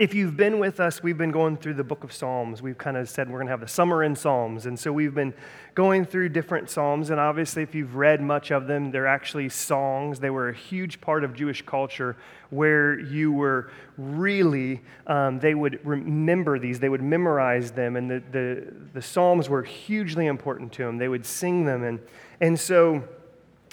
if 0.00 0.14
you've 0.14 0.34
been 0.34 0.58
with 0.58 0.80
us, 0.80 1.02
we've 1.02 1.18
been 1.18 1.30
going 1.30 1.58
through 1.58 1.74
the 1.74 1.84
book 1.84 2.04
of 2.04 2.10
Psalms. 2.10 2.62
We've 2.62 2.78
kind 2.78 2.96
of 2.96 3.06
said 3.06 3.28
we're 3.28 3.36
going 3.36 3.48
to 3.48 3.50
have 3.50 3.60
the 3.60 3.68
summer 3.68 4.02
in 4.02 4.16
Psalms. 4.16 4.64
And 4.64 4.80
so 4.80 4.94
we've 4.94 5.14
been 5.14 5.34
going 5.74 6.06
through 6.06 6.30
different 6.30 6.70
Psalms. 6.70 7.10
And 7.10 7.20
obviously, 7.20 7.62
if 7.62 7.74
you've 7.74 7.96
read 7.96 8.22
much 8.22 8.50
of 8.50 8.66
them, 8.66 8.92
they're 8.92 9.06
actually 9.06 9.50
songs. 9.50 10.18
They 10.18 10.30
were 10.30 10.48
a 10.48 10.54
huge 10.54 11.02
part 11.02 11.22
of 11.22 11.34
Jewish 11.34 11.60
culture 11.60 12.16
where 12.48 12.98
you 12.98 13.30
were 13.30 13.70
really, 13.98 14.80
um, 15.06 15.38
they 15.38 15.54
would 15.54 15.84
remember 15.84 16.58
these, 16.58 16.80
they 16.80 16.88
would 16.88 17.02
memorize 17.02 17.70
them. 17.72 17.96
And 17.96 18.10
the, 18.10 18.22
the, 18.32 18.72
the 18.94 19.02
Psalms 19.02 19.50
were 19.50 19.64
hugely 19.64 20.28
important 20.28 20.72
to 20.72 20.84
them. 20.84 20.96
They 20.96 21.08
would 21.08 21.26
sing 21.26 21.66
them. 21.66 21.84
And, 21.84 22.00
and 22.40 22.58
so, 22.58 23.04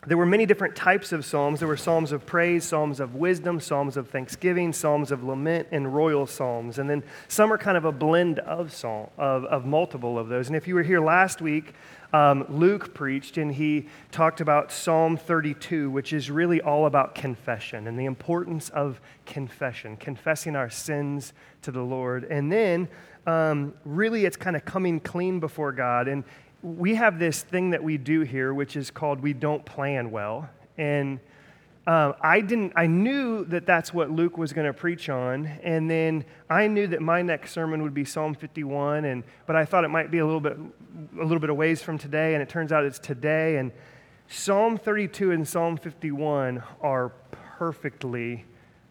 there 0.08 0.18
were 0.18 0.26
many 0.26 0.46
different 0.46 0.74
types 0.74 1.12
of 1.12 1.26
psalms. 1.26 1.60
There 1.60 1.68
were 1.68 1.76
psalms 1.76 2.14
of 2.14 2.26
praise, 2.26 2.64
psalms 2.64 3.02
of 3.02 3.16
wisdom, 3.16 3.60
psalms 3.60 3.98
of 3.98 4.10
thanksgiving, 4.10 4.72
psalms 4.72 5.12
of 5.12 5.22
lament, 5.22 5.68
and 5.72 5.94
royal 5.94 6.26
psalms. 6.26 6.80
And 6.80 6.90
then 6.90 7.04
some 7.28 7.52
are 7.52 7.58
kind 7.58 7.76
of 7.76 7.84
a 7.84 7.92
blend 7.92 8.40
of, 8.40 8.72
psalm, 8.72 9.10
of, 9.18 9.44
of 9.44 9.66
multiple 9.66 10.18
of 10.18 10.30
those. 10.30 10.48
And 10.48 10.56
if 10.56 10.66
you 10.66 10.76
were 10.76 10.84
here 10.84 11.02
last 11.02 11.42
week, 11.42 11.74
um, 12.14 12.46
Luke 12.48 12.94
preached 12.94 13.38
and 13.38 13.54
he 13.54 13.90
talked 14.14 14.40
about 14.40 14.72
Psalm 14.72 15.18
32, 15.18 15.90
which 15.90 16.14
is 16.14 16.32
really 16.32 16.62
all 16.62 16.86
about 16.86 17.14
confession 17.14 17.86
and 17.86 18.00
the 18.00 18.06
importance 18.06 18.70
of 18.70 19.02
confession, 19.26 19.98
confessing 19.98 20.56
our 20.56 20.70
sins 20.70 21.34
to 21.64 21.72
the 21.72 21.82
Lord. 21.82 22.24
And 22.24 22.50
then 22.50 22.88
um, 23.26 23.74
really 23.84 24.24
it's 24.24 24.38
kind 24.38 24.56
of 24.56 24.64
coming 24.64 25.02
clean 25.02 25.42
before 25.42 25.74
God. 25.74 26.08
And, 26.08 26.24
we 26.76 26.96
have 26.96 27.20
this 27.20 27.44
thing 27.44 27.70
that 27.72 27.84
we 27.84 27.98
do 27.98 28.22
here, 28.22 28.54
which 28.54 28.76
is 28.76 28.92
called 28.92 29.22
we 29.22 29.34
don't 29.34 29.66
plan 29.66 30.12
well. 30.12 30.50
And 30.78 31.20
uh, 31.86 32.14
I 32.22 32.42
didn't. 32.42 32.74
I 32.76 32.86
knew 32.88 33.46
that 33.46 33.66
that's 33.66 33.94
what 33.94 34.12
Luke 34.12 34.38
was 34.38 34.52
going 34.52 34.68
to 34.68 34.74
preach 34.74 35.08
on, 35.08 35.46
and 35.46 35.90
then 35.90 36.26
I 36.50 36.68
knew 36.68 36.86
that 36.88 37.02
my 37.02 37.22
next 37.22 37.54
sermon 37.54 37.82
would 37.84 37.94
be 37.94 38.04
Psalm 38.04 38.36
51. 38.36 39.06
And 39.06 39.24
but 39.46 39.56
I 39.56 39.64
thought 39.64 39.86
it 39.86 39.90
might 39.90 40.12
be 40.12 40.18
a 40.18 40.26
little 40.26 40.42
bit, 40.42 40.58
a 41.18 41.24
little 41.24 41.40
bit 41.40 41.50
of 41.50 41.56
ways 41.56 41.82
from 41.82 41.98
today, 41.98 42.34
and 42.34 42.44
it 42.44 42.50
turns 42.50 42.74
out 42.74 42.84
it's 42.84 43.00
today. 43.00 43.56
And 43.56 43.72
Psalm 44.28 44.78
32 44.78 45.32
and 45.32 45.48
Psalm 45.48 45.78
51 45.78 46.62
are 46.82 47.14
perfectly 47.32 48.44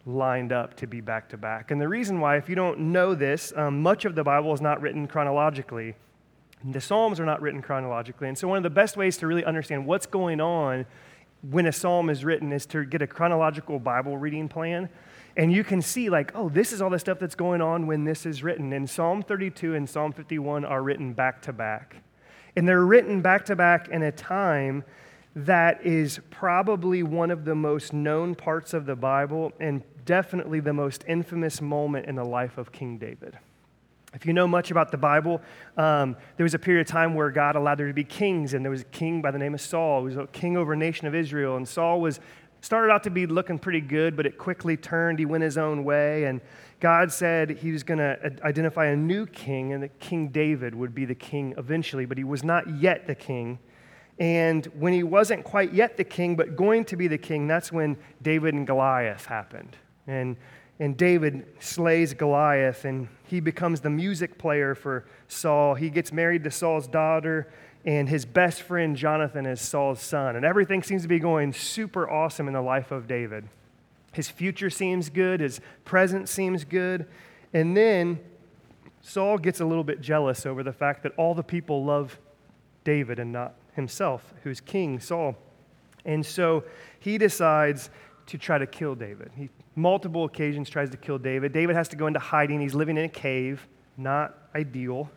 lined 0.07 0.51
up 0.51 0.73
to 0.77 0.87
be 0.87 0.99
back 0.99 1.29
to 1.29 1.37
back. 1.37 1.69
And 1.69 1.79
the 1.79 1.87
reason 1.87 2.19
why, 2.19 2.37
if 2.37 2.49
you 2.49 2.55
don't 2.55 2.79
know 2.79 3.13
this, 3.13 3.53
um, 3.55 3.83
much 3.83 4.05
of 4.05 4.15
the 4.15 4.23
Bible 4.23 4.51
is 4.53 4.61
not 4.61 4.81
written 4.81 5.07
chronologically. 5.07 5.95
The 6.63 6.81
Psalms 6.81 7.19
are 7.19 7.25
not 7.25 7.41
written 7.41 7.61
chronologically. 7.61 8.27
And 8.27 8.37
so, 8.37 8.47
one 8.47 8.57
of 8.57 8.63
the 8.63 8.69
best 8.69 8.97
ways 8.97 9.17
to 9.17 9.27
really 9.27 9.45
understand 9.45 9.85
what's 9.85 10.05
going 10.05 10.41
on 10.41 10.85
when 11.41 11.67
a 11.67 11.71
psalm 11.71 12.09
is 12.09 12.25
written 12.25 12.51
is 12.51 12.65
to 12.65 12.83
get 12.83 13.01
a 13.01 13.07
chronological 13.07 13.79
Bible 13.79 14.17
reading 14.17 14.49
plan. 14.49 14.89
And 15.35 15.53
you 15.53 15.63
can 15.63 15.83
see, 15.83 16.09
like, 16.09 16.31
oh, 16.33 16.49
this 16.49 16.73
is 16.73 16.81
all 16.81 16.89
the 16.89 16.97
stuff 16.97 17.19
that's 17.19 17.35
going 17.35 17.61
on 17.61 17.85
when 17.85 18.05
this 18.05 18.25
is 18.25 18.41
written. 18.41 18.73
And 18.73 18.89
Psalm 18.89 19.21
32 19.21 19.75
and 19.75 19.87
Psalm 19.87 20.11
51 20.11 20.65
are 20.65 20.81
written 20.81 21.13
back 21.13 21.43
to 21.43 21.53
back. 21.53 21.97
And 22.55 22.67
they're 22.67 22.83
written 22.83 23.21
back 23.21 23.45
to 23.45 23.55
back 23.55 23.87
in 23.89 24.01
a 24.01 24.11
time 24.11 24.83
that 25.35 25.85
is 25.85 26.19
probably 26.31 27.03
one 27.03 27.29
of 27.29 27.45
the 27.45 27.53
most 27.53 27.93
known 27.93 28.33
parts 28.33 28.73
of 28.73 28.87
the 28.87 28.95
Bible 28.95 29.53
and 29.59 29.83
definitely 30.05 30.59
the 30.59 30.73
most 30.73 31.05
infamous 31.07 31.61
moment 31.61 32.07
in 32.07 32.15
the 32.15 32.23
life 32.23 32.57
of 32.57 32.71
King 32.71 32.97
David. 32.97 33.37
If 34.17 34.25
you 34.25 34.33
know 34.33 34.47
much 34.47 34.71
about 34.71 34.89
the 34.89 34.97
Bible, 34.97 35.43
um, 35.77 36.17
there 36.37 36.43
was 36.43 36.55
a 36.55 36.59
period 36.59 36.81
of 36.81 36.87
time 36.87 37.13
where 37.13 37.29
God 37.29 37.55
allowed 37.55 37.77
there 37.77 37.85
to 37.87 37.93
be 37.93 38.03
kings, 38.03 38.55
and 38.55 38.65
there 38.65 38.71
was 38.71 38.81
a 38.81 38.85
king 38.85 39.21
by 39.21 39.29
the 39.29 39.37
name 39.37 39.53
of 39.53 39.61
Saul. 39.61 39.99
He 39.99 40.05
was 40.05 40.17
a 40.17 40.25
king 40.25 40.57
over 40.57 40.73
a 40.73 40.75
nation 40.75 41.05
of 41.05 41.13
Israel, 41.13 41.55
and 41.55 41.67
Saul 41.67 42.01
was 42.01 42.19
started 42.61 42.91
out 42.91 43.03
to 43.03 43.11
be 43.11 43.27
looking 43.27 43.59
pretty 43.59 43.79
good, 43.79 44.17
but 44.17 44.25
it 44.25 44.39
quickly 44.39 44.75
turned. 44.75 45.19
He 45.19 45.25
went 45.27 45.43
his 45.43 45.55
own 45.55 45.83
way, 45.83 46.23
and 46.23 46.41
God 46.79 47.11
said 47.11 47.51
he 47.51 47.71
was 47.71 47.83
going 47.83 47.99
to 47.99 48.17
identify 48.43 48.87
a 48.87 48.95
new 48.95 49.27
king, 49.27 49.71
and 49.71 49.83
that 49.83 49.99
King 49.99 50.29
David 50.29 50.73
would 50.73 50.95
be 50.95 51.05
the 51.05 51.13
king 51.13 51.53
eventually, 51.55 52.05
but 52.05 52.17
he 52.17 52.23
was 52.23 52.43
not 52.43 52.67
yet 52.79 53.05
the 53.05 53.13
king. 53.13 53.59
And 54.17 54.65
when 54.79 54.93
he 54.93 55.03
wasn't 55.03 55.43
quite 55.43 55.75
yet 55.75 55.95
the 55.95 56.03
king, 56.03 56.35
but 56.35 56.55
going 56.55 56.85
to 56.85 56.95
be 56.95 57.07
the 57.07 57.19
king, 57.19 57.45
that's 57.45 57.71
when 57.71 57.97
David 58.23 58.55
and 58.55 58.65
Goliath 58.65 59.27
happened. 59.27 59.77
And 60.07 60.37
and 60.79 60.95
David 60.95 61.45
slays 61.59 62.13
Goliath 62.13 62.85
and 62.85 63.07
he 63.25 63.39
becomes 63.39 63.81
the 63.81 63.89
music 63.89 64.37
player 64.37 64.75
for 64.75 65.05
Saul. 65.27 65.75
He 65.75 65.89
gets 65.89 66.11
married 66.11 66.43
to 66.45 66.51
Saul's 66.51 66.87
daughter, 66.87 67.51
and 67.85 68.07
his 68.07 68.25
best 68.25 68.61
friend 68.61 68.95
Jonathan 68.95 69.45
is 69.45 69.59
Saul's 69.59 70.01
son. 70.01 70.35
And 70.35 70.45
everything 70.45 70.83
seems 70.83 71.01
to 71.01 71.07
be 71.07 71.19
going 71.19 71.51
super 71.53 72.09
awesome 72.09 72.47
in 72.47 72.53
the 72.53 72.61
life 72.61 72.91
of 72.91 73.07
David. 73.07 73.47
His 74.13 74.29
future 74.29 74.69
seems 74.69 75.09
good, 75.09 75.41
his 75.41 75.59
present 75.83 76.29
seems 76.29 76.63
good. 76.63 77.05
And 77.53 77.75
then 77.75 78.19
Saul 79.01 79.37
gets 79.37 79.59
a 79.59 79.65
little 79.65 79.83
bit 79.83 80.01
jealous 80.01 80.45
over 80.45 80.63
the 80.63 80.73
fact 80.73 81.03
that 81.03 81.13
all 81.17 81.33
the 81.33 81.43
people 81.43 81.83
love 81.83 82.19
David 82.83 83.19
and 83.19 83.31
not 83.31 83.55
himself, 83.73 84.33
who's 84.43 84.61
king, 84.61 84.99
Saul. 84.99 85.35
And 86.05 86.25
so 86.25 86.63
he 86.99 87.17
decides 87.17 87.89
to 88.27 88.37
try 88.37 88.57
to 88.57 88.65
kill 88.65 88.95
David. 88.95 89.31
He 89.35 89.49
multiple 89.77 90.25
occasions 90.25 90.69
tries 90.69 90.89
to 90.89 90.97
kill 90.97 91.19
David. 91.19 91.53
David 91.53 91.75
has 91.75 91.87
to 91.89 91.95
go 91.95 92.07
into 92.07 92.19
hiding. 92.19 92.59
He's 92.59 92.73
living 92.73 92.97
in 92.97 93.05
a 93.05 93.09
cave, 93.09 93.65
not 93.95 94.35
ideal. 94.55 95.09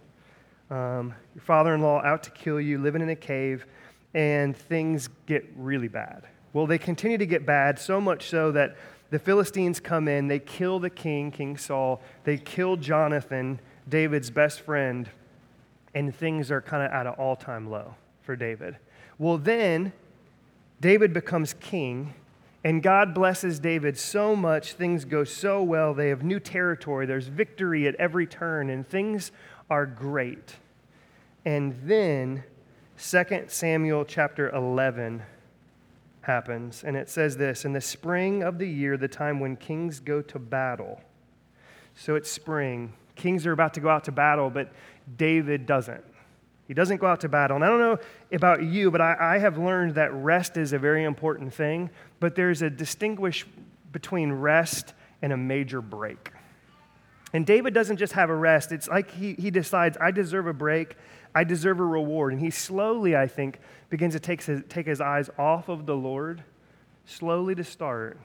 Um, 0.70 1.14
your 1.34 1.42
father 1.42 1.74
in 1.74 1.80
law 1.80 2.02
out 2.02 2.22
to 2.24 2.30
kill 2.30 2.60
you, 2.60 2.78
living 2.78 3.02
in 3.02 3.08
a 3.08 3.16
cave, 3.16 3.66
and 4.14 4.56
things 4.56 5.08
get 5.26 5.48
really 5.56 5.88
bad. 5.88 6.24
Well, 6.52 6.66
they 6.66 6.78
continue 6.78 7.18
to 7.18 7.26
get 7.26 7.46
bad, 7.46 7.78
so 7.78 8.00
much 8.00 8.28
so 8.28 8.52
that 8.52 8.76
the 9.08 9.18
Philistines 9.18 9.80
come 9.80 10.06
in, 10.06 10.28
they 10.28 10.38
kill 10.38 10.78
the 10.78 10.90
king, 10.90 11.30
King 11.30 11.56
Saul, 11.56 12.00
they 12.24 12.36
kill 12.36 12.76
Jonathan, 12.76 13.58
David's 13.88 14.30
best 14.30 14.60
friend, 14.60 15.08
and 15.94 16.14
things 16.14 16.50
are 16.50 16.60
kind 16.60 16.84
of 16.84 16.92
at 16.92 17.06
an 17.06 17.14
all 17.14 17.34
time 17.34 17.70
low 17.70 17.94
for 18.22 18.36
David. 18.36 18.76
Well, 19.18 19.38
then 19.38 19.92
David 20.80 21.12
becomes 21.12 21.54
king 21.54 22.14
and 22.62 22.82
God 22.82 23.14
blesses 23.14 23.58
David 23.58 23.96
so 23.96 24.36
much, 24.36 24.74
things 24.74 25.04
go 25.04 25.24
so 25.24 25.62
well. 25.62 25.94
They 25.94 26.08
have 26.08 26.22
new 26.22 26.40
territory, 26.40 27.06
there's 27.06 27.28
victory 27.28 27.86
at 27.88 27.94
every 27.96 28.26
turn, 28.26 28.70
and 28.70 28.86
things 28.86 29.32
are 29.70 29.86
great. 29.86 30.56
And 31.44 31.74
then 31.84 32.44
2 32.98 33.44
Samuel 33.48 34.04
chapter 34.04 34.50
11 34.50 35.22
happens, 36.20 36.84
and 36.84 36.96
it 36.96 37.08
says 37.08 37.36
this 37.38 37.64
In 37.64 37.72
the 37.72 37.80
spring 37.80 38.42
of 38.42 38.58
the 38.58 38.68
year, 38.68 38.96
the 38.96 39.08
time 39.08 39.40
when 39.40 39.56
kings 39.56 40.00
go 40.00 40.20
to 40.22 40.38
battle. 40.38 41.00
So 41.94 42.14
it's 42.14 42.30
spring. 42.30 42.92
Kings 43.16 43.46
are 43.46 43.52
about 43.52 43.74
to 43.74 43.80
go 43.80 43.88
out 43.88 44.04
to 44.04 44.12
battle, 44.12 44.50
but 44.50 44.72
David 45.16 45.66
doesn't. 45.66 46.04
He 46.70 46.74
doesn't 46.74 46.98
go 46.98 47.08
out 47.08 47.18
to 47.22 47.28
battle. 47.28 47.56
And 47.56 47.64
I 47.64 47.68
don't 47.68 47.80
know 47.80 47.98
about 48.30 48.62
you, 48.62 48.92
but 48.92 49.00
I, 49.00 49.16
I, 49.18 49.38
have 49.38 49.58
learned 49.58 49.96
that 49.96 50.14
rest 50.14 50.56
is 50.56 50.72
a 50.72 50.78
very 50.78 51.02
important 51.02 51.52
thing, 51.52 51.90
but 52.20 52.36
there's 52.36 52.62
a 52.62 52.70
distinguish 52.70 53.44
between 53.90 54.30
rest 54.30 54.94
and 55.20 55.32
a 55.32 55.36
major 55.36 55.82
break. 55.82 56.30
And 57.32 57.44
David 57.44 57.74
doesn't 57.74 57.96
just 57.96 58.12
have 58.12 58.30
a 58.30 58.36
rest, 58.36 58.70
it's 58.70 58.86
like 58.86 59.10
he, 59.10 59.34
he 59.34 59.50
decides, 59.50 59.98
I 60.00 60.12
deserve 60.12 60.46
a 60.46 60.52
break, 60.52 60.94
I 61.34 61.42
deserve 61.42 61.80
a 61.80 61.84
reward. 61.84 62.34
And 62.34 62.40
he 62.40 62.50
slowly, 62.50 63.16
I 63.16 63.26
think, 63.26 63.58
begins 63.88 64.14
to 64.14 64.20
take 64.20 64.40
his, 64.40 64.62
take 64.68 64.86
his 64.86 65.00
eyes 65.00 65.28
off 65.36 65.68
of 65.68 65.86
the 65.86 65.96
Lord, 65.96 66.44
slowly 67.04 67.56
to 67.56 67.64
start, 67.64 68.16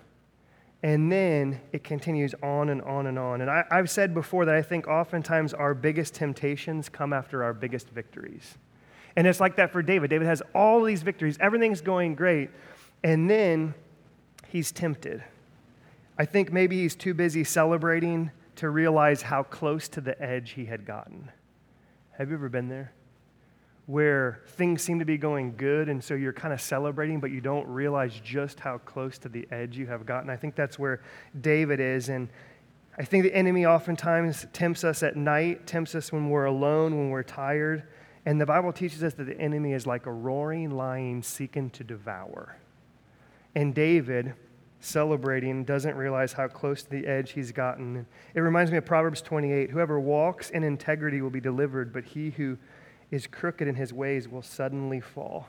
and 0.83 1.11
then 1.11 1.61
it 1.71 1.83
continues 1.83 2.35
on 2.43 2.69
and 2.69 2.81
on 2.81 3.07
and 3.07 3.17
on. 3.17 3.41
And 3.41 3.49
I, 3.49 3.63
have 3.71 3.89
said 3.89 4.13
before 4.13 4.45
that 4.45 4.55
I 4.55 4.61
think 4.61 4.87
oftentimes 4.87 5.53
our 5.53 5.73
biggest 5.73 6.13
temptations 6.13 6.89
come 6.89 7.13
after 7.13 7.43
our 7.43 7.53
biggest 7.53 7.89
victories. 7.89 8.57
And 9.15 9.25
it's 9.25 9.39
like 9.39 9.55
that 9.55 9.71
for 9.71 9.81
David. 9.81 10.09
David 10.09 10.27
has 10.27 10.41
all 10.53 10.83
these 10.83 11.01
victories, 11.01 11.37
everything's 11.39 11.81
going 11.81 12.15
great, 12.15 12.49
and 13.03 13.29
then 13.29 13.73
he's 14.47 14.71
tempted. 14.71 15.23
I 16.17 16.25
think 16.25 16.51
maybe 16.51 16.81
he's 16.81 16.95
too 16.95 17.13
busy 17.13 17.43
celebrating 17.43 18.31
to 18.57 18.69
realize 18.69 19.21
how 19.23 19.43
close 19.43 19.87
to 19.89 20.01
the 20.01 20.21
edge 20.21 20.51
he 20.51 20.65
had 20.65 20.85
gotten. 20.85 21.29
Have 22.11 22.29
you 22.29 22.35
ever 22.35 22.47
been 22.47 22.69
there? 22.69 22.93
Where 23.87 24.41
things 24.47 24.81
seem 24.81 24.99
to 24.99 25.05
be 25.05 25.17
going 25.17 25.55
good, 25.55 25.89
and 25.89 26.03
so 26.03 26.15
you're 26.15 26.33
kind 26.33 26.53
of 26.53 26.59
celebrating, 26.59 27.19
but 27.19 27.29
you 27.29 27.39
don't 27.39 27.67
realize 27.67 28.19
just 28.23 28.59
how 28.59 28.79
close 28.79 29.17
to 29.19 29.29
the 29.29 29.47
edge 29.51 29.77
you 29.77 29.85
have 29.85 30.05
gotten. 30.05 30.29
I 30.29 30.35
think 30.35 30.55
that's 30.55 30.79
where 30.79 31.01
David 31.39 31.79
is. 31.79 32.09
And 32.09 32.29
I 32.97 33.03
think 33.03 33.23
the 33.23 33.35
enemy 33.35 33.65
oftentimes 33.65 34.47
tempts 34.53 34.83
us 34.83 35.03
at 35.03 35.15
night, 35.15 35.67
tempts 35.67 35.93
us 35.93 36.11
when 36.11 36.29
we're 36.29 36.45
alone, 36.45 36.97
when 36.97 37.09
we're 37.09 37.23
tired. 37.23 37.83
And 38.25 38.41
the 38.41 38.45
Bible 38.45 38.73
teaches 38.73 39.03
us 39.03 39.13
that 39.15 39.25
the 39.25 39.39
enemy 39.39 39.73
is 39.73 39.85
like 39.85 40.07
a 40.07 40.11
roaring 40.11 40.71
lion 40.71 41.21
seeking 41.21 41.69
to 41.71 41.83
devour. 41.83 42.57
And 43.53 43.75
David, 43.75 44.33
celebrating, 44.79 45.63
doesn't 45.63 45.95
realize 45.95 46.33
how 46.33 46.47
close 46.47 46.81
to 46.83 46.89
the 46.89 47.05
edge 47.05 47.31
he's 47.31 47.51
gotten. 47.51 48.07
It 48.33 48.39
reminds 48.39 48.71
me 48.71 48.77
of 48.77 48.85
Proverbs 48.85 49.21
28 49.21 49.69
Whoever 49.69 49.99
walks 49.99 50.49
in 50.49 50.63
integrity 50.63 51.21
will 51.21 51.29
be 51.29 51.39
delivered, 51.39 51.93
but 51.93 52.03
he 52.03 52.31
who 52.31 52.57
is 53.11 53.27
crooked 53.27 53.67
in 53.67 53.75
his 53.75 53.93
ways 53.93 54.27
will 54.27 54.41
suddenly 54.41 54.99
fall. 54.99 55.47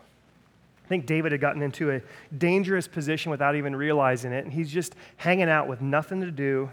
I 0.85 0.89
think 0.89 1.07
David 1.07 1.33
had 1.33 1.41
gotten 1.41 1.63
into 1.63 1.91
a 1.91 2.01
dangerous 2.37 2.87
position 2.87 3.31
without 3.31 3.57
even 3.57 3.75
realizing 3.75 4.33
it, 4.33 4.45
and 4.45 4.53
he's 4.53 4.71
just 4.71 4.95
hanging 5.17 5.49
out 5.49 5.67
with 5.67 5.81
nothing 5.81 6.21
to 6.21 6.31
do, 6.31 6.71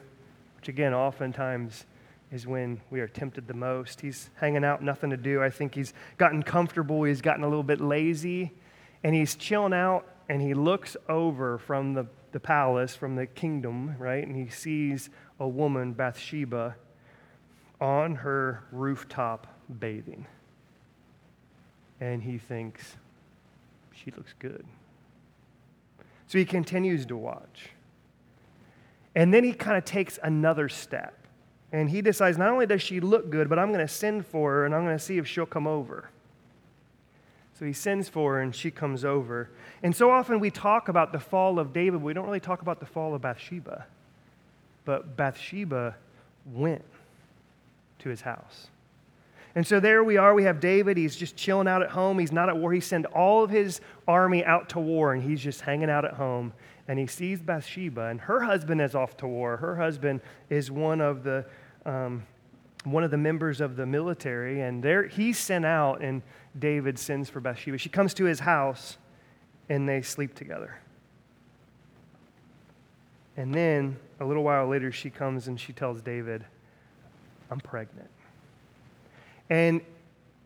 which 0.56 0.68
again, 0.68 0.94
oftentimes 0.94 1.86
is 2.32 2.46
when 2.46 2.80
we 2.90 3.00
are 3.00 3.08
tempted 3.08 3.48
the 3.48 3.54
most. 3.54 4.02
He's 4.02 4.30
hanging 4.36 4.64
out, 4.64 4.84
nothing 4.84 5.10
to 5.10 5.18
do. 5.18 5.42
I 5.42 5.50
think 5.50 5.74
he's 5.74 5.94
gotten 6.18 6.44
comfortable, 6.44 7.04
he's 7.04 7.22
gotten 7.22 7.44
a 7.44 7.48
little 7.48 7.64
bit 7.64 7.82
lazy, 7.82 8.52
and 9.04 9.16
he's 9.16 9.36
chilling 9.36 9.74
out, 9.74 10.08
and 10.30 10.42
he 10.42 10.54
looks 10.54 10.96
over 11.10 11.58
from 11.58 11.94
the, 11.94 12.06
the 12.32 12.40
palace, 12.40 12.96
from 12.96 13.16
the 13.16 13.26
kingdom, 13.26 13.96
right? 13.98 14.26
And 14.26 14.36
he 14.36 14.48
sees 14.48 15.10
a 15.40 15.48
woman, 15.48 15.94
Bathsheba, 15.94 16.76
on 17.82 18.16
her 18.16 18.64
rooftop 18.72 19.48
bathing. 19.80 20.26
And 22.04 22.22
he 22.22 22.38
thinks, 22.38 22.98
she 23.94 24.12
looks 24.12 24.34
good. 24.38 24.66
So 26.28 26.38
he 26.38 26.44
continues 26.44 27.06
to 27.06 27.16
watch. 27.16 27.70
And 29.16 29.34
then 29.34 29.46
he 29.46 29.54
kind 29.54 29.78
of 29.78 29.86
takes 29.86 30.20
another 30.22 30.68
step. 30.68 31.18
And 31.72 31.90
he 31.90 32.02
decides 32.02 32.38
not 32.38 32.50
only 32.50 32.66
does 32.66 32.82
she 32.82 33.00
look 33.00 33.30
good, 33.30 33.48
but 33.48 33.58
I'm 33.58 33.70
going 33.70 33.88
to 33.88 33.92
send 33.92 34.28
for 34.28 34.52
her 34.52 34.66
and 34.66 34.76
I'm 34.76 34.84
going 34.84 34.98
to 34.98 35.04
see 35.04 35.18
if 35.18 35.26
she'll 35.26 35.46
come 35.46 35.66
over. 35.66 36.10
So 37.58 37.64
he 37.64 37.72
sends 37.72 38.10
for 38.10 38.34
her 38.34 38.42
and 38.42 38.54
she 38.54 38.70
comes 38.70 39.06
over. 39.06 39.50
And 39.82 39.96
so 39.96 40.12
often 40.12 40.42
we 40.42 40.52
talk 40.52 40.90
about 40.90 41.14
the 41.14 41.22
fall 41.22 41.58
of 41.58 41.72
David, 41.72 42.02
but 42.02 42.06
we 42.06 42.14
don't 42.14 42.26
really 42.26 42.42
talk 42.42 42.62
about 42.62 42.82
the 42.82 42.86
fall 42.86 43.16
of 43.16 43.22
Bathsheba. 43.22 43.86
But 44.84 45.16
Bathsheba 45.16 45.96
went 46.52 46.84
to 48.00 48.10
his 48.10 48.20
house. 48.20 48.68
And 49.56 49.66
so 49.66 49.80
there 49.80 50.04
we 50.04 50.18
are. 50.18 50.34
We 50.34 50.44
have 50.46 50.60
David. 50.60 50.98
He's 50.98 51.16
just 51.16 51.36
chilling 51.36 51.68
out 51.68 51.84
at 51.84 51.92
home. 51.92 52.18
He's 52.18 52.32
not 52.32 52.50
at 52.50 52.58
war. 52.58 52.74
He 52.74 52.80
sent 52.80 53.06
all 53.08 53.44
of 53.44 53.52
his 53.52 53.82
army 54.08 54.44
out 54.44 54.70
to 54.70 54.80
war, 54.80 55.14
and 55.14 55.22
he's 55.22 55.42
just 55.42 55.62
hanging 55.62 55.90
out 55.90 56.06
at 56.06 56.14
home. 56.14 56.54
And 56.88 56.98
he 56.98 57.06
sees 57.06 57.40
Bathsheba, 57.40 58.08
and 58.08 58.20
her 58.22 58.42
husband 58.42 58.82
is 58.82 58.96
off 58.96 59.16
to 59.18 59.28
war. 59.28 59.58
Her 59.58 59.76
husband 59.76 60.22
is 60.50 60.72
one 60.72 61.02
of 61.02 61.24
the 61.24 61.46
um, 61.86 62.24
one 62.84 63.04
of 63.04 63.12
the 63.12 63.18
members 63.18 63.62
of 63.62 63.76
the 63.76 63.86
military, 63.86 64.62
and 64.62 64.84
there 64.84 65.08
he's 65.08 65.38
sent 65.38 65.66
out, 65.66 66.02
and 66.02 66.22
David 66.58 67.00
sends 67.00 67.30
for 67.30 67.40
Bathsheba. 67.40 67.78
She 67.78 67.90
comes 67.90 68.14
to 68.16 68.26
his 68.26 68.42
house, 68.42 68.98
and 69.70 69.88
they 69.88 70.02
sleep 70.02 70.36
together. 70.36 70.78
And 73.38 73.54
then 73.54 73.98
a 74.20 74.26
little 74.26 74.44
while 74.44 74.68
later, 74.68 74.92
she 74.92 75.10
comes 75.10 75.48
and 75.48 75.60
she 75.60 75.74
tells 75.74 76.02
David, 76.02 76.46
I'm 77.50 77.60
pregnant. 77.60 78.10
And 79.50 79.81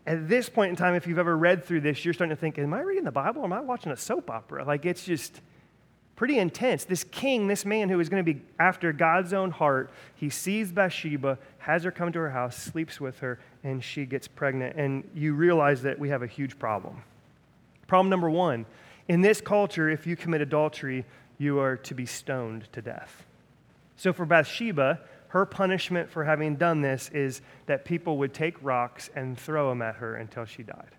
at 0.06 0.30
this 0.30 0.50
point 0.50 0.70
in 0.70 0.76
time, 0.76 0.96
if 0.96 1.08
you've 1.08 1.20
ever 1.20 1.38
read 1.38 1.66
through 1.66 1.82
this, 1.82 2.04
you're 2.06 2.14
starting 2.14 2.36
to 2.36 2.40
think, 2.40 2.58
Am 2.58 2.74
I 2.74 2.82
reading 2.82 3.04
the 3.04 3.12
Bible 3.12 3.42
or 3.42 3.46
am 3.46 3.54
I 3.54 3.60
watching 3.62 3.92
a 3.92 3.98
soap 3.98 4.30
opera? 4.30 4.64
Like, 4.64 4.86
it's 4.86 5.04
just 5.04 5.42
pretty 6.16 6.40
intense. 6.40 6.84
This 6.84 7.04
king, 7.04 7.48
this 7.48 7.66
man 7.66 7.90
who 7.90 8.00
is 8.00 8.10
going 8.10 8.26
to 8.26 8.34
be 8.34 8.42
after 8.60 8.92
God's 8.92 9.34
own 9.34 9.52
heart, 9.52 9.92
he 10.16 10.30
sees 10.30 10.72
Bathsheba, 10.72 11.38
has 11.60 11.84
her 11.84 11.92
come 11.92 12.12
to 12.12 12.20
her 12.20 12.32
house, 12.32 12.58
sleeps 12.58 13.00
with 13.00 13.20
her, 13.20 13.40
and 13.64 13.84
she 13.84 14.06
gets 14.06 14.28
pregnant. 14.28 14.76
And 14.78 15.08
you 15.14 15.34
realize 15.34 15.84
that 15.84 16.00
we 16.00 16.10
have 16.10 16.24
a 16.24 16.28
huge 16.28 16.58
problem. 16.58 17.04
Problem 17.88 18.10
number 18.10 18.30
one 18.30 18.66
in 19.08 19.22
this 19.22 19.40
culture, 19.40 19.90
if 19.90 20.06
you 20.06 20.16
commit 20.16 20.42
adultery, 20.42 21.06
you 21.38 21.60
are 21.60 21.78
to 21.78 21.94
be 21.94 22.06
stoned 22.06 22.68
to 22.74 22.82
death. 22.82 23.26
So 23.96 24.12
for 24.12 24.26
Bathsheba, 24.26 25.00
her 25.30 25.46
punishment 25.46 26.10
for 26.10 26.24
having 26.24 26.56
done 26.56 26.82
this 26.82 27.10
is 27.10 27.42
that 27.66 27.86
people 27.86 28.18
would 28.18 28.34
take 28.34 28.56
rocks 28.62 29.10
and 29.16 29.38
throw 29.38 29.70
them 29.70 29.82
at 29.82 29.96
her 29.96 30.16
until 30.16 30.46
she 30.46 30.64
died. 30.64 30.92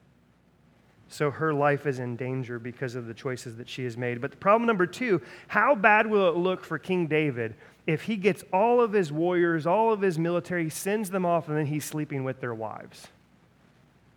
So 1.08 1.30
her 1.30 1.54
life 1.54 1.86
is 1.86 1.98
in 1.98 2.16
danger 2.16 2.58
because 2.58 2.94
of 2.94 3.06
the 3.06 3.14
choices 3.14 3.56
that 3.56 3.68
she 3.68 3.84
has 3.84 3.96
made. 3.96 4.20
But 4.20 4.38
problem 4.38 4.66
number 4.66 4.86
two 4.86 5.22
how 5.48 5.74
bad 5.74 6.06
will 6.06 6.28
it 6.28 6.36
look 6.36 6.64
for 6.64 6.78
King 6.78 7.06
David 7.06 7.54
if 7.86 8.02
he 8.02 8.16
gets 8.16 8.44
all 8.52 8.82
of 8.82 8.92
his 8.92 9.10
warriors, 9.10 9.66
all 9.66 9.92
of 9.92 10.02
his 10.02 10.18
military, 10.18 10.68
sends 10.68 11.08
them 11.08 11.24
off, 11.24 11.48
and 11.48 11.56
then 11.56 11.64
he's 11.66 11.86
sleeping 11.86 12.24
with 12.24 12.40
their 12.40 12.54
wives? 12.54 13.08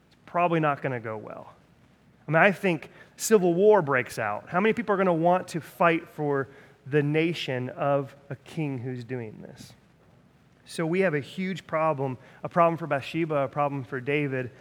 It's 0.08 0.18
probably 0.26 0.60
not 0.60 0.82
going 0.82 0.92
to 0.92 1.00
go 1.00 1.16
well. 1.16 1.54
I 2.28 2.32
mean, 2.32 2.42
I 2.42 2.52
think 2.52 2.90
civil 3.16 3.54
war 3.54 3.82
breaks 3.82 4.20
out. 4.20 4.50
How 4.50 4.60
many 4.60 4.74
people 4.74 4.94
are 4.94 4.98
going 4.98 5.06
to 5.06 5.14
want 5.14 5.48
to 5.50 5.62
fight 5.62 6.10
for 6.10 6.50
the 6.86 7.02
nation 7.02 7.70
of 7.70 8.14
a 8.30 8.36
king 8.36 8.78
who's 8.78 9.06
doing 9.06 9.42
this? 9.42 9.72
So 10.72 10.86
we 10.86 11.02
have 11.02 11.16
a 11.16 11.20
huge 11.20 11.68
problem 11.68 12.18
a 12.46 12.50
problem 12.50 12.78
for 12.78 12.88
Bathsheba, 12.88 13.36
a 13.36 13.48
problem 13.50 13.84
for 13.84 14.00
David. 14.00 14.52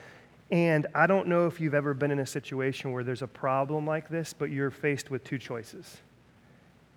And 0.50 0.88
I 0.92 1.06
don't 1.06 1.28
know 1.28 1.46
if 1.46 1.60
you've 1.60 1.74
ever 1.74 1.94
been 1.94 2.10
in 2.10 2.18
a 2.18 2.26
situation 2.26 2.90
where 2.90 3.04
there's 3.04 3.22
a 3.22 3.28
problem 3.28 3.86
like 3.86 4.08
this, 4.08 4.32
but 4.32 4.50
you're 4.50 4.72
faced 4.72 5.08
with 5.12 5.22
two 5.22 5.38
choices 5.38 5.98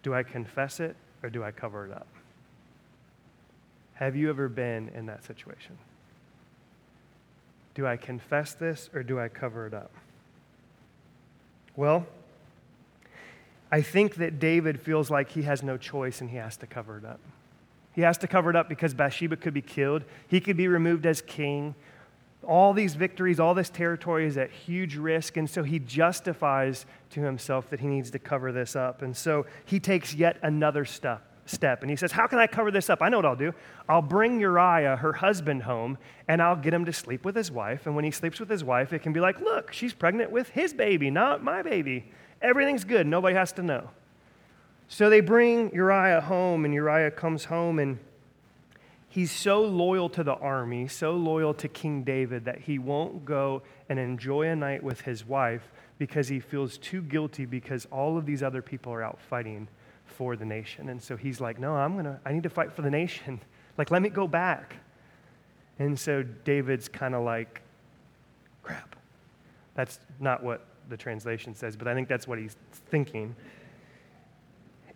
Do 0.01 0.15
I 0.15 0.23
confess 0.23 0.79
it 0.79 0.95
or 1.21 1.29
do 1.29 1.43
I 1.43 1.51
cover 1.51 1.85
it 1.85 1.91
up? 1.91 2.07
Have 3.93 4.15
you 4.15 4.31
ever 4.31 4.49
been 4.49 4.89
in 4.95 5.05
that 5.05 5.23
situation? 5.23 5.77
Do 7.75 7.85
I 7.85 7.97
confess 7.97 8.55
this 8.55 8.89
or 8.95 9.03
do 9.03 9.19
I 9.19 9.27
cover 9.27 9.67
it 9.67 9.75
up? 9.75 9.91
Well, 11.75 12.07
I 13.71 13.83
think 13.83 14.15
that 14.15 14.39
David 14.39 14.81
feels 14.81 15.11
like 15.11 15.29
he 15.29 15.43
has 15.43 15.61
no 15.61 15.77
choice 15.77 16.19
and 16.19 16.31
he 16.31 16.37
has 16.37 16.57
to 16.57 16.65
cover 16.65 16.97
it 16.97 17.05
up. 17.05 17.19
He 17.93 18.01
has 18.01 18.17
to 18.19 18.27
cover 18.27 18.49
it 18.49 18.55
up 18.55 18.67
because 18.67 18.93
Bathsheba 18.93 19.37
could 19.37 19.53
be 19.53 19.61
killed. 19.61 20.03
He 20.27 20.39
could 20.39 20.57
be 20.57 20.67
removed 20.67 21.05
as 21.05 21.21
king. 21.21 21.75
All 22.45 22.73
these 22.73 22.95
victories, 22.95 23.39
all 23.39 23.53
this 23.53 23.69
territory 23.69 24.25
is 24.25 24.37
at 24.37 24.51
huge 24.51 24.95
risk. 24.95 25.37
And 25.37 25.49
so 25.49 25.63
he 25.63 25.79
justifies 25.79 26.85
to 27.11 27.21
himself 27.21 27.69
that 27.69 27.79
he 27.79 27.87
needs 27.87 28.11
to 28.11 28.19
cover 28.19 28.51
this 28.51 28.75
up. 28.75 29.01
And 29.01 29.15
so 29.15 29.45
he 29.65 29.79
takes 29.79 30.13
yet 30.13 30.37
another 30.41 30.85
step. 30.85 31.29
Step 31.45 31.81
and 31.81 31.89
he 31.89 31.97
says, 31.97 32.13
How 32.13 32.25
can 32.25 32.39
I 32.39 32.47
cover 32.47 32.71
this 32.71 32.89
up? 32.89 33.01
I 33.01 33.09
know 33.09 33.17
what 33.17 33.25
I'll 33.25 33.35
do. 33.35 33.53
I'll 33.89 34.01
bring 34.01 34.39
Uriah, 34.39 34.95
her 34.95 35.11
husband, 35.11 35.63
home, 35.63 35.97
and 36.29 36.41
I'll 36.41 36.55
get 36.55 36.73
him 36.73 36.85
to 36.85 36.93
sleep 36.93 37.25
with 37.25 37.35
his 37.35 37.51
wife. 37.51 37.85
And 37.85 37.97
when 37.97 38.05
he 38.05 38.11
sleeps 38.11 38.39
with 38.39 38.49
his 38.49 38.63
wife, 38.63 38.93
it 38.93 38.99
can 38.99 39.11
be 39.11 39.19
like, 39.19 39.41
Look, 39.41 39.73
she's 39.73 39.93
pregnant 39.93 40.31
with 40.31 40.47
his 40.47 40.73
baby, 40.73 41.11
not 41.11 41.43
my 41.43 41.61
baby. 41.61 42.05
Everything's 42.41 42.85
good. 42.85 43.05
Nobody 43.05 43.35
has 43.35 43.51
to 43.53 43.61
know. 43.61 43.89
So 44.93 45.09
they 45.09 45.21
bring 45.21 45.73
Uriah 45.73 46.21
home, 46.21 46.65
and 46.65 46.73
Uriah 46.75 47.09
comes 47.09 47.45
home, 47.45 47.79
and 47.79 47.97
he's 49.09 49.31
so 49.31 49.59
loyal 49.59 50.07
to 50.09 50.23
the 50.23 50.35
army, 50.35 50.87
so 50.87 51.13
loyal 51.13 51.55
to 51.55 51.67
King 51.67 52.03
David, 52.03 52.45
that 52.45 52.59
he 52.59 52.77
won't 52.77 53.25
go 53.25 53.63
and 53.89 53.97
enjoy 53.97 54.49
a 54.49 54.55
night 54.55 54.83
with 54.83 55.01
his 55.01 55.25
wife 55.25 55.71
because 55.97 56.27
he 56.27 56.39
feels 56.39 56.77
too 56.77 57.01
guilty 57.01 57.45
because 57.45 57.87
all 57.89 58.19
of 58.19 58.27
these 58.27 58.43
other 58.43 58.61
people 58.61 58.93
are 58.93 59.01
out 59.01 59.19
fighting 59.19 59.67
for 60.05 60.35
the 60.35 60.45
nation. 60.45 60.89
And 60.89 61.01
so 61.01 61.17
he's 61.17 61.41
like, 61.41 61.57
No, 61.57 61.73
I'm 61.73 61.93
going 61.93 62.05
to, 62.05 62.19
I 62.23 62.31
need 62.31 62.43
to 62.43 62.49
fight 62.51 62.71
for 62.71 62.83
the 62.83 62.91
nation. 62.91 63.41
Like, 63.75 63.89
let 63.89 64.03
me 64.03 64.09
go 64.09 64.27
back. 64.27 64.75
And 65.79 65.99
so 65.99 66.21
David's 66.21 66.87
kind 66.87 67.15
of 67.15 67.23
like, 67.23 67.63
crap. 68.61 68.95
That's 69.73 69.99
not 70.19 70.43
what 70.43 70.67
the 70.89 70.97
translation 70.97 71.55
says, 71.55 71.75
but 71.75 71.87
I 71.87 71.95
think 71.95 72.07
that's 72.07 72.27
what 72.27 72.37
he's 72.37 72.55
thinking. 72.91 73.35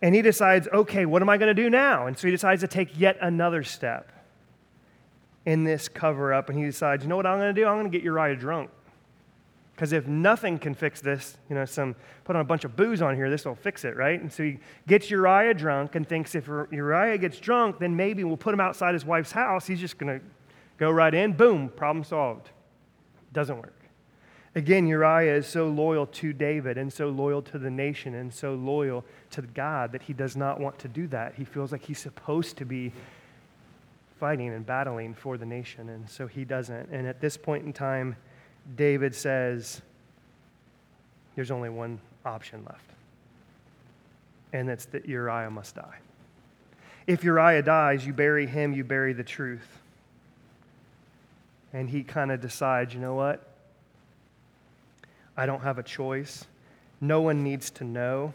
And 0.01 0.13
he 0.13 0.21
decides, 0.21 0.67
okay, 0.67 1.05
what 1.05 1.21
am 1.21 1.29
I 1.29 1.37
going 1.37 1.55
to 1.55 1.61
do 1.61 1.69
now? 1.69 2.07
And 2.07 2.17
so 2.17 2.27
he 2.27 2.31
decides 2.31 2.61
to 2.61 2.67
take 2.67 2.99
yet 2.99 3.17
another 3.19 3.63
step 3.63 4.11
in 5.45 5.63
this 5.63 5.87
cover 5.87 6.33
up. 6.33 6.49
And 6.49 6.57
he 6.57 6.65
decides, 6.65 7.03
you 7.03 7.09
know 7.09 7.15
what 7.15 7.25
I'm 7.25 7.39
going 7.39 7.53
to 7.53 7.61
do? 7.61 7.67
I'm 7.67 7.75
going 7.75 7.91
to 7.91 7.97
get 7.97 8.03
Uriah 8.03 8.35
drunk. 8.35 8.69
Because 9.75 9.93
if 9.93 10.07
nothing 10.07 10.57
can 10.57 10.73
fix 10.73 11.01
this, 11.01 11.37
you 11.49 11.55
know, 11.55 11.63
some 11.63 11.95
put 12.23 12.35
on 12.35 12.41
a 12.41 12.45
bunch 12.45 12.65
of 12.65 12.75
booze 12.75 13.01
on 13.01 13.15
here, 13.15 13.29
this 13.29 13.45
will 13.45 13.53
fix 13.55 13.85
it, 13.85 13.95
right? 13.95 14.19
And 14.19 14.33
so 14.33 14.43
he 14.43 14.59
gets 14.87 15.11
Uriah 15.11 15.53
drunk 15.53 15.93
and 15.93 16.07
thinks 16.07 16.33
if 16.33 16.47
Uriah 16.47 17.17
gets 17.19 17.39
drunk, 17.39 17.77
then 17.77 17.95
maybe 17.95 18.23
we'll 18.23 18.37
put 18.37 18.55
him 18.55 18.59
outside 18.59 18.93
his 18.93 19.05
wife's 19.05 19.31
house. 19.31 19.67
He's 19.67 19.79
just 19.79 19.99
going 19.99 20.19
to 20.19 20.25
go 20.79 20.89
right 20.89 21.13
in, 21.13 21.33
boom, 21.33 21.69
problem 21.69 22.03
solved. 22.03 22.49
Doesn't 23.33 23.57
work. 23.57 23.76
Again, 24.57 24.87
Uriah 24.87 25.35
is 25.35 25.45
so 25.45 25.69
loyal 25.69 26.07
to 26.07 26.33
David 26.33 26.79
and 26.79 26.91
so 26.91 27.09
loyal 27.09 27.43
to 27.43 27.59
the 27.59 27.69
nation 27.69 28.15
and 28.15 28.33
so 28.33 28.55
loyal 28.55 29.05
to 29.29 29.43
God 29.43 29.91
that 29.91 30.01
he 30.01 30.13
does 30.13 30.35
not 30.35 30.59
want 30.59 30.79
to 30.79 30.87
do 30.87 31.05
that. 31.09 31.35
He 31.35 31.45
feels 31.45 31.71
like 31.71 31.83
he's 31.83 31.99
supposed 31.99 32.57
to 32.57 32.65
be 32.65 32.91
fighting 34.19 34.51
and 34.51 34.65
battling 34.65 35.13
for 35.13 35.37
the 35.37 35.45
nation, 35.45 35.89
and 35.89 36.09
so 36.09 36.25
he 36.25 36.43
doesn't. 36.43 36.89
And 36.89 37.05
at 37.05 37.21
this 37.21 37.37
point 37.37 37.65
in 37.65 37.71
time, 37.71 38.15
David 38.75 39.13
says, 39.13 39.79
There's 41.35 41.51
only 41.51 41.69
one 41.69 41.99
option 42.25 42.65
left, 42.65 42.89
and 44.53 44.67
that's 44.67 44.85
that 44.85 45.05
Uriah 45.05 45.51
must 45.51 45.75
die. 45.75 45.99
If 47.05 47.23
Uriah 47.23 47.61
dies, 47.61 48.07
you 48.07 48.11
bury 48.11 48.47
him, 48.47 48.73
you 48.73 48.83
bury 48.83 49.13
the 49.13 49.23
truth. 49.23 49.67
And 51.73 51.87
he 51.87 52.01
kind 52.01 52.31
of 52.31 52.41
decides, 52.41 52.95
you 52.95 52.99
know 52.99 53.13
what? 53.13 53.46
I 55.37 55.45
don't 55.45 55.61
have 55.61 55.77
a 55.77 55.83
choice. 55.83 56.45
No 56.99 57.21
one 57.21 57.43
needs 57.43 57.69
to 57.71 57.83
know. 57.83 58.33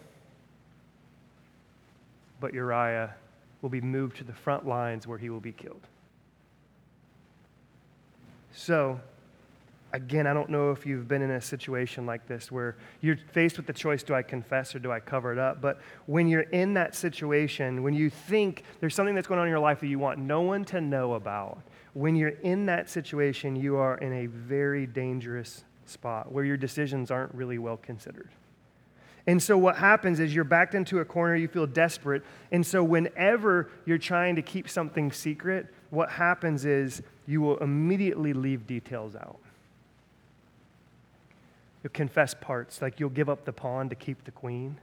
But 2.41 2.55
Uriah 2.55 3.15
will 3.61 3.71
be 3.71 3.81
moved 3.81 4.17
to 4.19 4.25
the 4.25 4.33
front 4.33 4.67
lines 4.67 5.07
where 5.07 5.19
he 5.19 5.29
will 5.29 5.41
be 5.41 5.53
killed. 5.53 5.83
So, 8.55 9.01
again, 9.93 10.27
I 10.27 10.35
don't 10.35 10.51
know 10.51 10.71
if 10.71 10.87
you've 10.87 11.09
been 11.09 11.23
in 11.23 11.31
a 11.31 11.41
situation 11.41 12.07
like 12.07 12.27
this 12.27 12.53
where 12.53 12.77
you're 13.01 13.17
faced 13.17 13.57
with 13.57 13.67
the 13.67 13.73
choice 13.73 14.03
do 14.03 14.15
I 14.15 14.23
confess 14.23 14.75
or 14.75 14.79
do 14.79 14.93
I 14.93 15.01
cover 15.01 15.33
it 15.33 15.39
up? 15.39 15.61
But 15.61 15.81
when 16.07 16.29
you're 16.29 16.43
in 16.43 16.75
that 16.75 16.95
situation, 16.95 17.83
when 17.83 17.95
you 17.95 18.11
think 18.11 18.65
there's 18.81 18.95
something 18.95 19.15
that's 19.15 19.27
going 19.27 19.41
on 19.41 19.47
in 19.47 19.51
your 19.51 19.61
life 19.61 19.81
that 19.81 19.89
you 19.89 19.99
want 19.99 20.19
no 20.19 20.43
one 20.43 20.65
to 20.67 20.81
know 20.81 21.15
about, 21.15 21.63
when 21.95 22.17
you're 22.17 22.31
in 22.31 22.67
that 22.67 22.89
situation, 22.89 23.57
you 23.57 23.77
are 23.77 23.97
in 23.99 24.13
a 24.13 24.27
very 24.27 24.87
dangerous 24.87 25.65
spot 25.93 26.33
where 26.33 26.45
your 26.45 26.57
decisions 26.57 27.11
aren't 27.11 27.35
really 27.35 27.59
well 27.59 27.77
considered. 27.77 28.31
And 29.27 29.41
so, 29.41 29.57
what 29.57 29.77
happens 29.77 30.19
is 30.19 30.35
you're 30.35 30.43
backed 30.43 30.75
into 30.75 30.99
a 30.99 31.05
corner, 31.05 31.37
you 31.37 31.47
feel 31.47 31.67
desperate. 31.67 32.25
And 32.51 32.67
so, 32.67 32.83
whenever 32.83 33.71
you're 33.87 33.99
trying 33.99 34.35
to 34.37 34.43
keep 34.43 34.69
something 34.69 35.13
secret, 35.13 35.67
what 35.91 36.11
happens 36.11 36.65
is 36.65 37.03
you 37.27 37.41
will 37.41 37.59
immediately 37.59 38.33
leave 38.33 38.67
details 38.67 39.15
out. 39.15 39.39
You'll 41.83 41.93
confess 41.93 42.35
parts, 42.35 42.83
like 42.83 42.99
you'll 42.99 43.11
give 43.11 43.29
up 43.29 43.45
the 43.45 43.53
pawn 43.53 43.89
to 43.91 43.95
keep 43.95 44.25
the 44.25 44.33
queen. 44.33 44.79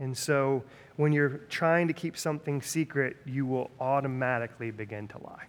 And 0.00 0.16
so, 0.16 0.64
when 0.96 1.12
you're 1.12 1.40
trying 1.50 1.88
to 1.88 1.94
keep 1.94 2.16
something 2.16 2.62
secret, 2.62 3.16
you 3.26 3.44
will 3.44 3.70
automatically 3.78 4.70
begin 4.70 5.06
to 5.08 5.18
lie. 5.18 5.48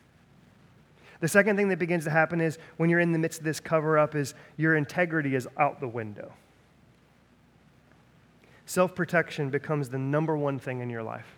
The 1.19 1.27
second 1.27 1.57
thing 1.57 1.69
that 1.69 1.79
begins 1.79 2.05
to 2.05 2.09
happen 2.09 2.39
is 2.39 2.57
when 2.77 2.89
you're 2.89 2.99
in 2.99 3.11
the 3.11 3.19
midst 3.19 3.39
of 3.39 3.45
this 3.45 3.59
cover 3.59 3.97
up 3.97 4.15
is 4.15 4.33
your 4.57 4.75
integrity 4.75 5.35
is 5.35 5.47
out 5.57 5.79
the 5.79 5.87
window. 5.87 6.33
Self-protection 8.65 9.49
becomes 9.49 9.89
the 9.89 9.97
number 9.97 10.37
one 10.37 10.59
thing 10.59 10.79
in 10.79 10.89
your 10.89 11.03
life. 11.03 11.37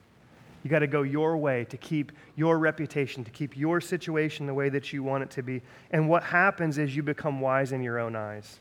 You 0.63 0.69
got 0.69 0.79
to 0.79 0.87
go 0.87 1.01
your 1.01 1.37
way 1.37 1.65
to 1.65 1.77
keep 1.77 2.11
your 2.35 2.59
reputation, 2.59 3.23
to 3.23 3.31
keep 3.31 3.57
your 3.57 3.81
situation 3.81 4.45
the 4.45 4.53
way 4.53 4.69
that 4.69 4.93
you 4.93 5.01
want 5.01 5.23
it 5.23 5.31
to 5.31 5.41
be. 5.41 5.61
And 5.89 6.07
what 6.07 6.23
happens 6.23 6.77
is 6.77 6.95
you 6.95 7.01
become 7.01 7.41
wise 7.41 7.71
in 7.71 7.81
your 7.81 7.99
own 7.99 8.15
eyes. 8.15 8.59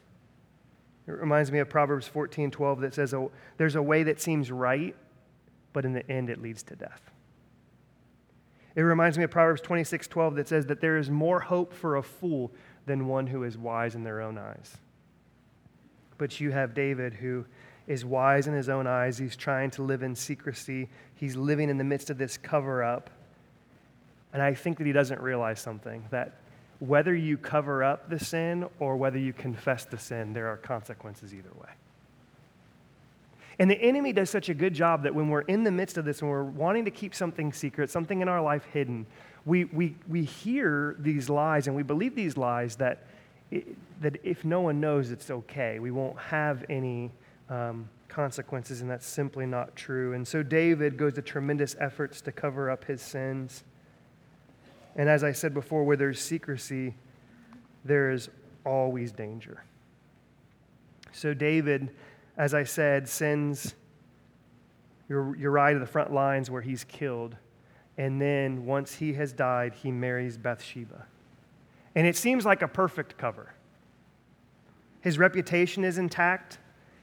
It 1.06 1.12
reminds 1.12 1.52
me 1.52 1.58
of 1.58 1.68
Proverbs 1.68 2.06
14 2.06 2.50
12 2.50 2.80
that 2.80 2.94
says, 2.94 3.12
oh, 3.12 3.30
There's 3.58 3.74
a 3.74 3.82
way 3.82 4.04
that 4.04 4.20
seems 4.20 4.50
right, 4.50 4.96
but 5.72 5.84
in 5.84 5.92
the 5.92 6.08
end 6.10 6.30
it 6.30 6.40
leads 6.40 6.62
to 6.64 6.76
death. 6.76 7.10
It 8.76 8.82
reminds 8.82 9.18
me 9.18 9.24
of 9.24 9.30
Proverbs 9.30 9.60
26 9.60 10.06
12 10.06 10.36
that 10.36 10.48
says 10.48 10.66
that 10.66 10.80
there 10.80 10.96
is 10.96 11.10
more 11.10 11.40
hope 11.40 11.72
for 11.72 11.96
a 11.96 12.02
fool 12.02 12.52
than 12.86 13.08
one 13.08 13.26
who 13.26 13.44
is 13.44 13.58
wise 13.58 13.94
in 13.94 14.04
their 14.04 14.20
own 14.20 14.38
eyes. 14.38 14.76
But 16.18 16.40
you 16.40 16.50
have 16.50 16.74
David 16.74 17.14
who 17.14 17.46
is 17.86 18.04
wise 18.04 18.46
in 18.46 18.54
his 18.54 18.68
own 18.68 18.86
eyes. 18.86 19.18
He's 19.18 19.36
trying 19.36 19.70
to 19.72 19.82
live 19.82 20.02
in 20.02 20.14
secrecy. 20.14 20.88
He's 21.16 21.34
living 21.34 21.68
in 21.68 21.78
the 21.78 21.84
midst 21.84 22.10
of 22.10 22.18
this 22.18 22.36
cover 22.36 22.84
up. 22.84 23.10
And 24.32 24.40
I 24.40 24.54
think 24.54 24.78
that 24.78 24.86
he 24.86 24.92
doesn't 24.92 25.20
realize 25.20 25.60
something 25.60 26.04
that 26.10 26.36
whether 26.78 27.14
you 27.14 27.36
cover 27.36 27.82
up 27.82 28.08
the 28.08 28.18
sin 28.18 28.66
or 28.78 28.96
whether 28.96 29.18
you 29.18 29.32
confess 29.32 29.84
the 29.84 29.98
sin, 29.98 30.32
there 30.32 30.48
are 30.48 30.56
consequences 30.56 31.34
either 31.34 31.50
way. 31.60 31.70
And 33.60 33.70
the 33.70 33.80
enemy 33.80 34.14
does 34.14 34.30
such 34.30 34.48
a 34.48 34.54
good 34.54 34.72
job 34.72 35.02
that 35.02 35.14
when 35.14 35.28
we're 35.28 35.42
in 35.42 35.64
the 35.64 35.70
midst 35.70 35.98
of 35.98 36.06
this 36.06 36.22
and 36.22 36.30
we're 36.30 36.42
wanting 36.42 36.86
to 36.86 36.90
keep 36.90 37.14
something 37.14 37.52
secret, 37.52 37.90
something 37.90 38.22
in 38.22 38.28
our 38.28 38.40
life 38.40 38.64
hidden, 38.72 39.04
we, 39.44 39.66
we, 39.66 39.96
we 40.08 40.24
hear 40.24 40.96
these 40.98 41.28
lies 41.28 41.66
and 41.66 41.76
we 41.76 41.82
believe 41.82 42.14
these 42.14 42.38
lies 42.38 42.76
that, 42.76 43.04
that 44.00 44.16
if 44.22 44.46
no 44.46 44.62
one 44.62 44.80
knows, 44.80 45.10
it's 45.10 45.30
okay. 45.30 45.78
We 45.78 45.90
won't 45.90 46.18
have 46.18 46.64
any 46.70 47.10
um, 47.50 47.86
consequences, 48.08 48.80
and 48.80 48.90
that's 48.90 49.06
simply 49.06 49.44
not 49.44 49.76
true. 49.76 50.14
And 50.14 50.26
so 50.26 50.42
David 50.42 50.96
goes 50.96 51.12
to 51.14 51.22
tremendous 51.22 51.76
efforts 51.78 52.22
to 52.22 52.32
cover 52.32 52.70
up 52.70 52.84
his 52.84 53.02
sins. 53.02 53.64
And 54.96 55.06
as 55.06 55.22
I 55.22 55.32
said 55.32 55.52
before, 55.52 55.84
where 55.84 55.98
there's 55.98 56.18
secrecy, 56.18 56.94
there 57.84 58.10
is 58.10 58.30
always 58.64 59.12
danger. 59.12 59.64
So 61.12 61.34
David, 61.34 61.90
as 62.40 62.54
I 62.54 62.64
said, 62.64 63.06
sends 63.06 63.74
Uriah 65.10 65.74
to 65.74 65.78
the 65.78 65.84
front 65.84 66.10
lines 66.10 66.50
where 66.50 66.62
he's 66.62 66.84
killed. 66.84 67.36
And 67.98 68.18
then 68.18 68.64
once 68.64 68.94
he 68.94 69.12
has 69.12 69.34
died, 69.34 69.74
he 69.74 69.90
marries 69.90 70.38
Bathsheba. 70.38 71.04
And 71.94 72.06
it 72.06 72.16
seems 72.16 72.46
like 72.46 72.62
a 72.62 72.68
perfect 72.68 73.18
cover. 73.18 73.52
His 75.02 75.18
reputation 75.18 75.84
is 75.84 75.98
intact. 75.98 76.56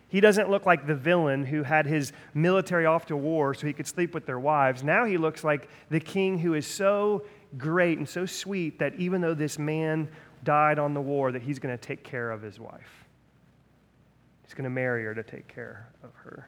He 0.07 0.21
doesn't 0.21 0.49
look 0.49 0.65
like 0.65 0.87
the 0.87 0.95
villain 0.95 1.45
who 1.45 1.61
had 1.61 1.85
his 1.85 2.13
military 2.33 2.87
off 2.87 3.05
to 3.05 3.15
war 3.15 3.53
so 3.53 3.67
he 3.67 3.73
could 3.73 3.85
sleep 3.85 4.15
with 4.15 4.25
their 4.25 4.39
wives. 4.39 4.83
Now 4.83 5.05
he 5.05 5.19
looks 5.19 5.43
like 5.43 5.69
the 5.91 5.99
king 5.99 6.39
who 6.39 6.55
is 6.55 6.65
so 6.65 7.25
great 7.59 7.99
and 7.99 8.09
so 8.09 8.25
sweet 8.25 8.79
that 8.79 8.95
even 8.95 9.21
though 9.21 9.35
this 9.35 9.59
man 9.59 10.09
died 10.43 10.79
on 10.79 10.95
the 10.95 11.01
war, 11.01 11.31
that 11.31 11.43
he's 11.43 11.59
going 11.59 11.77
to 11.77 11.81
take 11.81 12.03
care 12.03 12.31
of 12.31 12.41
his 12.41 12.59
wife. 12.59 13.06
He's 14.47 14.55
going 14.55 14.63
to 14.63 14.71
marry 14.71 15.03
her 15.03 15.13
to 15.13 15.21
take 15.23 15.47
care 15.47 15.87
of 16.03 16.09
her. 16.15 16.47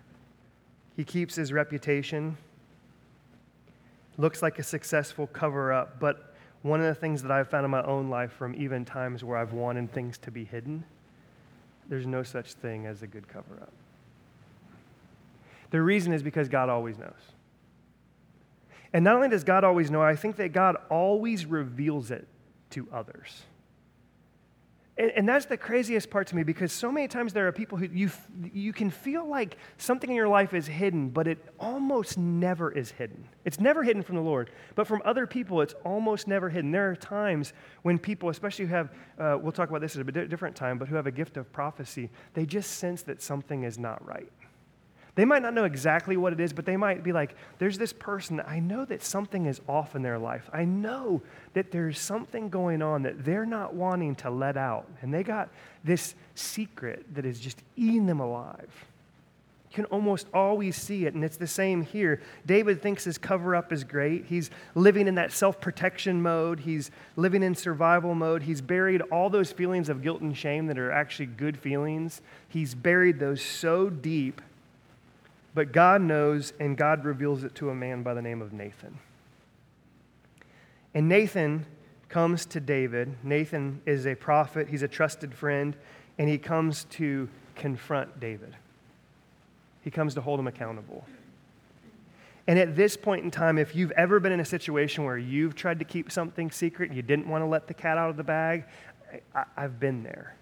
He 0.95 1.03
keeps 1.03 1.35
his 1.35 1.53
reputation. 1.53 2.35
Looks 4.17 4.41
like 4.41 4.57
a 4.57 4.63
successful 4.63 5.27
cover 5.27 5.71
up, 5.71 5.99
but 5.99 6.33
one 6.63 6.79
of 6.79 6.87
the 6.87 6.95
things 6.95 7.21
that 7.21 7.31
I've 7.31 7.49
found 7.49 7.65
in 7.65 7.71
my 7.71 7.83
own 7.83 8.09
life 8.09 8.31
from 8.33 8.55
even 8.55 8.83
times 8.83 9.23
where 9.23 9.37
I've 9.37 9.53
wanted 9.53 9.93
things 9.93 10.17
to 10.19 10.31
be 10.31 10.43
hidden 10.43 10.83
there's 11.89 12.05
no 12.05 12.21
such 12.21 12.53
thing 12.53 12.85
as 12.85 13.01
a 13.01 13.07
good 13.07 13.27
cover 13.27 13.55
up. 13.59 13.73
The 15.71 15.81
reason 15.81 16.13
is 16.13 16.23
because 16.23 16.47
God 16.47 16.69
always 16.69 16.97
knows. 16.97 17.33
And 18.93 19.03
not 19.03 19.15
only 19.15 19.29
does 19.29 19.43
God 19.43 19.63
always 19.63 19.91
know, 19.91 20.01
I 20.01 20.15
think 20.15 20.35
that 20.37 20.53
God 20.53 20.77
always 20.89 21.45
reveals 21.45 22.11
it 22.11 22.27
to 22.71 22.87
others. 22.93 23.43
And, 24.99 25.11
and, 25.11 25.29
that's 25.29 25.45
the 25.45 25.55
craziest 25.55 26.09
part 26.09 26.27
to 26.27 26.35
me 26.35 26.43
because 26.43 26.73
so 26.73 26.91
many 26.91 27.07
times 27.07 27.31
there 27.31 27.47
are 27.47 27.53
people 27.53 27.77
who 27.77 27.85
you, 27.85 28.11
you 28.51 28.73
can 28.73 28.89
feel 28.89 29.25
like 29.25 29.55
something 29.77 30.09
in 30.09 30.15
your 30.15 30.27
life 30.27 30.53
is 30.53 30.67
hidden, 30.67 31.07
but 31.07 31.25
it 31.25 31.37
almost 31.57 32.17
never 32.17 32.69
is 32.69 32.91
hidden. 32.91 33.25
It's 33.45 33.61
never 33.61 33.81
hidden 33.81 34.03
from 34.03 34.17
the 34.17 34.21
Lord. 34.21 34.51
But 34.75 34.87
from 34.87 35.01
other 35.05 35.25
people, 35.25 35.61
it's 35.61 35.73
almost 35.85 36.27
never 36.27 36.49
hidden. 36.49 36.71
There 36.71 36.89
are 36.89 36.97
times 36.97 37.53
when 37.83 37.97
people, 37.97 38.27
especially 38.27 38.65
who 38.65 38.73
have, 38.73 38.91
uh, 39.17 39.37
we'll 39.41 39.53
talk 39.53 39.69
about 39.69 39.79
this 39.79 39.95
at 39.95 40.05
a 40.05 40.27
different 40.27 40.57
time, 40.57 40.77
but 40.77 40.89
who 40.89 40.97
have 40.97 41.07
a 41.07 41.11
gift 41.11 41.37
of 41.37 41.49
prophecy, 41.53 42.09
they 42.33 42.45
just 42.45 42.71
sense 42.71 43.01
that 43.03 43.21
something 43.21 43.63
is 43.63 43.79
not 43.79 44.05
right. 44.05 44.29
They 45.15 45.25
might 45.25 45.41
not 45.41 45.53
know 45.53 45.65
exactly 45.65 46.17
what 46.17 46.33
it 46.33 46.39
is, 46.39 46.53
but 46.53 46.65
they 46.65 46.77
might 46.77 47.03
be 47.03 47.11
like, 47.11 47.35
there's 47.57 47.77
this 47.77 47.93
person, 47.93 48.41
I 48.45 48.59
know 48.59 48.85
that 48.85 49.03
something 49.03 49.45
is 49.45 49.59
off 49.67 49.95
in 49.95 50.01
their 50.01 50.19
life. 50.19 50.49
I 50.53 50.65
know 50.65 51.21
that 51.53 51.71
there's 51.71 51.99
something 51.99 52.49
going 52.49 52.81
on 52.81 53.03
that 53.03 53.25
they're 53.25 53.45
not 53.45 53.73
wanting 53.73 54.15
to 54.15 54.29
let 54.29 54.55
out. 54.55 54.87
And 55.01 55.13
they 55.13 55.23
got 55.23 55.49
this 55.83 56.15
secret 56.35 57.05
that 57.15 57.25
is 57.25 57.39
just 57.39 57.61
eating 57.75 58.05
them 58.05 58.19
alive. 58.19 58.69
You 59.71 59.75
can 59.75 59.85
almost 59.85 60.25
always 60.33 60.75
see 60.75 61.05
it, 61.05 61.13
and 61.13 61.23
it's 61.23 61.37
the 61.37 61.45
same 61.45 61.83
here. 61.83 62.21
David 62.43 62.81
thinks 62.81 63.03
his 63.03 63.19
cover 63.19 63.55
up 63.55 63.71
is 63.71 63.83
great. 63.83 64.25
He's 64.25 64.49
living 64.73 65.07
in 65.07 65.15
that 65.15 65.31
self 65.31 65.61
protection 65.61 66.23
mode, 66.23 66.61
he's 66.61 66.89
living 67.15 67.43
in 67.43 67.53
survival 67.53 68.15
mode. 68.15 68.41
He's 68.41 68.61
buried 68.61 69.01
all 69.11 69.29
those 69.29 69.51
feelings 69.51 69.87
of 69.89 70.01
guilt 70.01 70.21
and 70.21 70.35
shame 70.35 70.65
that 70.67 70.79
are 70.79 70.91
actually 70.91 71.27
good 71.27 71.55
feelings. 71.55 72.21
He's 72.47 72.73
buried 72.73 73.19
those 73.19 73.43
so 73.43 73.91
deep 73.91 74.41
but 75.53 75.71
God 75.71 76.01
knows, 76.01 76.53
and 76.59 76.77
God 76.77 77.05
reveals 77.05 77.43
it 77.43 77.55
to 77.55 77.69
a 77.69 77.75
man 77.75 78.03
by 78.03 78.13
the 78.13 78.21
name 78.21 78.41
of 78.41 78.53
Nathan. 78.53 78.99
And 80.93 81.07
Nathan 81.07 81.65
comes 82.07 82.45
to 82.47 82.59
David. 82.59 83.15
Nathan 83.23 83.81
is 83.85 84.05
a 84.05 84.15
prophet, 84.15 84.69
he's 84.69 84.83
a 84.83 84.87
trusted 84.87 85.33
friend, 85.33 85.75
and 86.17 86.29
he 86.29 86.37
comes 86.37 86.85
to 86.91 87.29
confront 87.55 88.19
David. 88.19 88.55
He 89.83 89.91
comes 89.91 90.13
to 90.15 90.21
hold 90.21 90.39
him 90.39 90.47
accountable. 90.47 91.05
And 92.47 92.57
at 92.57 92.75
this 92.75 92.97
point 92.97 93.23
in 93.23 93.29
time, 93.29 93.59
if 93.59 93.75
you've 93.75 93.91
ever 93.91 94.19
been 94.19 94.31
in 94.31 94.39
a 94.39 94.45
situation 94.45 95.03
where 95.03 95.17
you've 95.17 95.55
tried 95.55 95.77
to 95.79 95.85
keep 95.85 96.11
something 96.11 96.49
secret 96.49 96.89
and 96.89 96.95
you 96.95 97.03
didn't 97.03 97.27
want 97.27 97.43
to 97.43 97.45
let 97.45 97.67
the 97.67 97.75
cat 97.75 97.97
out 97.97 98.09
of 98.09 98.17
the 98.17 98.23
bag, 98.23 98.65
I, 99.35 99.45
have 99.55 99.79
been 99.79 100.01
there. 100.03 100.35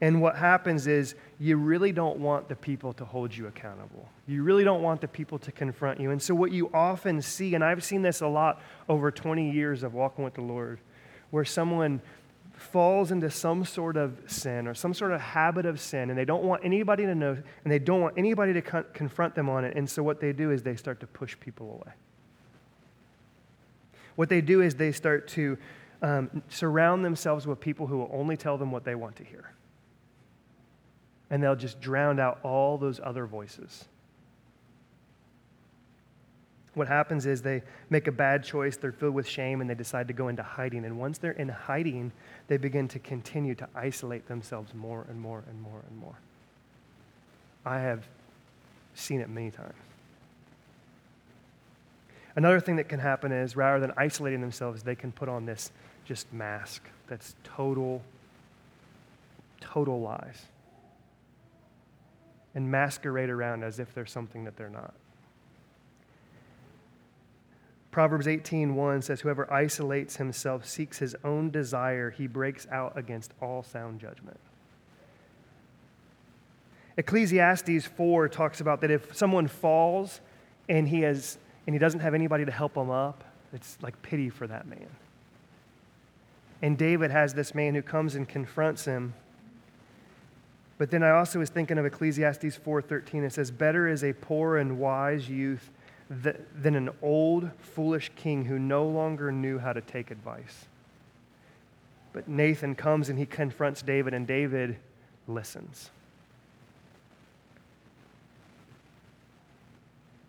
And 0.00 0.20
what 0.20 0.36
happens 0.36 0.86
is 0.86 1.14
you 1.38 1.56
really 1.56 1.92
don't 1.92 2.18
want 2.18 2.48
the 2.48 2.56
people 2.56 2.92
to 2.94 3.04
hold 3.04 3.36
you 3.36 3.46
accountable. 3.46 4.08
You 4.26 4.42
really 4.42 4.64
don't 4.64 4.82
want 4.82 5.02
the 5.02 5.08
people 5.08 5.38
to 5.40 5.52
confront 5.52 6.00
you. 6.00 6.10
And 6.10 6.20
so, 6.20 6.34
what 6.34 6.50
you 6.50 6.70
often 6.72 7.20
see, 7.20 7.54
and 7.54 7.62
I've 7.62 7.84
seen 7.84 8.02
this 8.02 8.22
a 8.22 8.26
lot 8.26 8.60
over 8.88 9.10
20 9.10 9.50
years 9.50 9.82
of 9.82 9.92
walking 9.92 10.24
with 10.24 10.34
the 10.34 10.40
Lord, 10.40 10.80
where 11.30 11.44
someone 11.44 12.00
falls 12.54 13.10
into 13.10 13.30
some 13.30 13.66
sort 13.66 13.98
of 13.98 14.18
sin 14.26 14.66
or 14.66 14.72
some 14.72 14.94
sort 14.94 15.12
of 15.12 15.20
habit 15.20 15.66
of 15.66 15.78
sin, 15.78 16.08
and 16.08 16.18
they 16.18 16.24
don't 16.24 16.42
want 16.42 16.64
anybody 16.64 17.04
to 17.04 17.14
know, 17.14 17.36
and 17.64 17.72
they 17.72 17.78
don't 17.78 18.00
want 18.00 18.14
anybody 18.16 18.54
to 18.54 18.62
con- 18.62 18.86
confront 18.94 19.34
them 19.34 19.50
on 19.50 19.64
it. 19.64 19.76
And 19.76 19.88
so, 19.88 20.02
what 20.02 20.20
they 20.20 20.32
do 20.32 20.50
is 20.50 20.62
they 20.62 20.76
start 20.76 21.00
to 21.00 21.06
push 21.06 21.38
people 21.38 21.70
away. 21.70 21.94
What 24.14 24.30
they 24.30 24.40
do 24.40 24.62
is 24.62 24.74
they 24.74 24.92
start 24.92 25.28
to 25.28 25.58
um, 26.00 26.42
surround 26.48 27.04
themselves 27.04 27.46
with 27.46 27.60
people 27.60 27.86
who 27.86 27.98
will 27.98 28.10
only 28.10 28.38
tell 28.38 28.56
them 28.56 28.70
what 28.70 28.84
they 28.84 28.94
want 28.94 29.16
to 29.16 29.24
hear 29.24 29.52
and 31.30 31.42
they'll 31.42 31.56
just 31.56 31.80
drown 31.80 32.20
out 32.20 32.38
all 32.42 32.78
those 32.78 33.00
other 33.02 33.26
voices. 33.26 33.86
what 36.74 36.88
happens 36.88 37.24
is 37.24 37.40
they 37.40 37.62
make 37.88 38.06
a 38.06 38.12
bad 38.12 38.44
choice, 38.44 38.76
they're 38.76 38.92
filled 38.92 39.14
with 39.14 39.26
shame, 39.26 39.62
and 39.62 39.70
they 39.70 39.74
decide 39.74 40.06
to 40.08 40.12
go 40.12 40.28
into 40.28 40.42
hiding. 40.42 40.84
And 40.84 40.98
once 40.98 41.16
they're 41.16 41.32
in 41.32 41.48
hiding, 41.48 42.12
they 42.48 42.58
begin 42.58 42.86
to 42.88 42.98
continue 42.98 43.54
to 43.54 43.66
isolate 43.74 44.28
themselves 44.28 44.74
more 44.74 45.06
and 45.08 45.18
more 45.18 45.42
and 45.48 45.62
more 45.62 45.80
and 45.88 45.98
more. 45.98 46.18
I 47.64 47.78
have 47.80 48.06
seen 48.94 49.22
it 49.22 49.30
many 49.30 49.50
times. 49.50 49.72
Another 52.36 52.60
thing 52.60 52.76
that 52.76 52.90
can 52.90 53.00
happen 53.00 53.32
is 53.32 53.56
rather 53.56 53.80
than 53.80 53.92
isolating 53.96 54.42
themselves, 54.42 54.82
they 54.82 54.94
can 54.94 55.12
put 55.12 55.30
on 55.30 55.46
this 55.46 55.72
just 56.04 56.30
mask 56.30 56.82
that's 57.08 57.34
total, 57.42 58.02
total 59.62 60.02
lies 60.02 60.44
and 62.56 62.68
masquerade 62.70 63.30
around 63.30 63.62
as 63.62 63.78
if 63.78 63.94
they're 63.94 64.06
something 64.06 64.42
that 64.44 64.56
they're 64.56 64.70
not. 64.70 64.94
Proverbs 67.90 68.26
18:1 68.26 69.02
says 69.02 69.20
whoever 69.20 69.50
isolates 69.52 70.16
himself 70.16 70.66
seeks 70.66 70.98
his 70.98 71.14
own 71.22 71.50
desire, 71.50 72.10
he 72.10 72.26
breaks 72.26 72.66
out 72.72 72.96
against 72.96 73.32
all 73.40 73.62
sound 73.62 74.00
judgment. 74.00 74.40
Ecclesiastes 76.96 77.86
4 77.86 78.28
talks 78.28 78.60
about 78.60 78.80
that 78.80 78.90
if 78.90 79.14
someone 79.14 79.46
falls 79.46 80.20
and 80.68 80.88
he 80.88 81.02
has 81.02 81.38
and 81.66 81.74
he 81.74 81.78
doesn't 81.78 82.00
have 82.00 82.14
anybody 82.14 82.44
to 82.44 82.52
help 82.52 82.74
him 82.76 82.90
up, 82.90 83.22
it's 83.52 83.76
like 83.82 84.00
pity 84.00 84.30
for 84.30 84.46
that 84.46 84.66
man. 84.66 84.88
And 86.62 86.78
David 86.78 87.10
has 87.10 87.34
this 87.34 87.54
man 87.54 87.74
who 87.74 87.82
comes 87.82 88.14
and 88.14 88.26
confronts 88.26 88.86
him. 88.86 89.12
But 90.78 90.90
then 90.90 91.02
I 91.02 91.10
also 91.10 91.38
was 91.38 91.48
thinking 91.48 91.78
of 91.78 91.86
Ecclesiastes 91.86 92.56
4:13. 92.56 93.24
It 93.24 93.32
says, 93.32 93.50
"Better 93.50 93.88
is 93.88 94.04
a 94.04 94.12
poor 94.12 94.56
and 94.56 94.78
wise 94.78 95.28
youth 95.28 95.70
than 96.08 96.74
an 96.74 96.90
old, 97.02 97.50
foolish 97.58 98.12
king 98.14 98.44
who 98.44 98.58
no 98.58 98.86
longer 98.86 99.32
knew 99.32 99.58
how 99.58 99.72
to 99.72 99.80
take 99.80 100.10
advice. 100.10 100.66
But 102.12 102.28
Nathan 102.28 102.74
comes 102.74 103.08
and 103.08 103.18
he 103.18 103.26
confronts 103.26 103.82
David, 103.82 104.14
and 104.14 104.26
David 104.26 104.76
listens. 105.26 105.90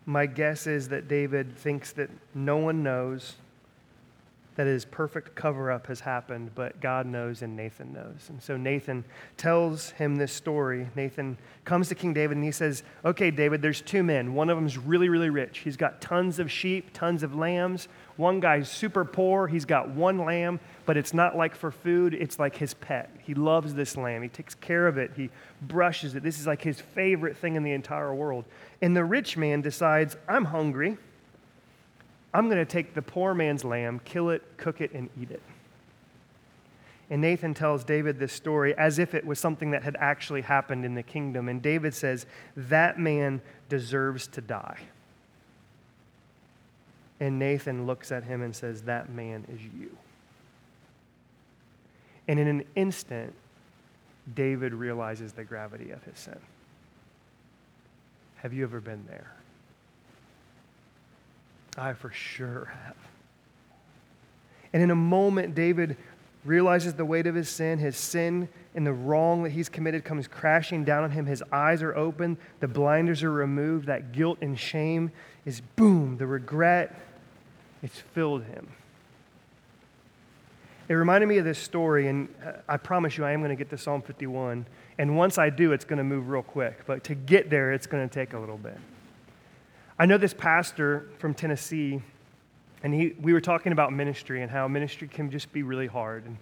My 0.04 0.26
guess 0.26 0.66
is 0.66 0.88
that 0.88 1.06
David 1.06 1.56
thinks 1.56 1.92
that 1.92 2.10
no 2.34 2.56
one 2.56 2.82
knows 2.82 3.36
that 4.58 4.66
his 4.66 4.84
perfect 4.84 5.36
cover 5.36 5.70
up 5.70 5.86
has 5.86 6.00
happened, 6.00 6.50
but 6.56 6.80
God 6.80 7.06
knows 7.06 7.42
and 7.42 7.54
Nathan 7.54 7.92
knows. 7.92 8.26
And 8.28 8.42
so 8.42 8.56
Nathan 8.56 9.04
tells 9.36 9.90
him 9.90 10.16
this 10.16 10.32
story. 10.32 10.88
Nathan 10.96 11.38
comes 11.64 11.88
to 11.90 11.94
King 11.94 12.12
David 12.12 12.36
and 12.38 12.44
he 12.44 12.50
says, 12.50 12.82
Okay, 13.04 13.30
David, 13.30 13.62
there's 13.62 13.80
two 13.80 14.02
men. 14.02 14.34
One 14.34 14.50
of 14.50 14.56
them's 14.56 14.76
really, 14.76 15.08
really 15.08 15.30
rich. 15.30 15.58
He's 15.58 15.76
got 15.76 16.00
tons 16.00 16.40
of 16.40 16.50
sheep, 16.50 16.92
tons 16.92 17.22
of 17.22 17.36
lambs. 17.36 17.86
One 18.16 18.40
guy's 18.40 18.68
super 18.68 19.04
poor. 19.04 19.46
He's 19.46 19.64
got 19.64 19.90
one 19.90 20.18
lamb, 20.18 20.58
but 20.86 20.96
it's 20.96 21.14
not 21.14 21.36
like 21.36 21.54
for 21.54 21.70
food, 21.70 22.12
it's 22.12 22.40
like 22.40 22.56
his 22.56 22.74
pet. 22.74 23.14
He 23.20 23.34
loves 23.34 23.74
this 23.74 23.96
lamb. 23.96 24.24
He 24.24 24.28
takes 24.28 24.56
care 24.56 24.88
of 24.88 24.98
it, 24.98 25.12
he 25.14 25.30
brushes 25.62 26.16
it. 26.16 26.24
This 26.24 26.40
is 26.40 26.48
like 26.48 26.62
his 26.62 26.80
favorite 26.80 27.36
thing 27.36 27.54
in 27.54 27.62
the 27.62 27.70
entire 27.70 28.12
world. 28.12 28.44
And 28.82 28.96
the 28.96 29.04
rich 29.04 29.36
man 29.36 29.60
decides, 29.60 30.16
I'm 30.28 30.46
hungry. 30.46 30.98
I'm 32.32 32.46
going 32.46 32.58
to 32.58 32.70
take 32.70 32.94
the 32.94 33.02
poor 33.02 33.34
man's 33.34 33.64
lamb, 33.64 34.00
kill 34.04 34.30
it, 34.30 34.42
cook 34.56 34.80
it, 34.80 34.92
and 34.92 35.08
eat 35.20 35.30
it. 35.30 35.42
And 37.10 37.22
Nathan 37.22 37.54
tells 37.54 37.84
David 37.84 38.18
this 38.18 38.34
story 38.34 38.76
as 38.76 38.98
if 38.98 39.14
it 39.14 39.24
was 39.24 39.38
something 39.38 39.70
that 39.70 39.82
had 39.82 39.96
actually 39.98 40.42
happened 40.42 40.84
in 40.84 40.94
the 40.94 41.02
kingdom. 41.02 41.48
And 41.48 41.62
David 41.62 41.94
says, 41.94 42.26
That 42.54 42.98
man 42.98 43.40
deserves 43.68 44.26
to 44.28 44.42
die. 44.42 44.78
And 47.18 47.38
Nathan 47.38 47.86
looks 47.86 48.12
at 48.12 48.24
him 48.24 48.42
and 48.42 48.54
says, 48.54 48.82
That 48.82 49.08
man 49.08 49.46
is 49.50 49.60
you. 49.62 49.96
And 52.28 52.38
in 52.38 52.46
an 52.46 52.64
instant, 52.76 53.32
David 54.34 54.74
realizes 54.74 55.32
the 55.32 55.44
gravity 55.44 55.90
of 55.90 56.04
his 56.04 56.18
sin. 56.18 56.38
Have 58.36 58.52
you 58.52 58.64
ever 58.64 58.80
been 58.80 59.04
there? 59.08 59.32
I 61.76 61.92
for 61.92 62.10
sure 62.10 62.72
have. 62.84 62.96
And 64.72 64.82
in 64.82 64.90
a 64.90 64.96
moment, 64.96 65.54
David 65.54 65.96
realizes 66.44 66.94
the 66.94 67.04
weight 67.04 67.26
of 67.26 67.34
his 67.34 67.48
sin. 67.48 67.78
His 67.78 67.96
sin 67.96 68.48
and 68.74 68.86
the 68.86 68.92
wrong 68.92 69.42
that 69.42 69.50
he's 69.50 69.68
committed 69.68 70.04
comes 70.04 70.28
crashing 70.28 70.84
down 70.84 71.04
on 71.04 71.10
him. 71.10 71.26
His 71.26 71.42
eyes 71.52 71.82
are 71.82 71.94
open, 71.96 72.38
the 72.60 72.68
blinders 72.68 73.22
are 73.22 73.32
removed. 73.32 73.86
That 73.86 74.12
guilt 74.12 74.38
and 74.40 74.58
shame 74.58 75.10
is 75.44 75.60
boom, 75.76 76.16
the 76.18 76.26
regret, 76.26 76.94
it's 77.82 77.98
filled 77.98 78.44
him. 78.44 78.68
It 80.88 80.94
reminded 80.94 81.26
me 81.26 81.36
of 81.36 81.44
this 81.44 81.58
story, 81.58 82.08
and 82.08 82.28
uh, 82.44 82.52
I 82.66 82.78
promise 82.78 83.18
you 83.18 83.24
I 83.24 83.32
am 83.32 83.40
going 83.40 83.50
to 83.50 83.56
get 83.56 83.68
to 83.70 83.78
Psalm 83.78 84.00
51. 84.00 84.64
And 84.96 85.16
once 85.16 85.36
I 85.36 85.50
do, 85.50 85.72
it's 85.72 85.84
going 85.84 85.98
to 85.98 86.04
move 86.04 86.28
real 86.28 86.42
quick. 86.42 86.86
But 86.86 87.04
to 87.04 87.14
get 87.14 87.50
there, 87.50 87.72
it's 87.72 87.86
going 87.86 88.08
to 88.08 88.12
take 88.12 88.32
a 88.32 88.38
little 88.38 88.56
bit. 88.56 88.78
I 90.00 90.06
know 90.06 90.16
this 90.16 90.32
pastor 90.32 91.08
from 91.18 91.34
Tennessee, 91.34 92.00
and 92.84 92.94
he, 92.94 93.16
we 93.20 93.32
were 93.32 93.40
talking 93.40 93.72
about 93.72 93.92
ministry 93.92 94.42
and 94.42 94.50
how 94.50 94.68
ministry 94.68 95.08
can 95.08 95.28
just 95.28 95.52
be 95.52 95.64
really 95.64 95.88
hard. 95.88 96.24
And, 96.24 96.36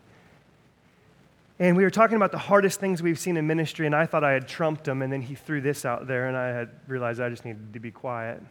and 1.58 1.76
we 1.76 1.82
were 1.82 1.90
talking 1.90 2.16
about 2.16 2.32
the 2.32 2.38
hardest 2.38 2.80
things 2.80 3.02
we've 3.02 3.18
seen 3.18 3.38
in 3.38 3.46
ministry, 3.46 3.86
and 3.86 3.94
I 3.94 4.04
thought 4.04 4.24
I 4.24 4.32
had 4.32 4.46
trumped 4.46 4.86
him, 4.86 5.00
and 5.00 5.10
then 5.10 5.22
he 5.22 5.34
threw 5.34 5.62
this 5.62 5.86
out 5.86 6.06
there, 6.06 6.28
and 6.28 6.36
I 6.36 6.48
had 6.48 6.68
realized 6.86 7.18
I 7.18 7.30
just 7.30 7.46
needed 7.46 7.72
to 7.72 7.80
be 7.80 7.90
quiet. 7.90 8.42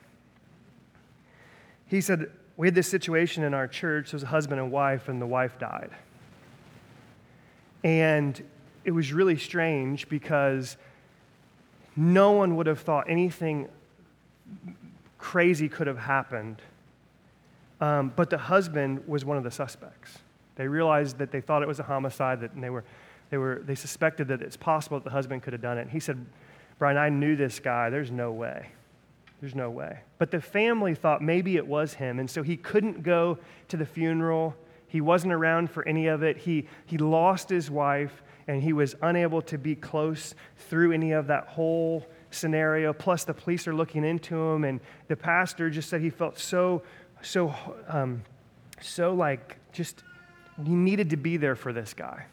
He 1.85 2.01
said, 2.01 2.31
We 2.57 2.65
had 2.65 2.73
this 2.73 2.89
situation 2.89 3.43
in 3.43 3.53
our 3.53 3.67
church. 3.67 4.09
There 4.09 4.15
was 4.15 4.23
a 4.23 4.27
husband 4.27 4.59
and 4.59 4.71
wife, 4.71 5.07
and 5.07 5.21
the 5.21 5.27
wife 5.27 5.59
died. 5.59 5.91
And 7.83 8.43
it 8.83 8.91
was 8.91 9.13
really 9.13 9.37
strange 9.37 10.09
because 10.09 10.77
no 11.95 12.31
one 12.31 12.55
would 12.55 12.65
have 12.65 12.79
thought 12.79 13.07
anything 13.07 13.69
crazy 15.25 15.67
could 15.67 15.87
have 15.87 15.97
happened. 15.97 16.61
Um, 17.81 18.13
but 18.15 18.29
the 18.29 18.37
husband 18.37 19.07
was 19.07 19.25
one 19.25 19.37
of 19.37 19.43
the 19.43 19.49
suspects. 19.49 20.19
They 20.55 20.67
realized 20.67 21.17
that 21.17 21.31
they 21.31 21.41
thought 21.41 21.63
it 21.63 21.67
was 21.67 21.79
a 21.79 21.83
homicide, 21.83 22.41
that, 22.41 22.53
and 22.53 22.63
they, 22.63 22.69
were, 22.69 22.83
they, 23.31 23.37
were, 23.37 23.63
they 23.65 23.73
suspected 23.73 24.27
that 24.27 24.43
it's 24.43 24.55
possible 24.55 24.99
that 24.99 25.03
the 25.03 25.09
husband 25.09 25.41
could 25.41 25.53
have 25.53 25.63
done 25.63 25.79
it. 25.79 25.81
And 25.81 25.89
he 25.89 25.99
said, 25.99 26.23
Brian, 26.77 26.95
I 26.95 27.09
knew 27.09 27.35
this 27.35 27.59
guy. 27.59 27.89
There's 27.89 28.11
no 28.11 28.31
way. 28.31 28.67
There's 29.41 29.55
no 29.55 29.71
way. 29.71 30.01
But 30.19 30.29
the 30.29 30.39
family 30.39 30.93
thought 30.93 31.23
maybe 31.23 31.55
it 31.55 31.65
was 31.65 31.95
him, 31.95 32.19
and 32.19 32.29
so 32.29 32.43
he 32.43 32.55
couldn't 32.55 33.01
go 33.01 33.39
to 33.69 33.77
the 33.77 33.85
funeral. 33.85 34.55
He 34.87 35.01
wasn't 35.01 35.33
around 35.33 35.71
for 35.71 35.87
any 35.87 36.05
of 36.05 36.21
it. 36.21 36.37
He, 36.37 36.67
he 36.85 36.99
lost 36.99 37.49
his 37.49 37.71
wife, 37.71 38.21
and 38.47 38.61
he 38.61 38.73
was 38.73 38.95
unable 39.01 39.41
to 39.41 39.57
be 39.57 39.73
close 39.75 40.35
through 40.69 40.91
any 40.91 41.13
of 41.13 41.25
that 41.27 41.47
whole 41.47 42.05
scenario. 42.31 42.93
Plus, 42.93 43.23
the 43.23 43.33
police 43.33 43.67
are 43.67 43.75
looking 43.75 44.03
into 44.03 44.35
him, 44.35 44.63
and 44.63 44.79
the 45.07 45.15
pastor 45.15 45.69
just 45.69 45.89
said 45.89 46.01
he 46.01 46.09
felt 46.09 46.37
so, 46.37 46.83
so, 47.21 47.53
um, 47.87 48.23
so 48.81 49.13
like 49.13 49.57
just 49.71 50.03
he 50.63 50.73
needed 50.73 51.09
to 51.09 51.17
be 51.17 51.37
there 51.37 51.55
for 51.55 51.73
this 51.73 51.93
guy. 51.93 52.25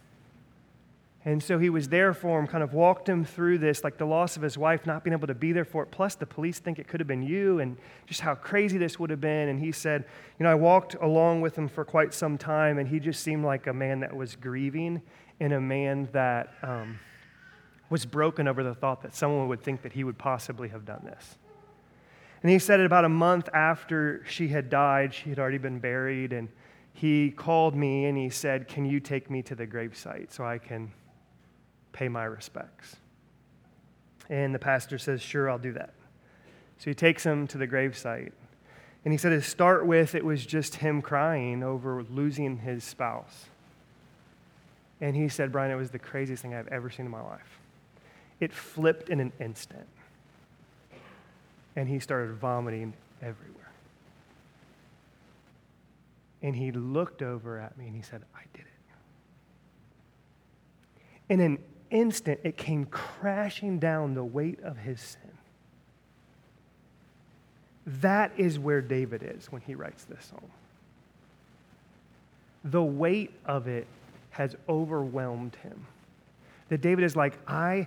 And 1.24 1.40
so 1.40 1.58
he 1.58 1.70
was 1.70 1.88
there 1.88 2.14
for 2.14 2.40
him, 2.40 2.48
kind 2.48 2.64
of 2.64 2.74
walked 2.74 3.08
him 3.08 3.24
through 3.24 3.58
this, 3.58 3.84
like 3.84 3.96
the 3.96 4.04
loss 4.04 4.36
of 4.36 4.42
his 4.42 4.58
wife, 4.58 4.86
not 4.86 5.04
being 5.04 5.12
able 5.12 5.28
to 5.28 5.34
be 5.34 5.52
there 5.52 5.64
for 5.64 5.84
it. 5.84 5.92
Plus, 5.92 6.16
the 6.16 6.26
police 6.26 6.58
think 6.58 6.80
it 6.80 6.88
could 6.88 6.98
have 6.98 7.06
been 7.06 7.22
you, 7.22 7.60
and 7.60 7.76
just 8.06 8.20
how 8.20 8.34
crazy 8.34 8.76
this 8.76 8.98
would 8.98 9.10
have 9.10 9.20
been. 9.20 9.48
And 9.48 9.60
he 9.60 9.70
said, 9.70 10.04
You 10.38 10.44
know, 10.44 10.50
I 10.50 10.56
walked 10.56 10.94
along 10.94 11.40
with 11.40 11.56
him 11.56 11.68
for 11.68 11.84
quite 11.84 12.12
some 12.12 12.38
time, 12.38 12.78
and 12.78 12.88
he 12.88 12.98
just 12.98 13.22
seemed 13.22 13.44
like 13.44 13.68
a 13.68 13.72
man 13.72 14.00
that 14.00 14.14
was 14.16 14.34
grieving 14.34 15.00
and 15.38 15.52
a 15.52 15.60
man 15.60 16.08
that. 16.12 16.54
Um, 16.62 16.98
was 17.92 18.06
broken 18.06 18.48
over 18.48 18.64
the 18.64 18.74
thought 18.74 19.02
that 19.02 19.14
someone 19.14 19.48
would 19.48 19.62
think 19.62 19.82
that 19.82 19.92
he 19.92 20.02
would 20.02 20.16
possibly 20.16 20.70
have 20.70 20.86
done 20.86 21.02
this. 21.04 21.36
And 22.42 22.50
he 22.50 22.58
said 22.58 22.80
about 22.80 23.04
a 23.04 23.08
month 23.10 23.50
after 23.52 24.24
she 24.26 24.48
had 24.48 24.70
died, 24.70 25.12
she 25.12 25.28
had 25.28 25.38
already 25.38 25.58
been 25.58 25.78
buried, 25.78 26.32
and 26.32 26.48
he 26.94 27.30
called 27.30 27.76
me 27.76 28.06
and 28.06 28.16
he 28.16 28.30
said, 28.30 28.66
Can 28.66 28.86
you 28.86 28.98
take 28.98 29.30
me 29.30 29.42
to 29.42 29.54
the 29.54 29.66
gravesite 29.66 30.32
so 30.32 30.42
I 30.42 30.56
can 30.56 30.90
pay 31.92 32.08
my 32.08 32.24
respects? 32.24 32.96
And 34.30 34.54
the 34.54 34.58
pastor 34.58 34.96
says, 34.96 35.20
Sure, 35.20 35.50
I'll 35.50 35.58
do 35.58 35.74
that. 35.74 35.92
So 36.78 36.90
he 36.90 36.94
takes 36.94 37.24
him 37.24 37.46
to 37.48 37.58
the 37.58 37.68
gravesite. 37.68 38.32
And 39.04 39.12
he 39.12 39.18
said, 39.18 39.30
to 39.30 39.42
start 39.42 39.84
with, 39.84 40.14
it 40.14 40.24
was 40.24 40.46
just 40.46 40.76
him 40.76 41.02
crying 41.02 41.62
over 41.62 42.04
losing 42.04 42.58
his 42.58 42.84
spouse. 42.84 43.46
And 45.00 45.16
he 45.16 45.28
said, 45.28 45.50
Brian, 45.50 45.72
it 45.72 45.76
was 45.76 45.90
the 45.90 45.98
craziest 45.98 46.42
thing 46.42 46.54
I've 46.54 46.68
ever 46.68 46.88
seen 46.88 47.06
in 47.06 47.12
my 47.12 47.20
life 47.20 47.58
it 48.42 48.52
flipped 48.52 49.08
in 49.08 49.20
an 49.20 49.32
instant. 49.40 49.86
And 51.76 51.88
he 51.88 52.00
started 52.00 52.34
vomiting 52.34 52.92
everywhere. 53.22 53.70
And 56.42 56.56
he 56.56 56.72
looked 56.72 57.22
over 57.22 57.58
at 57.58 57.78
me 57.78 57.86
and 57.86 57.94
he 57.94 58.02
said, 58.02 58.22
I 58.34 58.42
did 58.52 58.62
it. 58.62 58.66
In 61.28 61.40
an 61.40 61.58
instant, 61.90 62.40
it 62.42 62.56
came 62.56 62.84
crashing 62.86 63.78
down 63.78 64.14
the 64.14 64.24
weight 64.24 64.60
of 64.62 64.76
his 64.76 65.00
sin. 65.00 65.20
That 67.86 68.32
is 68.36 68.58
where 68.58 68.80
David 68.80 69.22
is 69.22 69.50
when 69.50 69.62
he 69.62 69.74
writes 69.74 70.04
this 70.04 70.24
song. 70.26 70.50
The 72.64 72.82
weight 72.82 73.32
of 73.46 73.68
it 73.68 73.86
has 74.30 74.56
overwhelmed 74.68 75.56
him. 75.62 75.86
That 76.68 76.80
David 76.80 77.04
is 77.04 77.16
like, 77.16 77.38
I 77.46 77.86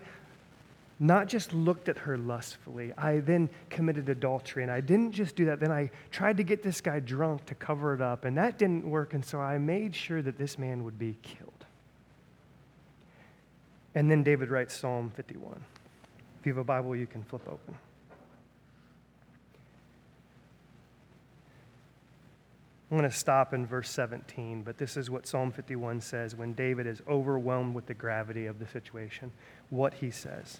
not 0.99 1.27
just 1.27 1.53
looked 1.53 1.89
at 1.89 1.97
her 1.97 2.17
lustfully, 2.17 2.93
I 2.97 3.19
then 3.19 3.49
committed 3.69 4.07
adultery. 4.07 4.63
And 4.63 4.71
I 4.71 4.81
didn't 4.81 5.11
just 5.11 5.35
do 5.35 5.45
that, 5.45 5.59
then 5.59 5.71
I 5.71 5.91
tried 6.11 6.37
to 6.37 6.43
get 6.43 6.63
this 6.63 6.79
guy 6.79 6.99
drunk 6.99 7.45
to 7.47 7.55
cover 7.55 7.93
it 7.93 8.01
up, 8.01 8.25
and 8.25 8.37
that 8.37 8.57
didn't 8.57 8.89
work. 8.89 9.13
And 9.13 9.23
so 9.23 9.39
I 9.39 9.57
made 9.57 9.93
sure 9.93 10.21
that 10.21 10.37
this 10.37 10.57
man 10.57 10.83
would 10.83 10.97
be 10.97 11.17
killed. 11.21 11.51
And 13.93 14.09
then 14.09 14.23
David 14.23 14.49
writes 14.49 14.77
Psalm 14.77 15.11
51. 15.15 15.63
If 16.39 16.45
you 16.45 16.53
have 16.53 16.59
a 16.59 16.63
Bible, 16.63 16.95
you 16.95 17.07
can 17.07 17.23
flip 17.23 17.47
open. 17.47 17.75
I'm 22.91 22.97
going 22.97 23.09
to 23.09 23.17
stop 23.17 23.53
in 23.53 23.65
verse 23.65 23.89
17, 23.89 24.61
but 24.61 24.77
this 24.77 24.95
is 24.95 25.09
what 25.09 25.27
Psalm 25.27 25.51
51 25.51 26.01
says 26.01 26.35
when 26.35 26.53
David 26.53 26.87
is 26.87 27.01
overwhelmed 27.09 27.73
with 27.73 27.87
the 27.87 27.93
gravity 27.93 28.45
of 28.45 28.59
the 28.59 28.67
situation. 28.67 29.31
What 29.69 29.95
he 29.95 30.11
says 30.11 30.59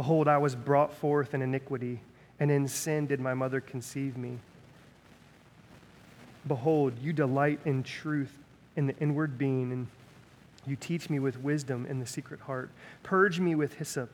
Behold, 0.00 0.28
I 0.28 0.38
was 0.38 0.54
brought 0.54 0.94
forth 0.94 1.34
in 1.34 1.42
iniquity, 1.42 2.00
and 2.38 2.50
in 2.50 2.66
sin 2.66 3.06
did 3.06 3.20
my 3.20 3.34
mother 3.34 3.60
conceive 3.60 4.16
me. 4.16 4.38
Behold, 6.48 6.94
you 7.02 7.12
delight 7.12 7.60
in 7.66 7.82
truth 7.82 8.32
in 8.76 8.86
the 8.86 8.96
inward 8.96 9.36
being, 9.36 9.70
and 9.70 9.88
you 10.66 10.74
teach 10.74 11.10
me 11.10 11.18
with 11.18 11.38
wisdom 11.38 11.84
in 11.84 12.00
the 12.00 12.06
secret 12.06 12.40
heart. 12.40 12.70
Purge 13.02 13.40
me 13.40 13.54
with 13.54 13.74
hyssop 13.74 14.08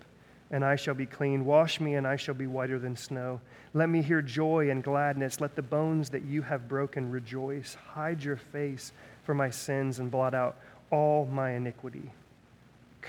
and 0.50 0.64
I 0.64 0.74
shall 0.76 0.94
be 0.94 1.06
clean. 1.06 1.44
Wash 1.44 1.80
me, 1.80 1.94
and 1.94 2.06
I 2.06 2.16
shall 2.16 2.34
be 2.34 2.46
whiter 2.46 2.78
than 2.78 2.96
snow. 2.96 3.40
Let 3.74 3.88
me 3.88 4.02
hear 4.02 4.22
joy 4.22 4.70
and 4.70 4.82
gladness. 4.82 5.40
Let 5.40 5.56
the 5.56 5.62
bones 5.62 6.10
that 6.10 6.24
you 6.24 6.42
have 6.42 6.68
broken 6.68 7.10
rejoice. 7.10 7.76
Hide 7.94 8.22
your 8.22 8.36
face 8.36 8.92
for 9.24 9.34
my 9.34 9.50
sins 9.50 9.98
and 9.98 10.10
blot 10.10 10.34
out 10.34 10.56
all 10.90 11.26
my 11.26 11.52
iniquity. 11.52 12.10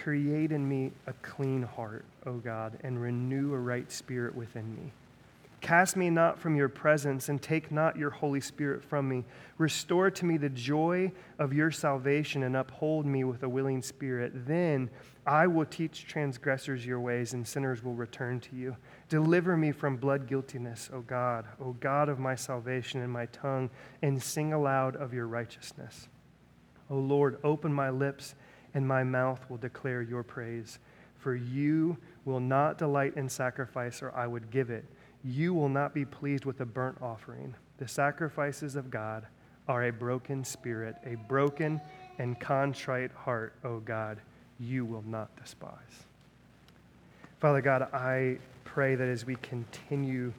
Create 0.04 0.52
in 0.52 0.68
me 0.68 0.92
a 1.08 1.14
clean 1.22 1.64
heart, 1.64 2.06
O 2.26 2.34
God, 2.34 2.78
and 2.82 3.02
renew 3.02 3.54
a 3.54 3.60
right 3.60 3.92
spirit 3.92 4.36
within 4.36 4.76
me. 4.76 4.92
Cast 5.60 5.96
me 5.98 6.12
not 6.12 6.40
from 6.40 6.56
your 6.56 6.70
presence, 6.70 7.30
and 7.30 7.42
take 7.42 7.72
not 7.72 7.98
your 7.98 8.12
Holy 8.12 8.40
Spirit 8.40 8.84
from 8.84 9.10
me. 9.10 9.26
Restore 9.58 10.12
to 10.12 10.26
me 10.26 10.38
the 10.38 10.50
joy 10.50 11.12
of 11.40 11.52
your 11.52 11.72
salvation, 11.72 12.44
and 12.44 12.56
uphold 12.56 13.08
me 13.08 13.24
with 13.24 13.42
a 13.42 13.50
willing 13.50 13.82
spirit. 13.82 14.32
Then 14.46 14.90
I 15.26 15.48
will 15.48 15.66
teach 15.66 16.06
transgressors 16.06 16.86
your 16.86 17.00
ways, 17.00 17.34
and 17.34 17.46
sinners 17.46 17.84
will 17.84 17.96
return 17.96 18.40
to 18.42 18.56
you. 18.56 18.78
Deliver 19.10 19.58
me 19.58 19.72
from 19.72 19.98
blood 19.98 20.28
guiltiness, 20.28 20.92
O 20.94 21.02
God, 21.02 21.46
O 21.60 21.74
God 21.74 22.08
of 22.08 22.20
my 22.20 22.36
salvation, 22.36 23.02
and 23.02 23.12
my 23.12 23.26
tongue, 23.28 23.72
and 24.04 24.22
sing 24.22 24.54
aloud 24.54 24.96
of 24.96 25.12
your 25.12 25.28
righteousness. 25.28 26.08
O 26.90 26.98
Lord, 26.98 27.40
open 27.44 27.74
my 27.74 27.90
lips, 27.90 28.36
and 28.74 28.88
my 28.88 29.04
mouth 29.04 29.40
will 29.50 29.58
declare 29.58 30.02
your 30.02 30.24
praise. 30.24 30.80
For 31.18 31.36
you 31.36 31.98
will 32.26 32.40
not 32.40 32.78
delight 32.78 33.16
in 33.16 33.30
sacrifice, 33.30 34.02
or 34.02 34.14
I 34.16 34.28
would 34.28 34.52
give 34.52 34.70
it 34.70 34.86
you 35.24 35.54
will 35.54 35.70
not 35.70 35.94
be 35.94 36.06
pleased 36.06 36.46
with 36.46 36.62
a 36.62 36.66
burnt 36.66 36.98
offering. 37.02 37.56
The 37.78 37.88
sacrifices 37.88 38.76
of 38.76 38.90
God 38.90 39.26
are 39.68 39.86
a 39.86 39.92
broken 39.92 40.44
spirit, 40.44 40.96
a 41.06 41.16
broken 41.16 41.82
and 42.18 42.40
contrite 42.40 43.12
heart, 43.12 43.54
O 43.64 43.80
God, 43.80 44.20
you 44.60 44.86
will 44.86 45.04
not 45.06 45.36
despise. 45.36 46.06
Father 47.40 47.62
God, 47.62 47.84
I 47.94 48.38
pray 48.64 48.96
that 48.96 49.08
as 49.08 49.26
we 49.26 49.36
continue 49.36 50.34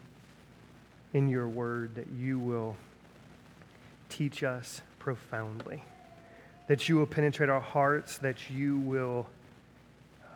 in 1.12 1.29
your 1.29 1.49
word, 1.49 1.95
that 1.95 2.09
you 2.09 2.38
will 2.38 2.77
teach 4.09 4.43
us 4.43 4.81
profoundly, 4.99 5.85
that 6.68 6.88
you 6.88 6.96
will 6.96 7.07
penetrate 7.07 7.48
our 7.48 7.61
hearts, 7.61 8.18
that 8.18 8.48
you 8.50 8.78
will 8.78 9.26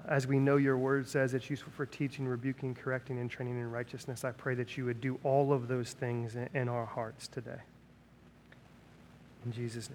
as 0.09 0.27
we 0.27 0.39
know 0.39 0.57
your 0.57 0.77
word 0.77 1.07
says 1.09 1.33
it's 1.35 1.49
useful 1.49 1.73
for 1.77 1.87
teaching, 1.87 2.27
rebuking, 2.27 2.75
correcting, 2.75 3.19
and 3.19 3.31
training 3.31 3.59
in 3.59 3.71
righteousness, 3.71 4.25
I 4.25 4.33
pray 4.33 4.55
that 4.57 4.77
you 4.77 4.85
would 4.85 5.01
do 5.01 5.19
all 5.23 5.53
of 5.53 5.69
those 5.69 5.93
things 5.93 6.37
in 6.55 6.69
our 6.69 6.87
hearts 6.87 7.29
today. 7.29 7.61
In 9.45 9.53
Jesus' 9.53 9.89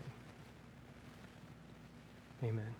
name. 2.42 2.52
Amen. 2.52 2.76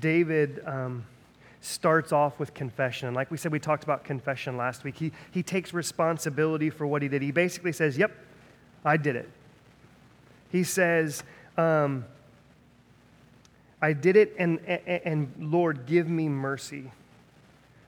David 0.00 0.62
um, 0.66 1.04
starts 1.60 2.12
off 2.12 2.38
with 2.38 2.54
confession. 2.54 3.08
And 3.08 3.16
like 3.16 3.30
we 3.30 3.36
said, 3.36 3.52
we 3.52 3.60
talked 3.60 3.84
about 3.84 4.04
confession 4.04 4.56
last 4.56 4.84
week. 4.84 4.96
He, 4.96 5.12
he 5.30 5.42
takes 5.42 5.74
responsibility 5.74 6.70
for 6.70 6.86
what 6.86 7.02
he 7.02 7.08
did. 7.08 7.22
He 7.22 7.30
basically 7.30 7.72
says, 7.72 7.98
Yep, 7.98 8.12
I 8.84 8.96
did 8.96 9.16
it. 9.16 9.28
He 10.50 10.64
says, 10.64 11.22
um, 11.56 12.04
I 13.80 13.92
did 13.92 14.16
it, 14.16 14.34
and, 14.38 14.60
and, 14.66 15.00
and, 15.04 15.32
Lord, 15.38 15.86
give 15.86 16.08
me 16.08 16.28
mercy. 16.28 16.90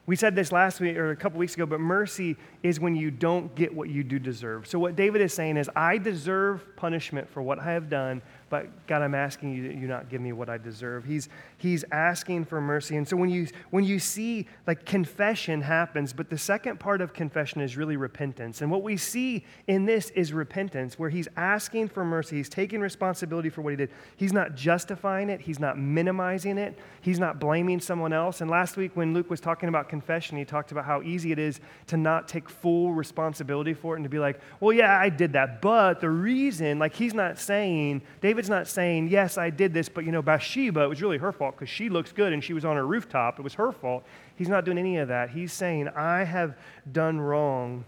We 0.07 0.17
said 0.17 0.35
this 0.35 0.53
last 0.53 0.81
week 0.81 0.97
or 0.97 1.13
a 1.13 1.17
couple 1.17 1.39
weeks 1.39 1.55
ago, 1.55 1.65
but 1.65 1.81
mercy 1.81 2.37
is 2.63 2.79
when 2.79 2.95
you 2.95 3.11
don't 3.11 3.55
get 3.55 3.73
what 3.73 3.89
you 3.89 4.05
do 4.05 4.19
deserve. 4.19 4.67
So, 4.67 4.79
what 4.79 4.97
David 4.97 5.23
is 5.23 5.33
saying 5.33 5.57
is, 5.57 5.71
I 5.75 5.97
deserve 5.97 6.77
punishment 6.77 7.31
for 7.31 7.41
what 7.41 7.59
I 7.59 7.73
have 7.73 7.89
done, 7.89 8.21
but 8.55 8.87
God, 8.87 9.03
I'm 9.03 9.17
asking 9.17 9.53
you 9.53 9.67
that 9.67 9.75
you 9.75 9.89
not 9.89 10.09
give 10.09 10.21
me 10.21 10.31
what 10.31 10.49
I 10.49 10.59
deserve. 10.59 11.05
He's, 11.05 11.29
he's 11.59 11.85
asking 11.91 12.45
for 12.45 12.61
mercy. 12.61 12.97
And 12.97 13.09
so 13.09 13.17
when 13.17 13.29
you, 13.29 13.49
when 13.71 13.83
you 13.83 13.99
see 13.99 14.47
like 14.65 14.87
confession 14.87 15.61
happens, 15.61 16.13
but 16.13 16.31
the 16.31 16.39
second 16.39 16.79
part 16.79 17.01
of 17.01 17.13
confession 17.13 17.61
is 17.61 17.77
really 17.77 17.97
repentance. 17.97 18.63
And 18.63 18.71
what 18.71 18.85
we 18.85 18.97
see 18.97 19.45
in 19.67 19.87
this 19.87 20.11
is 20.11 20.33
repentance, 20.33 21.01
where 21.01 21.11
he's 21.11 21.27
asking 21.37 21.89
for 21.89 22.05
mercy. 22.05 22.37
He's 22.37 22.49
taking 22.49 22.81
responsibility 22.81 23.51
for 23.51 23.61
what 23.61 23.71
he 23.71 23.77
did. 23.77 23.91
He's 24.17 24.33
not 24.33 24.55
justifying 24.55 25.31
it, 25.31 25.41
he's 25.41 25.59
not 25.59 25.77
minimizing 25.77 26.57
it, 26.57 26.79
he's 27.01 27.19
not 27.19 27.41
blaming 27.41 27.81
someone 27.81 28.13
else. 28.13 28.41
And 28.41 28.49
last 28.49 28.77
week 28.77 28.93
when 28.95 29.15
Luke 29.15 29.31
was 29.31 29.41
talking 29.41 29.69
about 29.69 29.89
confession, 29.89 30.39
he 30.39 30.45
talked 30.45 30.71
about 30.71 30.85
how 30.85 31.03
easy 31.03 31.33
it 31.33 31.41
is 31.41 31.59
to 31.89 31.97
not 31.97 32.29
take 32.29 32.49
full 32.49 32.93
responsibility 32.93 33.75
for 33.75 33.95
it 33.95 33.97
and 33.97 34.05
to 34.05 34.09
be 34.11 34.21
like, 34.21 34.41
well, 34.61 34.73
yeah, 34.73 34.97
I 34.97 35.09
did 35.09 35.33
that. 35.33 35.61
But 35.61 36.01
the 36.01 36.11
reason, 36.11 36.79
like 36.79 36.95
he's 36.95 37.15
not 37.15 37.41
saying, 37.41 38.03
David 38.21 38.44
David's 38.45 38.51
not 38.51 38.69
saying, 38.69 39.09
Yes, 39.09 39.39
I 39.39 39.49
did 39.49 39.73
this, 39.73 39.89
but 39.89 40.05
you 40.05 40.13
know, 40.13 40.21
Bathsheba, 40.21 40.83
it 40.83 40.89
was 40.89 41.01
really 41.01 41.17
her 41.17 41.33
fault 41.33 41.57
because 41.57 41.71
she 41.71 41.89
looks 41.89 42.13
good 42.13 42.35
and 42.35 42.45
she 42.45 42.53
was 42.53 42.65
on 42.67 42.77
her 42.77 42.87
rooftop. 42.87 43.39
It 43.39 43.43
was 43.43 43.55
her 43.55 43.73
fault. 43.73 44.05
He's 44.37 44.51
not 44.51 44.67
doing 44.67 44.77
any 44.77 44.99
of 44.99 45.09
that. 45.09 45.31
He's 45.31 45.51
saying, 45.51 45.89
I 45.89 46.25
have 46.25 46.55
done 46.93 47.21
wrong. 47.21 47.87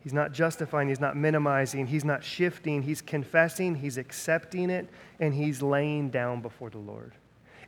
He's 0.00 0.12
not 0.12 0.32
justifying, 0.32 0.88
he's 0.88 1.00
not 1.00 1.16
minimizing, 1.16 1.86
he's 1.86 2.04
not 2.04 2.24
shifting, 2.24 2.82
he's 2.82 3.00
confessing, 3.00 3.76
he's 3.76 3.96
accepting 3.96 4.68
it, 4.68 4.88
and 5.20 5.32
he's 5.32 5.62
laying 5.62 6.10
down 6.10 6.42
before 6.42 6.68
the 6.68 6.78
Lord. 6.78 7.12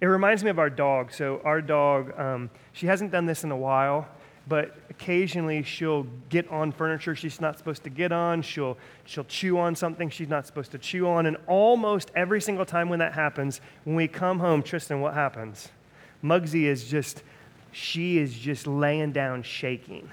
It 0.01 0.07
reminds 0.07 0.43
me 0.45 0.51
of 0.51 0.59
our 0.59 0.69
dog. 0.69 1.13
So, 1.13 1.41
our 1.45 1.63
dog, 1.63 2.19
um, 2.19 2.51
she 2.73 2.87
hasn't 2.87 3.13
done 3.13 3.25
this 3.25 3.45
in 3.45 3.53
a 3.53 3.57
while 3.57 4.09
but 4.49 4.77
occasionally 4.91 5.63
she'll 5.63 6.05
get 6.29 6.49
on 6.51 6.71
furniture 6.71 7.17
she's 7.17 7.41
not 7.41 7.59
supposed 7.59 7.83
to 7.85 7.91
get 7.91 8.13
on. 8.13 8.43
She'll, 8.43 8.79
she'll 9.05 9.25
chew 9.25 9.59
on 9.59 9.75
something 9.75 10.09
she's 10.09 10.29
not 10.29 10.47
supposed 10.47 10.71
to 10.73 10.79
chew 10.79 11.09
on. 11.09 11.27
And 11.27 11.37
almost 11.47 12.11
every 12.15 12.41
single 12.41 12.65
time 12.65 12.89
when 12.89 13.01
that 13.01 13.13
happens, 13.13 13.61
when 13.85 13.97
we 13.97 14.07
come 14.09 14.39
home, 14.39 14.63
Tristan, 14.63 15.01
what 15.01 15.15
happens? 15.15 15.69
Mugsy 16.23 16.65
is 16.65 16.89
just, 16.89 17.23
she 17.73 18.19
is 18.19 18.35
just 18.35 18.67
laying 18.67 19.13
down 19.13 19.43
shaking. 19.43 20.11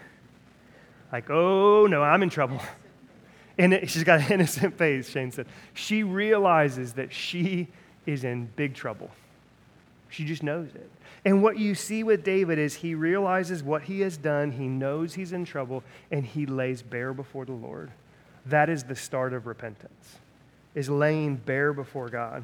Like, 1.11 1.29
oh 1.29 1.85
no, 1.85 2.01
I'm 2.01 2.23
in 2.23 2.29
trouble. 2.29 2.59
And 3.55 3.87
she's 3.87 4.03
got 4.03 4.19
an 4.19 4.31
innocent 4.31 4.79
face, 4.79 5.09
Shane 5.09 5.31
said. 5.31 5.45
She 5.75 6.01
realizes 6.01 6.93
that 6.93 7.13
she 7.13 7.67
is 8.07 8.23
in 8.23 8.49
big 8.55 8.73
trouble. 8.73 9.11
She 10.13 10.25
just 10.25 10.43
knows 10.43 10.69
it. 10.75 10.91
And 11.25 11.41
what 11.41 11.57
you 11.57 11.73
see 11.73 12.03
with 12.03 12.23
David 12.23 12.59
is 12.59 12.75
he 12.75 12.93
realizes 12.93 13.63
what 13.63 13.83
he 13.83 14.01
has 14.01 14.15
done, 14.15 14.51
he 14.51 14.67
knows 14.67 15.15
he's 15.15 15.33
in 15.33 15.43
trouble, 15.43 15.83
and 16.11 16.23
he 16.23 16.45
lays 16.45 16.83
bare 16.83 17.13
before 17.13 17.45
the 17.45 17.53
Lord. 17.53 17.89
That 18.45 18.69
is 18.69 18.83
the 18.83 18.95
start 18.95 19.33
of 19.33 19.47
repentance, 19.47 20.17
is 20.75 20.87
laying 20.87 21.37
bare 21.37 21.73
before 21.73 22.09
God. 22.09 22.43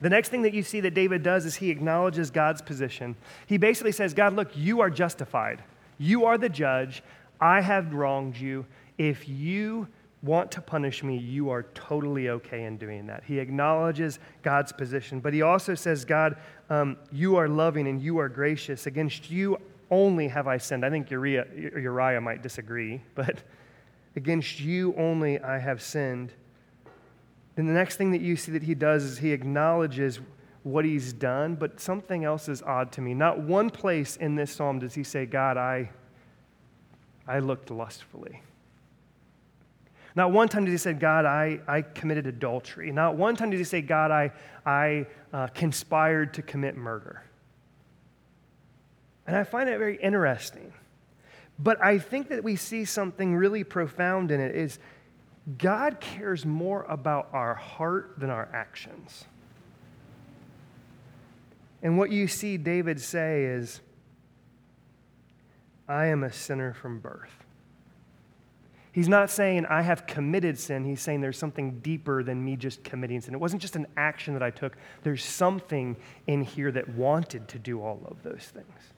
The 0.00 0.10
next 0.10 0.28
thing 0.28 0.42
that 0.42 0.54
you 0.54 0.62
see 0.62 0.78
that 0.80 0.94
David 0.94 1.24
does 1.24 1.44
is 1.44 1.56
he 1.56 1.70
acknowledges 1.70 2.30
God's 2.30 2.62
position. 2.62 3.16
He 3.46 3.56
basically 3.56 3.92
says, 3.92 4.14
God, 4.14 4.34
look, 4.34 4.56
you 4.56 4.80
are 4.80 4.90
justified. 4.90 5.60
You 5.98 6.26
are 6.26 6.38
the 6.38 6.48
judge. 6.48 7.02
I 7.40 7.62
have 7.62 7.92
wronged 7.92 8.36
you. 8.36 8.64
If 8.96 9.28
you 9.28 9.88
want 10.22 10.52
to 10.52 10.60
punish 10.60 11.02
me, 11.02 11.16
you 11.16 11.50
are 11.50 11.64
totally 11.74 12.28
okay 12.28 12.64
in 12.64 12.76
doing 12.76 13.06
that. 13.06 13.24
He 13.24 13.38
acknowledges 13.38 14.20
God's 14.42 14.72
position, 14.72 15.20
but 15.20 15.34
he 15.34 15.42
also 15.42 15.74
says, 15.74 16.04
God, 16.04 16.36
um, 16.70 16.96
you 17.10 17.36
are 17.36 17.48
loving 17.48 17.88
and 17.88 18.00
you 18.00 18.18
are 18.18 18.28
gracious. 18.28 18.86
Against 18.86 19.30
you 19.30 19.58
only 19.90 20.28
have 20.28 20.46
I 20.46 20.58
sinned. 20.58 20.86
I 20.86 20.90
think 20.90 21.10
Uriah, 21.10 21.46
Uriah 21.54 22.20
might 22.20 22.42
disagree, 22.42 23.02
but 23.14 23.42
against 24.16 24.60
you 24.60 24.94
only 24.96 25.40
I 25.40 25.58
have 25.58 25.82
sinned. 25.82 26.32
Then 27.56 27.66
the 27.66 27.74
next 27.74 27.96
thing 27.96 28.12
that 28.12 28.20
you 28.20 28.36
see 28.36 28.52
that 28.52 28.62
he 28.62 28.74
does 28.74 29.04
is 29.04 29.18
he 29.18 29.32
acknowledges 29.32 30.20
what 30.62 30.84
he's 30.84 31.12
done, 31.12 31.56
but 31.56 31.80
something 31.80 32.24
else 32.24 32.48
is 32.48 32.62
odd 32.62 32.92
to 32.92 33.00
me. 33.00 33.12
Not 33.12 33.40
one 33.40 33.68
place 33.68 34.16
in 34.16 34.36
this 34.36 34.52
psalm 34.52 34.78
does 34.78 34.94
he 34.94 35.02
say, 35.02 35.26
God, 35.26 35.56
I, 35.56 35.90
I 37.26 37.40
looked 37.40 37.70
lustfully. 37.70 38.40
Not 40.14 40.32
one 40.32 40.48
time 40.48 40.64
did 40.64 40.72
he 40.72 40.78
say, 40.78 40.92
God, 40.92 41.24
I, 41.24 41.60
I 41.66 41.82
committed 41.82 42.26
adultery. 42.26 42.92
Not 42.92 43.16
one 43.16 43.34
time 43.34 43.50
did 43.50 43.58
he 43.58 43.64
say, 43.64 43.80
God, 43.80 44.10
I, 44.10 44.32
I 44.66 45.06
uh, 45.32 45.46
conspired 45.48 46.34
to 46.34 46.42
commit 46.42 46.76
murder. 46.76 47.22
And 49.26 49.36
I 49.36 49.44
find 49.44 49.68
it 49.68 49.78
very 49.78 49.96
interesting. 49.96 50.72
But 51.58 51.82
I 51.82 51.98
think 51.98 52.28
that 52.28 52.42
we 52.42 52.56
see 52.56 52.84
something 52.84 53.34
really 53.36 53.64
profound 53.64 54.30
in 54.30 54.40
it 54.40 54.54
is 54.54 54.78
God 55.58 56.00
cares 56.00 56.44
more 56.44 56.84
about 56.84 57.28
our 57.32 57.54
heart 57.54 58.14
than 58.18 58.30
our 58.30 58.48
actions. 58.52 59.24
And 61.82 61.98
what 61.98 62.10
you 62.10 62.28
see 62.28 62.56
David 62.56 63.00
say 63.00 63.44
is, 63.44 63.80
I 65.88 66.06
am 66.06 66.22
a 66.22 66.32
sinner 66.32 66.72
from 66.72 67.00
birth. 67.00 67.44
He's 68.92 69.08
not 69.08 69.30
saying 69.30 69.64
I 69.66 69.80
have 69.80 70.06
committed 70.06 70.58
sin. 70.58 70.84
He's 70.84 71.00
saying 71.00 71.22
there's 71.22 71.38
something 71.38 71.80
deeper 71.80 72.22
than 72.22 72.44
me 72.44 72.56
just 72.56 72.84
committing 72.84 73.22
sin. 73.22 73.32
It 73.32 73.40
wasn't 73.40 73.62
just 73.62 73.74
an 73.74 73.86
action 73.96 74.34
that 74.34 74.42
I 74.42 74.50
took, 74.50 74.76
there's 75.02 75.24
something 75.24 75.96
in 76.26 76.42
here 76.42 76.70
that 76.70 76.90
wanted 76.90 77.48
to 77.48 77.58
do 77.58 77.80
all 77.80 78.02
of 78.04 78.22
those 78.22 78.52
things. 78.52 78.92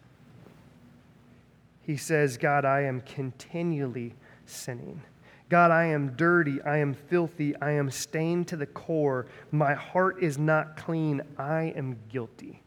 He 1.82 1.96
says, 1.96 2.36
God, 2.36 2.64
I 2.64 2.82
am 2.82 3.02
continually 3.02 4.14
sinning. 4.46 5.00
God, 5.48 5.70
I 5.70 5.84
am 5.84 6.16
dirty. 6.16 6.60
I 6.62 6.78
am 6.78 6.94
filthy. 6.94 7.54
I 7.60 7.72
am 7.72 7.90
stained 7.90 8.48
to 8.48 8.56
the 8.56 8.66
core. 8.66 9.26
My 9.52 9.74
heart 9.74 10.22
is 10.22 10.38
not 10.38 10.76
clean. 10.76 11.20
I 11.38 11.72
am 11.76 11.98
guilty. 12.08 12.62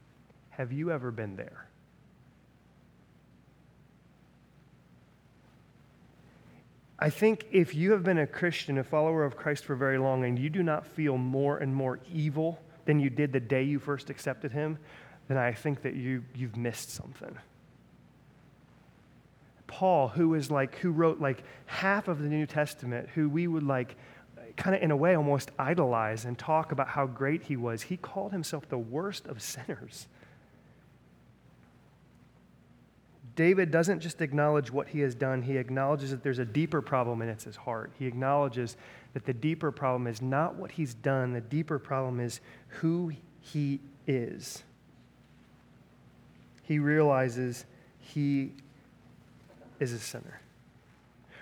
Have 0.51 0.71
you 0.71 0.91
ever 0.91 1.11
been 1.11 1.35
there? 1.35 1.66
I 6.99 7.09
think 7.09 7.45
if 7.51 7.75
you 7.75 7.91
have 7.91 8.03
been 8.03 8.17
a 8.17 8.27
Christian, 8.27 8.77
a 8.77 8.83
follower 8.83 9.23
of 9.23 9.37
Christ 9.37 9.65
for 9.65 9.75
very 9.75 9.99
long, 9.99 10.23
and 10.25 10.37
you 10.37 10.49
do 10.49 10.63
not 10.63 10.85
feel 10.87 11.17
more 11.17 11.59
and 11.59 11.73
more 11.73 11.99
evil 12.11 12.59
than 12.85 12.99
you 12.99 13.09
did 13.09 13.31
the 13.31 13.39
day 13.39 13.63
you 13.63 13.79
first 13.79 14.09
accepted 14.09 14.51
Him, 14.51 14.79
then 15.27 15.37
I 15.37 15.53
think 15.53 15.83
that 15.83 15.93
you, 15.93 16.23
you've 16.33 16.57
missed 16.57 16.89
something. 16.89 17.37
Paul, 19.67 20.07
who 20.07 20.33
is 20.33 20.49
like, 20.49 20.75
who 20.77 20.91
wrote 20.91 21.19
like 21.19 21.43
half 21.65 22.07
of 22.07 22.21
the 22.21 22.29
New 22.29 22.45
Testament, 22.45 23.09
who 23.09 23.29
we 23.29 23.47
would 23.47 23.63
like 23.63 23.95
kind 24.55 24.75
of 24.75 24.81
in 24.81 24.89
a 24.89 24.97
way 24.97 25.15
almost 25.15 25.51
idolize 25.59 26.25
and 26.25 26.37
talk 26.37 26.71
about 26.71 26.87
how 26.87 27.05
great 27.05 27.43
he 27.43 27.55
was, 27.55 27.83
he 27.83 27.97
called 27.97 28.31
himself 28.31 28.67
the 28.69 28.77
worst 28.77 29.27
of 29.27 29.41
sinners. 29.41 30.07
David 33.37 33.69
doesn't 33.69 33.99
just 33.99 34.19
acknowledge 34.19 34.71
what 34.71 34.89
he 34.89 34.99
has 35.01 35.13
done, 35.13 35.43
he 35.43 35.57
acknowledges 35.57 36.09
that 36.09 36.23
there's 36.23 36.39
a 36.39 36.45
deeper 36.45 36.81
problem 36.81 37.21
and 37.21 37.29
it's 37.29 37.43
his 37.43 37.55
heart. 37.55 37.91
He 37.97 38.07
acknowledges 38.07 38.75
that 39.13 39.25
the 39.25 39.33
deeper 39.33 39.71
problem 39.71 40.07
is 40.07 40.23
not 40.23 40.55
what 40.55 40.71
he's 40.71 40.95
done, 40.95 41.33
the 41.33 41.41
deeper 41.41 41.77
problem 41.77 42.19
is 42.19 42.41
who 42.67 43.13
he 43.39 43.79
is. 44.07 44.63
He 46.63 46.79
realizes 46.79 47.65
he 47.99 48.53
is 49.79 49.93
a 49.93 49.99
sinner. 49.99 50.41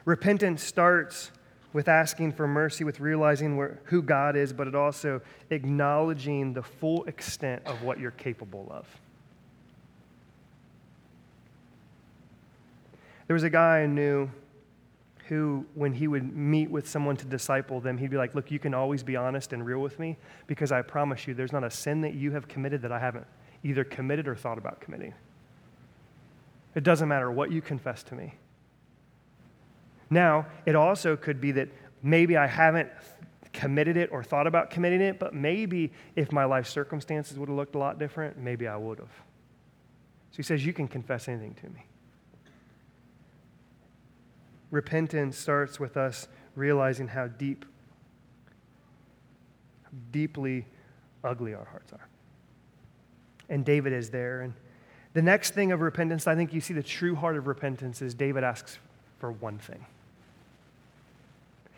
Repentance 0.03 0.62
starts 0.62 1.31
with 1.71 1.88
asking 1.88 2.34
for 2.34 2.45
mercy, 2.45 2.84
with 2.84 2.99
realizing 2.99 3.55
where, 3.55 3.79
who 3.86 4.01
God 4.01 4.36
is, 4.36 4.51
but 4.51 4.67
it 4.67 4.75
also 4.75 5.21
acknowledging 5.49 6.51
the 6.51 6.62
full 6.62 7.05
extent 7.05 7.62
of 7.65 7.84
what 7.84 8.01
you're 8.01 8.12
capable 8.12 8.67
of. 8.69 8.86
There 13.27 13.33
was 13.33 13.43
a 13.43 13.49
guy 13.49 13.81
I 13.81 13.85
knew 13.88 14.29
who, 15.27 15.65
when 15.73 15.93
he 15.93 16.07
would 16.07 16.35
meet 16.35 16.69
with 16.69 16.88
someone 16.88 17.17
to 17.17 17.25
disciple 17.25 17.81
them, 17.81 17.97
he'd 17.97 18.11
be 18.11 18.17
like, 18.17 18.35
Look, 18.35 18.51
you 18.51 18.59
can 18.59 18.73
always 18.73 19.03
be 19.03 19.15
honest 19.15 19.53
and 19.53 19.65
real 19.65 19.79
with 19.79 19.97
me 19.99 20.17
because 20.47 20.71
I 20.71 20.81
promise 20.81 21.27
you 21.27 21.33
there's 21.33 21.51
not 21.51 21.63
a 21.63 21.71
sin 21.71 22.01
that 22.01 22.13
you 22.13 22.31
have 22.31 22.47
committed 22.47 22.81
that 22.83 22.91
I 22.91 22.99
haven't 22.99 23.25
either 23.63 23.83
committed 23.83 24.27
or 24.27 24.35
thought 24.35 24.57
about 24.57 24.79
committing. 24.79 25.13
It 26.75 26.83
doesn't 26.83 27.07
matter 27.07 27.31
what 27.31 27.51
you 27.51 27.61
confess 27.61 28.03
to 28.03 28.15
me. 28.15 28.35
Now, 30.09 30.45
it 30.65 30.75
also 30.75 31.15
could 31.15 31.41
be 31.41 31.51
that 31.53 31.69
maybe 32.03 32.38
I 32.38 32.45
haven't 32.45 32.89
committed 33.53 33.97
it 33.97 34.09
or 34.11 34.23
thought 34.23 34.45
about 34.45 34.69
committing 34.69 35.01
it, 35.01 35.17
but 35.17 35.33
maybe 35.33 35.91
if 36.15 36.31
my 36.31 36.45
life 36.45 36.67
circumstances 36.67 37.39
would 37.39 37.49
have 37.49 37.57
looked 37.57 37.75
a 37.75 37.79
lot 37.79 37.97
different, 37.97 38.38
maybe 38.38 38.67
I 38.67 38.75
would 38.75 38.99
have. 38.99 39.09
So 40.31 40.38
he 40.38 40.43
says, 40.43 40.65
You 40.65 40.73
can 40.73 40.88
confess 40.88 41.27
anything 41.27 41.55
to 41.55 41.69
me. 41.69 41.85
Repentance 44.71 45.38
starts 45.38 45.80
with 45.80 45.97
us 45.97 46.28
realizing 46.56 47.08
how 47.08 47.28
deep, 47.28 47.65
deeply 50.12 50.65
ugly 51.23 51.54
our 51.54 51.65
hearts 51.65 51.91
are. 51.93 52.08
And 53.49 53.65
David 53.65 53.93
is 53.93 54.10
there. 54.10 54.41
And 54.41 54.54
the 55.13 55.21
next 55.21 55.54
thing 55.54 55.71
of 55.71 55.82
repentance, 55.82 56.28
I 56.28 56.36
think 56.36 56.54
you 56.54 56.62
see 56.62 56.73
the 56.73 56.84
true 56.84 57.15
heart 57.15 57.38
of 57.38 57.47
repentance 57.47 58.01
is 58.01 58.13
David 58.13 58.43
asks 58.43 58.80
for 59.19 59.32
one 59.32 59.58
thing. 59.60 59.86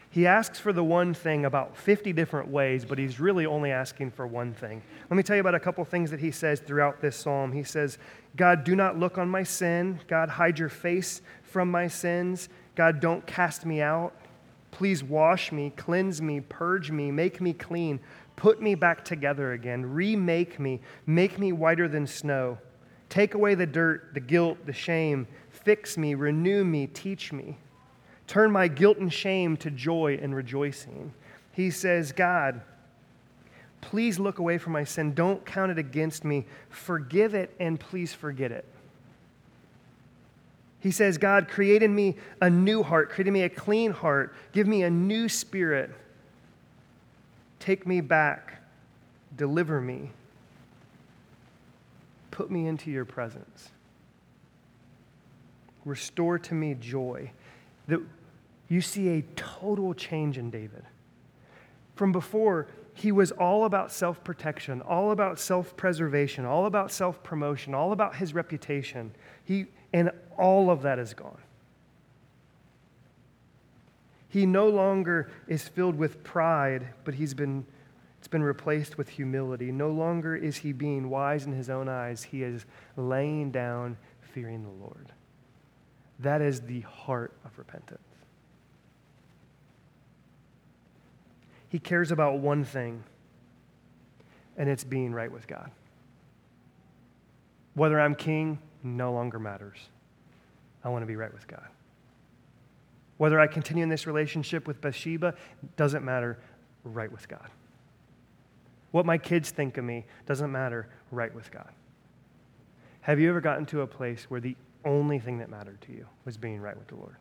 He 0.10 0.26
asks 0.26 0.60
for 0.60 0.73
the 0.73 0.84
one 0.84 1.13
thing 1.13 1.45
about 1.45 1.78
50 1.78 2.13
different 2.13 2.50
ways, 2.50 2.86
but 2.86 2.97
he's 2.97 3.19
really 3.19 3.45
only 3.45 3.71
asking 3.71 4.12
for 4.12 4.26
one 4.26 4.54
thing. 4.54 4.82
Let 5.10 5.17
me 5.17 5.21
tell 5.21 5.36
you 5.36 5.41
about 5.41 5.54
a 5.54 5.60
couple 5.60 5.84
things 5.86 6.10
that 6.10 6.19
he 6.19 6.32
says 6.32 6.60
throughout 6.60 7.02
this 7.02 7.15
psalm. 7.15 7.52
He 7.52 7.63
says, 7.63 8.00
God, 8.36 8.63
do 8.63 8.76
not 8.76 8.97
look 8.97 9.17
on 9.17 9.30
my 9.30 9.43
sin. 9.43 10.00
God, 10.08 10.30
hide 10.30 10.58
your 10.58 10.69
face 10.69 11.21
from 11.43 11.69
my 11.69 11.88
sins. 11.88 12.50
God, 12.77 12.99
don't 12.99 13.25
cast 13.25 13.65
me 13.65 13.81
out. 13.81 14.13
Please 14.69 15.03
wash 15.03 15.51
me, 15.51 15.73
cleanse 15.75 16.21
me, 16.21 16.41
purge 16.41 16.91
me, 16.91 17.09
make 17.09 17.41
me 17.41 17.51
clean, 17.51 17.99
put 18.35 18.61
me 18.61 18.75
back 18.75 19.03
together 19.03 19.53
again, 19.53 19.83
remake 19.83 20.59
me, 20.59 20.79
make 21.07 21.39
me 21.39 21.51
whiter 21.51 21.87
than 21.87 22.05
snow. 22.05 22.59
Take 23.09 23.33
away 23.33 23.55
the 23.55 23.65
dirt, 23.65 24.13
the 24.13 24.19
guilt, 24.19 24.59
the 24.67 24.73
shame, 24.73 25.25
fix 25.49 25.97
me, 25.97 26.13
renew 26.13 26.63
me, 26.63 26.85
teach 26.85 27.33
me. 27.33 27.57
Turn 28.27 28.51
my 28.51 28.67
guilt 28.67 28.99
and 28.99 29.11
shame 29.11 29.57
to 29.57 29.71
joy 29.71 30.19
and 30.21 30.35
rejoicing. 30.35 31.13
He 31.53 31.71
says, 31.71 32.11
God, 32.11 32.61
please 33.81 34.19
look 34.19 34.37
away 34.37 34.59
from 34.59 34.73
my 34.73 34.83
sin. 34.83 35.15
Don't 35.15 35.43
count 35.47 35.71
it 35.71 35.79
against 35.79 36.23
me. 36.23 36.45
Forgive 36.69 37.33
it 37.33 37.55
and 37.59 37.79
please 37.79 38.13
forget 38.13 38.51
it. 38.51 38.65
He 40.79 40.91
says, 40.91 41.17
God, 41.17 41.47
create 41.47 41.81
in 41.81 41.93
me 41.93 42.15
a 42.41 42.49
new 42.49 42.83
heart, 42.83 43.09
create 43.09 43.27
in 43.27 43.33
me 43.33 43.43
a 43.43 43.49
clean 43.49 43.91
heart, 43.91 44.35
give 44.51 44.67
me 44.67 44.83
a 44.83 44.89
new 44.89 45.27
spirit. 45.27 45.91
Take 47.59 47.87
me 47.87 48.01
back, 48.01 48.61
deliver 49.35 49.81
me, 49.81 50.11
put 52.31 52.51
me 52.51 52.67
into 52.67 52.91
your 52.91 53.05
presence. 53.05 53.69
Restore 55.83 56.37
to 56.39 56.53
me 56.53 56.75
joy. 56.75 57.31
That 57.87 58.01
you 58.69 58.81
see 58.81 59.09
a 59.09 59.21
total 59.35 59.93
change 59.93 60.37
in 60.37 60.49
David. 60.49 60.83
From 61.95 62.11
before, 62.11 62.67
he 62.97 63.12
was 63.12 63.31
all 63.31 63.65
about 63.65 63.91
self 63.91 64.23
protection, 64.23 64.81
all 64.81 65.12
about 65.12 65.39
self 65.39 65.77
preservation, 65.77 66.45
all 66.45 66.65
about 66.65 66.91
self 66.91 67.21
promotion, 67.21 67.75
all 67.75 67.91
about 67.91 68.15
his 68.15 68.33
reputation. 68.33 69.13
He, 69.43 69.67
and 69.93 70.12
all 70.36 70.71
of 70.71 70.81
that 70.81 70.97
is 70.97 71.13
gone. 71.13 71.38
He 74.29 74.47
no 74.47 74.67
longer 74.67 75.29
is 75.47 75.67
filled 75.67 75.95
with 75.95 76.23
pride, 76.23 76.88
but 77.03 77.13
he's 77.13 77.36
been, 77.36 77.65
it's 78.17 78.27
been 78.27 78.43
replaced 78.43 78.97
with 78.97 79.10
humility. 79.10 79.71
No 79.71 79.91
longer 79.91 80.36
is 80.36 80.57
he 80.57 80.73
being 80.73 81.10
wise 81.10 81.45
in 81.45 81.53
his 81.53 81.69
own 81.69 81.88
eyes, 81.88 82.23
he 82.23 82.41
is 82.41 82.65
laying 82.95 83.51
down 83.51 83.97
fearing 84.21 84.63
the 84.63 84.83
Lord. 84.83 85.12
That 86.19 86.41
is 86.41 86.62
the 86.62 86.81
heart 86.81 87.33
of 87.45 87.57
repentance. 87.60 88.06
He 91.69 91.80
cares 91.80 92.12
about 92.12 92.39
one 92.39 92.63
thing, 92.63 93.03
and 94.58 94.69
it's 94.69 94.84
being 94.84 95.13
right 95.13 95.32
with 95.32 95.47
God. 95.47 95.71
Whether 97.73 97.99
I'm 97.99 98.15
king 98.15 98.60
no 98.84 99.12
longer 99.12 99.39
matters. 99.39 99.77
I 100.84 100.89
want 100.89 101.01
to 101.03 101.08
be 101.08 101.15
right 101.15 101.34
with 101.34 101.47
God. 101.47 101.67
Whether 103.17 103.39
I 103.39 103.47
continue 103.47 103.84
in 103.84 103.89
this 103.89 104.08
relationship 104.08 104.67
with 104.67 104.80
Bathsheba 104.80 105.34
doesn't 105.75 106.06
matter, 106.06 106.39
right 106.84 107.12
with 107.12 107.27
God. 107.27 107.49
What 108.91 109.06
my 109.06 109.17
kids 109.17 109.49
think 109.49 109.77
of 109.77 109.84
me 109.84 110.06
doesn't 110.25 110.51
matter, 110.51 110.88
right 111.12 111.34
with 111.34 111.51
God. 111.51 111.69
Have 113.01 113.19
you 113.19 113.30
ever 113.30 113.41
gotten 113.41 113.65
to 113.67 113.82
a 113.82 113.88
place 113.88 114.25
where 114.30 114.39
the 114.39 114.56
only 114.86 115.19
thing 115.19 115.39
that 115.39 115.49
mattered 115.49 115.82
to 115.82 115.91
you 115.91 116.06
was 116.25 116.38
being 116.38 116.62
right 116.62 116.77
with 116.77 116.88
the 116.88 116.95
Lord? 116.95 117.15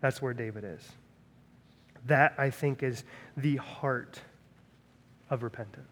That's 0.00 0.22
where 0.22 0.32
David 0.32 0.64
is. 0.64 0.88
That, 2.06 2.34
I 2.38 2.50
think, 2.50 2.82
is 2.82 3.04
the 3.36 3.56
heart 3.56 4.20
of 5.30 5.42
repentance. 5.42 5.86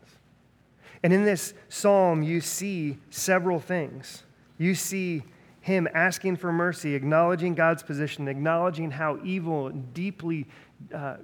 And 1.03 1.13
in 1.13 1.25
this 1.25 1.55
psalm, 1.69 2.23
you 2.23 2.41
see 2.41 2.99
several 3.11 3.61
things. 3.61 4.23
You 4.59 4.75
see 4.75 5.23
him 5.61 5.89
asking 5.95 6.37
for 6.37 6.53
mercy, 6.53 6.95
acknowledging 6.95 7.55
God's 7.55 7.83
position, 7.83 8.29
acknowledging 8.29 8.91
how 8.91 9.19
evil 9.25 9.67
and 9.67 9.93
deeply 9.93 10.47
uh, 10.95 11.17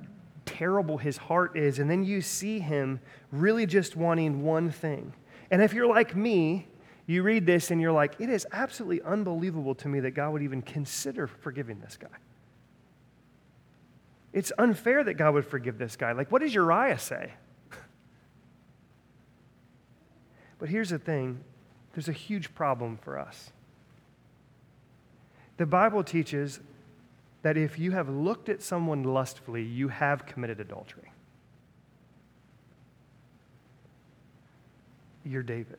terrible 0.45 0.99
his 0.99 1.17
heart 1.17 1.57
is. 1.57 1.79
And 1.79 1.91
then 1.91 2.05
you 2.05 2.21
see 2.21 2.59
him 2.59 3.01
really 3.31 3.67
just 3.67 3.97
wanting 3.97 4.43
one 4.43 4.71
thing. 4.71 5.13
And 5.51 5.63
if 5.63 5.73
you're 5.73 5.87
like 5.87 6.17
me, 6.17 6.67
you 7.07 7.23
read 7.23 7.47
this 7.47 7.71
and 7.71 7.81
you're 7.81 7.93
like, 7.93 8.15
it 8.19 8.29
is 8.29 8.47
absolutely 8.53 9.03
unbelievable 9.03 9.75
to 9.77 9.89
me 9.89 10.01
that 10.01 10.13
God 10.13 10.33
would 10.33 10.43
even 10.43 10.63
consider 10.63 11.27
forgiving 11.27 11.79
this 11.81 11.97
guy. 11.97 12.09
It's 14.33 14.53
unfair 14.59 15.05
that 15.05 15.15
God 15.15 15.35
would 15.35 15.47
forgive 15.47 15.79
this 15.79 15.97
guy. 15.97 16.13
Like, 16.13 16.33
what 16.33 16.41
does 16.41 16.55
Uriah 16.55 16.99
say? 16.99 17.33
but 20.59 20.69
here's 20.69 20.91
the 20.91 20.99
thing 20.99 21.41
there's 21.95 22.09
a 22.09 22.13
huge 22.13 22.55
problem 22.55 22.97
for 22.97 23.19
us. 23.19 23.51
The 25.59 25.67
Bible 25.67 26.03
teaches 26.03 26.61
that 27.43 27.57
if 27.57 27.79
you 27.79 27.91
have 27.93 28.09
looked 28.09 28.49
at 28.49 28.63
someone 28.63 29.03
lustfully, 29.03 29.63
you 29.63 29.89
have 29.89 30.25
committed 30.27 30.61
adultery. 30.61 31.13
You're 35.25 35.43
David. 35.43 35.79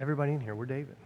Everybody 0.00 0.32
in 0.32 0.40
here, 0.40 0.54
we're 0.54 0.66
David. 0.66 0.96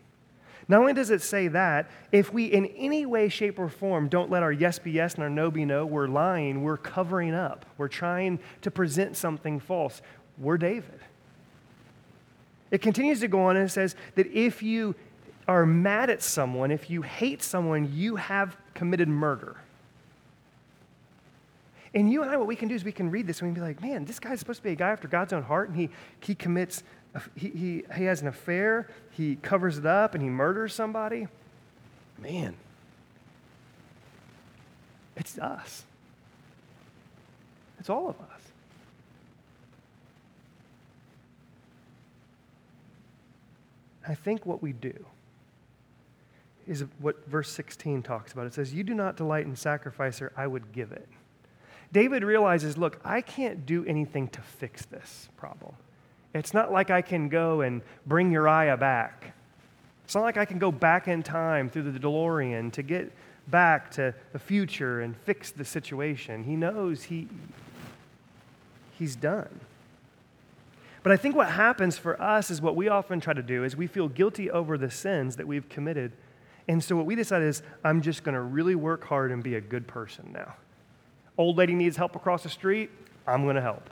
Not 0.69 0.81
only 0.81 0.93
does 0.93 1.11
it 1.11 1.23
say 1.23 1.49
that, 1.49 1.91
if 2.13 2.33
we 2.33 2.45
in 2.45 2.67
any 2.67 3.07
way, 3.07 3.31
shape, 3.31 3.59
or 3.59 3.71
form 3.71 4.09
don't 4.09 4.31
let 4.31 4.43
our 4.43 4.53
yes 4.53 4.79
be 4.79 4.91
yes 4.91 5.15
and 5.15 5.23
our 5.23 5.31
no 5.31 5.51
be 5.51 5.65
no, 5.65 5.87
we're 5.87 6.09
lying, 6.09 6.63
we're 6.63 6.77
covering 6.77 7.35
up, 7.35 7.65
we're 7.79 7.89
trying 7.89 8.39
to 8.61 8.71
present 8.71 9.17
something 9.17 9.61
false. 9.61 10.03
We're 10.37 10.59
David. 10.59 11.01
It 12.71 12.83
continues 12.83 13.21
to 13.21 13.29
go 13.29 13.45
on 13.45 13.57
and 13.57 13.67
it 13.67 13.73
says 13.73 13.97
that 14.15 14.27
if 14.27 14.63
you 14.63 14.95
are 15.49 15.65
mad 15.65 16.11
at 16.11 16.23
someone, 16.23 16.71
if 16.71 16.91
you 16.91 17.01
hate 17.01 17.43
someone, 17.43 17.91
you 17.95 18.17
have 18.17 18.57
committed 18.75 19.09
murder. 19.09 19.57
And 21.99 22.09
you 22.13 22.23
and 22.23 22.31
I, 22.31 22.37
what 22.37 22.47
we 22.47 22.55
can 22.55 22.69
do 22.69 22.77
is 22.77 22.85
we 22.85 22.93
can 22.93 23.11
read 23.11 23.27
this 23.27 23.41
and 23.41 23.51
we 23.51 23.55
can 23.57 23.61
be 23.61 23.67
like, 23.67 23.83
man, 23.83 24.05
this 24.05 24.21
guy's 24.21 24.39
supposed 24.39 24.61
to 24.61 24.63
be 24.63 24.71
a 24.71 24.77
guy 24.77 24.91
after 24.91 25.09
God's 25.09 25.33
own 25.33 25.43
heart, 25.43 25.69
and 25.69 25.77
he, 25.77 25.91
he 26.21 26.33
commits, 26.33 26.85
he, 27.35 27.49
he, 27.49 27.85
he 27.97 28.05
has 28.05 28.23
an 28.23 28.29
affair, 28.29 28.89
he 29.11 29.35
covers 29.35 29.79
it 29.79 29.87
up, 29.87 30.15
and 30.15 30.23
he 30.23 30.29
murders 30.29 30.73
somebody. 30.73 31.27
Man, 32.17 32.55
it's 35.17 35.41
us. 35.41 35.87
It's 37.81 37.91
all 37.91 38.09
of 38.11 38.21
us. 38.21 38.43
I 44.07 44.15
think 44.15 44.47
what 44.47 44.63
we 44.63 44.73
do 44.73 45.05
is 46.65 46.85
what 47.01 47.27
verse 47.27 47.51
16 47.51 48.05
talks 48.05 48.33
about. 48.33 48.47
It 48.47 48.55
says, 48.55 48.73
You 48.73 48.85
do 48.85 48.95
not 48.95 49.17
delight 49.17 49.47
in 49.47 49.57
sacrifice, 49.57 50.23
or 50.23 50.33
I 50.37 50.47
would 50.47 50.71
give 50.71 50.93
it. 50.93 51.09
David 51.93 52.23
realizes, 52.23 52.77
look, 52.77 53.01
I 53.05 53.21
can't 53.21 53.65
do 53.65 53.85
anything 53.85 54.29
to 54.29 54.41
fix 54.41 54.85
this 54.87 55.29
problem. 55.37 55.75
It's 56.35 56.53
not 56.53 56.71
like 56.71 56.91
I 56.91 57.03
can 57.03 57.29
go 57.29 57.63
and 57.63 57.83
bring 58.07 58.31
Uriah 58.31 58.77
back. 58.77 59.35
It's 60.05 60.15
not 60.15 60.23
like 60.23 60.37
I 60.37 60.45
can 60.45 60.59
go 60.59 60.71
back 60.71 61.09
in 61.09 61.23
time 61.23 61.69
through 61.69 61.91
the 61.91 61.99
DeLorean 61.99 62.73
to 62.73 62.83
get 62.83 63.13
back 63.49 63.91
to 63.93 64.15
the 64.33 64.39
future 64.39 65.01
and 65.01 65.17
fix 65.17 65.51
the 65.51 65.65
situation. 65.65 66.45
He 66.45 66.57
knows 66.57 67.05
he, 67.05 67.29
he's 68.99 69.17
done. 69.17 69.61
But 71.03 71.13
I 71.13 71.17
think 71.17 71.35
what 71.35 71.51
happens 71.51 71.97
for 71.97 72.21
us 72.21 72.51
is 72.51 72.61
what 72.61 72.77
we 72.77 72.89
often 72.89 73.21
try 73.21 73.33
to 73.33 73.43
do 73.43 73.65
is 73.65 73.77
we 73.77 73.87
feel 73.87 74.09
guilty 74.09 74.51
over 74.51 74.77
the 74.77 74.91
sins 74.91 75.37
that 75.37 75.47
we've 75.47 75.69
committed 75.69 76.13
and 76.69 76.85
so 76.85 76.95
what 76.95 77.07
we 77.07 77.15
decide 77.15 77.43
is, 77.43 77.63
I'm 77.83 78.03
just 78.03 78.23
going 78.23 78.35
to 78.35 78.43
really 78.43 78.75
work 78.75 79.05
hard 79.05 79.33
and 79.33 79.43
be 79.43 79.55
a 79.55 79.61
good 79.61 79.89
person 79.89 80.31
now. 80.33 80.55
Old 81.39 81.57
lady 81.57 81.73
needs 81.73 81.97
help 81.97 82.17
across 82.17 82.43
the 82.43 82.49
street, 82.49 82.91
I'm 83.27 83.45
going 83.45 83.57
to 83.57 83.63
help. 83.63 83.89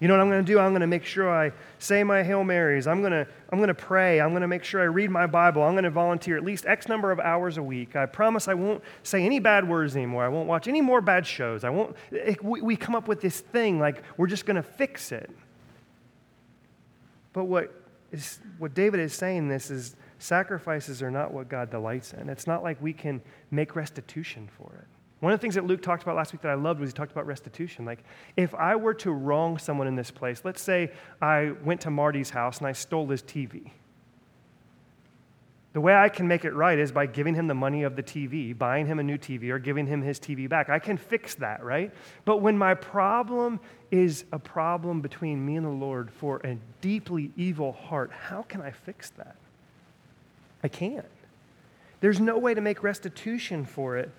You 0.00 0.06
know 0.06 0.14
what 0.14 0.20
I'm 0.20 0.30
going 0.30 0.44
to 0.44 0.52
do? 0.52 0.60
I'm 0.60 0.70
going 0.70 0.82
to 0.82 0.86
make 0.86 1.04
sure 1.04 1.28
I 1.28 1.50
say 1.80 2.04
my 2.04 2.22
Hail 2.22 2.44
Marys. 2.44 2.86
I'm 2.86 3.00
going 3.00 3.10
to, 3.10 3.26
I'm 3.50 3.58
going 3.58 3.66
to 3.68 3.74
pray. 3.74 4.20
I'm 4.20 4.30
going 4.30 4.42
to 4.42 4.48
make 4.48 4.62
sure 4.62 4.80
I 4.80 4.84
read 4.84 5.10
my 5.10 5.26
Bible. 5.26 5.62
I'm 5.62 5.72
going 5.72 5.82
to 5.82 5.90
volunteer 5.90 6.36
at 6.36 6.44
least 6.44 6.66
X 6.66 6.86
number 6.86 7.10
of 7.10 7.18
hours 7.18 7.56
a 7.56 7.62
week. 7.62 7.96
I 7.96 8.06
promise 8.06 8.46
I 8.46 8.54
won't 8.54 8.80
say 9.02 9.24
any 9.24 9.40
bad 9.40 9.68
words 9.68 9.96
anymore. 9.96 10.24
I 10.24 10.28
won't 10.28 10.46
watch 10.46 10.68
any 10.68 10.80
more 10.80 11.00
bad 11.00 11.26
shows. 11.26 11.64
I 11.64 11.70
won't. 11.70 11.96
It, 12.12 12.44
we, 12.44 12.60
we 12.60 12.76
come 12.76 12.94
up 12.94 13.08
with 13.08 13.20
this 13.20 13.40
thing 13.40 13.80
like 13.80 14.04
we're 14.16 14.28
just 14.28 14.46
going 14.46 14.54
to 14.54 14.62
fix 14.62 15.10
it. 15.10 15.30
But 17.32 17.46
what, 17.46 17.74
is, 18.12 18.38
what 18.58 18.74
David 18.74 19.00
is 19.00 19.14
saying 19.14 19.48
this 19.48 19.68
is 19.68 19.96
sacrifices 20.20 21.02
are 21.02 21.10
not 21.10 21.32
what 21.32 21.48
God 21.48 21.70
delights 21.70 22.12
in. 22.12 22.28
It's 22.28 22.46
not 22.46 22.62
like 22.62 22.80
we 22.80 22.92
can 22.92 23.20
make 23.50 23.74
restitution 23.74 24.48
for 24.56 24.72
it. 24.78 24.97
One 25.20 25.32
of 25.32 25.38
the 25.38 25.42
things 25.42 25.56
that 25.56 25.66
Luke 25.66 25.82
talked 25.82 26.02
about 26.02 26.14
last 26.14 26.32
week 26.32 26.42
that 26.42 26.50
I 26.50 26.54
loved 26.54 26.80
was 26.80 26.90
he 26.90 26.94
talked 26.94 27.10
about 27.10 27.26
restitution. 27.26 27.84
Like, 27.84 28.04
if 28.36 28.54
I 28.54 28.76
were 28.76 28.94
to 28.94 29.10
wrong 29.10 29.58
someone 29.58 29.88
in 29.88 29.96
this 29.96 30.10
place, 30.12 30.42
let's 30.44 30.62
say 30.62 30.92
I 31.20 31.52
went 31.64 31.80
to 31.82 31.90
Marty's 31.90 32.30
house 32.30 32.58
and 32.58 32.66
I 32.66 32.72
stole 32.72 33.08
his 33.08 33.22
TV. 33.22 33.72
The 35.72 35.80
way 35.80 35.94
I 35.94 36.08
can 36.08 36.26
make 36.26 36.44
it 36.44 36.54
right 36.54 36.78
is 36.78 36.92
by 36.92 37.06
giving 37.06 37.34
him 37.34 37.46
the 37.46 37.54
money 37.54 37.82
of 37.82 37.94
the 37.94 38.02
TV, 38.02 38.56
buying 38.56 38.86
him 38.86 38.98
a 38.98 39.02
new 39.02 39.18
TV, 39.18 39.50
or 39.50 39.58
giving 39.58 39.86
him 39.86 40.02
his 40.02 40.18
TV 40.18 40.48
back. 40.48 40.70
I 40.70 40.78
can 40.78 40.96
fix 40.96 41.34
that, 41.36 41.62
right? 41.62 41.92
But 42.24 42.38
when 42.38 42.56
my 42.56 42.74
problem 42.74 43.60
is 43.90 44.24
a 44.32 44.38
problem 44.38 45.00
between 45.00 45.44
me 45.44 45.56
and 45.56 45.66
the 45.66 45.70
Lord 45.70 46.10
for 46.10 46.38
a 46.38 46.56
deeply 46.80 47.32
evil 47.36 47.72
heart, 47.72 48.10
how 48.12 48.42
can 48.42 48.62
I 48.62 48.70
fix 48.70 49.10
that? 49.10 49.36
I 50.62 50.68
can't. 50.68 51.06
There's 52.00 52.20
no 52.20 52.38
way 52.38 52.54
to 52.54 52.60
make 52.60 52.82
restitution 52.82 53.64
for 53.64 53.96
it. 53.96 54.10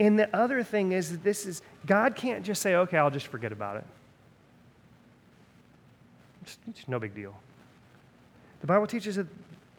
And 0.00 0.18
the 0.18 0.34
other 0.36 0.62
thing 0.62 0.92
is 0.92 1.12
that 1.12 1.22
this 1.22 1.46
is, 1.46 1.62
God 1.86 2.16
can't 2.16 2.44
just 2.44 2.60
say, 2.60 2.74
okay, 2.74 2.98
I'll 2.98 3.10
just 3.10 3.28
forget 3.28 3.52
about 3.52 3.76
it. 3.76 3.84
It's, 6.42 6.58
it's 6.68 6.88
no 6.88 6.98
big 6.98 7.14
deal. 7.14 7.34
The 8.60 8.66
Bible 8.66 8.86
teaches 8.86 9.16
that 9.16 9.26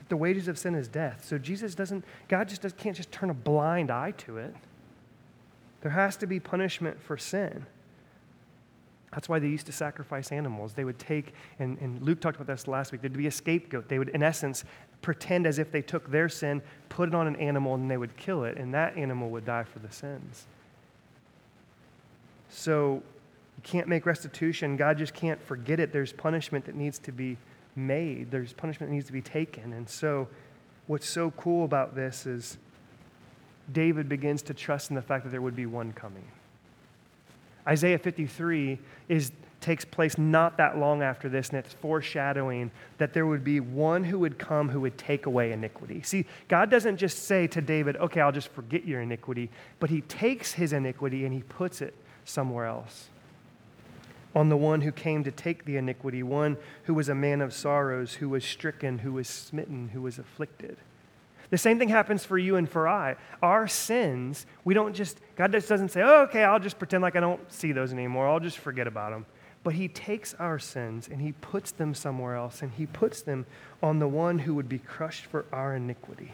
the 0.08 0.18
wages 0.18 0.48
of 0.48 0.58
sin 0.58 0.76
is 0.76 0.88
death. 0.88 1.26
So 1.26 1.38
Jesus 1.38 1.76
doesn't, 1.76 2.06
God 2.28 2.48
just 2.48 2.62
does, 2.62 2.74
can't 2.74 2.96
just 2.96 3.12
turn 3.12 3.30
a 3.30 3.34
blind 3.34 3.92
eye 3.92 4.12
to 4.20 4.38
it. 4.38 4.56
There 5.82 5.92
has 5.92 6.16
to 6.18 6.28
be 6.28 6.40
punishment 6.40 7.02
for 7.02 7.18
sin. 7.18 7.66
That's 9.12 9.30
why 9.30 9.40
they 9.40 9.48
used 9.48 9.66
to 9.68 9.72
sacrifice 9.72 10.32
animals. 10.32 10.74
They 10.74 10.84
would 10.84 11.00
take, 11.00 11.34
and, 11.60 11.78
and 11.80 12.02
Luke 12.02 12.20
talked 12.20 12.36
about 12.36 12.48
this 12.48 12.68
last 12.68 12.92
week, 12.92 13.02
there'd 13.02 13.14
be 13.14 13.28
a 13.28 13.32
scapegoat. 13.32 13.88
They 13.88 13.98
would, 13.98 14.10
in 14.10 14.22
essence, 14.22 14.66
pretend 15.02 15.48
as 15.48 15.60
if 15.60 15.72
they 15.72 15.82
took 15.82 16.12
their 16.12 16.28
sin, 16.28 16.62
put 16.90 17.10
it 17.10 17.16
on 17.16 17.28
an 17.28 17.36
animal, 17.38 17.76
and 17.76 17.90
they 17.90 17.98
would 17.98 18.18
kill 18.18 18.44
it, 18.44 18.58
and 18.58 18.74
that 18.74 18.98
animal 18.98 19.30
would 19.30 19.46
die 19.46 19.64
for 19.64 19.80
the 19.80 19.92
sins. 19.92 20.48
So 22.50 23.04
you 23.58 23.64
can't 23.64 23.88
make 23.88 24.06
restitution. 24.06 24.76
God 24.76 24.98
just 24.98 25.14
can't 25.14 25.42
forget 25.42 25.80
it. 25.80 25.94
There's 25.94 26.12
punishment 26.12 26.66
that 26.66 26.76
needs 26.76 27.00
to 27.00 27.12
be 27.12 27.38
made, 27.76 28.32
there's 28.32 28.54
punishment 28.54 28.90
that 28.90 28.96
needs 28.96 29.08
to 29.08 29.14
be 29.14 29.22
taken. 29.22 29.74
And 29.74 29.88
so, 29.90 30.28
what's 30.88 31.08
so 31.08 31.32
cool 31.32 31.66
about 31.66 31.96
this 31.96 32.26
is 32.26 32.58
David 33.72 34.08
begins 34.08 34.42
to 34.44 34.54
trust 34.54 34.90
in 34.90 34.96
the 34.96 35.02
fact 35.02 35.24
that 35.26 35.32
there 35.32 35.42
would 35.42 35.56
be 35.56 35.66
one 35.66 35.92
coming. 35.92 36.26
Isaiah 37.68 37.98
53 37.98 38.80
is, 39.10 39.32
takes 39.60 39.84
place 39.84 40.18
not 40.18 40.58
that 40.58 40.78
long 40.78 41.02
after 41.02 41.28
this, 41.28 41.50
and 41.50 41.58
it's 41.58 41.74
foreshadowing 41.74 42.72
that 42.98 43.14
there 43.14 43.26
would 43.26 43.44
be 43.44 43.60
one 43.60 44.04
who 44.04 44.20
would 44.20 44.38
come 44.38 44.70
who 44.70 44.82
would 44.82 44.98
take 44.98 45.26
away 45.26 45.52
iniquity. 45.52 46.02
See, 46.04 46.26
God 46.48 46.70
doesn't 46.70 46.98
just 46.98 47.24
say 47.24 47.48
to 47.48 47.62
David, 47.62 47.98
okay, 47.98 48.22
I'll 48.22 48.32
just 48.32 48.50
forget 48.50 48.86
your 48.86 49.02
iniquity, 49.02 49.50
but 49.80 49.90
he 49.90 50.02
takes 50.02 50.54
his 50.54 50.74
iniquity 50.74 51.26
and 51.26 51.34
he 51.34 51.42
puts 51.42 51.82
it 51.82 51.96
somewhere 52.24 52.66
else. 52.66 53.10
On 54.36 54.50
the 54.50 54.58
one 54.58 54.82
who 54.82 54.92
came 54.92 55.24
to 55.24 55.32
take 55.32 55.66
the 55.66 55.78
iniquity, 55.78 56.22
one 56.22 56.58
who 56.84 56.94
was 56.94 57.10
a 57.10 57.16
man 57.16 57.42
of 57.42 57.54
sorrows, 57.54 58.16
who 58.16 58.30
was 58.30 58.44
stricken, 58.44 59.00
who 59.00 59.14
was 59.14 59.28
smitten, 59.28 59.90
who 59.90 60.02
was 60.02 60.20
afflicted. 60.20 60.78
The 61.50 61.58
same 61.58 61.78
thing 61.80 61.90
happens 61.90 62.26
for 62.26 62.38
you 62.38 62.56
and 62.56 62.70
for 62.70 62.88
I. 62.88 63.16
Our 63.42 63.68
sins, 63.68 64.46
we 64.64 64.74
don't 64.74 64.94
just, 64.94 65.20
God 65.36 65.52
just 65.52 65.70
doesn't 65.70 65.90
say, 65.90 66.02
oh, 66.02 66.24
okay, 66.24 66.44
I'll 66.44 66.60
just 66.60 66.80
pretend 66.80 67.04
like 67.04 67.16
I 67.16 67.20
don't 67.20 67.52
see 67.52 67.72
those 67.72 67.94
anymore. 67.94 68.28
I'll 68.28 68.40
just 68.40 68.58
forget 68.58 68.88
about 68.88 69.12
them. 69.12 69.26
But 69.64 69.74
He 69.74 69.88
takes 69.88 70.34
our 70.36 70.60
sins 70.60 71.08
and 71.08 71.22
He 71.22 71.32
puts 71.34 71.72
them 71.72 71.94
somewhere 71.94 72.36
else, 72.36 72.62
and 72.62 72.72
He 72.72 72.86
puts 72.86 73.22
them 73.22 73.46
on 73.82 74.00
the 74.00 74.08
one 74.08 74.40
who 74.40 74.56
would 74.56 74.70
be 74.70 74.80
crushed 74.80 75.26
for 75.26 75.46
our 75.52 75.76
iniquity. 75.76 76.32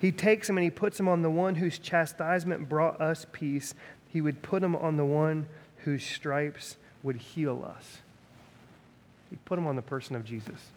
He 0.00 0.12
takes 0.12 0.46
them 0.46 0.56
and 0.56 0.64
he 0.64 0.70
puts 0.70 0.96
them 0.96 1.08
on 1.08 1.20
the 1.20 1.30
one 1.30 1.56
whose 1.56 1.78
chastisement 1.78 2.68
brought 2.68 3.00
us 3.00 3.26
peace. 3.32 3.74
He 4.08 4.22
would 4.22 4.40
put 4.40 4.62
them 4.62 4.74
on 4.74 4.96
the 4.96 5.04
one 5.04 5.46
whose 5.84 6.04
stripes 6.04 6.76
would 7.02 7.16
heal 7.16 7.62
us. 7.76 7.98
He 9.28 9.36
put 9.44 9.56
them 9.56 9.66
on 9.66 9.76
the 9.76 9.82
person 9.82 10.16
of 10.16 10.24
Jesus. 10.24 10.70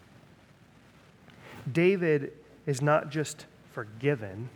David 1.70 2.32
is 2.66 2.80
not 2.80 3.10
just 3.10 3.46
forgiven, 3.72 4.48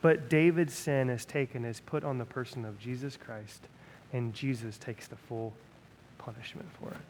but 0.00 0.28
David's 0.28 0.74
sin 0.74 1.10
is 1.10 1.24
taken, 1.24 1.64
is 1.64 1.80
put 1.80 2.04
on 2.04 2.18
the 2.18 2.24
person 2.24 2.64
of 2.64 2.78
Jesus 2.78 3.16
Christ, 3.16 3.68
and 4.12 4.32
Jesus 4.34 4.78
takes 4.78 5.06
the 5.06 5.16
full 5.16 5.52
punishment 6.18 6.68
for 6.80 6.90
it. 6.90 7.00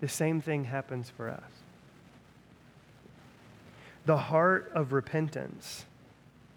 The 0.00 0.08
same 0.08 0.40
thing 0.40 0.64
happens 0.64 1.10
for 1.10 1.28
us. 1.30 1.42
The 4.04 4.16
heart 4.16 4.70
of 4.74 4.92
repentance, 4.92 5.86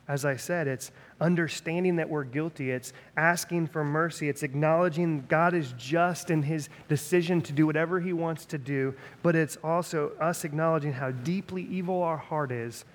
as 0.10 0.26
I 0.26 0.38
said, 0.38 0.68
it's 0.68 0.92
understanding 1.22 1.98
that 1.98 2.10
we're 2.10 2.24
guilty. 2.24 2.72
It's 2.72 2.94
asking 3.16 3.68
for 3.68 3.84
mercy. 3.84 4.28
It's 4.28 4.42
acknowledging 4.42 5.24
God 5.30 5.54
is 5.54 5.76
just 5.78 6.32
in 6.32 6.42
his 6.42 6.68
decision 6.88 7.42
to 7.44 7.54
do 7.54 7.68
whatever 7.68 8.00
he 8.00 8.12
wants 8.12 8.46
to 8.46 8.58
do. 8.58 8.96
But 9.22 9.36
it's 9.36 9.56
also 9.64 10.12
us 10.20 10.44
acknowledging 10.44 10.94
how 10.94 11.12
deeply 11.12 11.62
evil 11.70 12.02
our 12.02 12.18
heart 12.18 12.52
is 12.52 12.86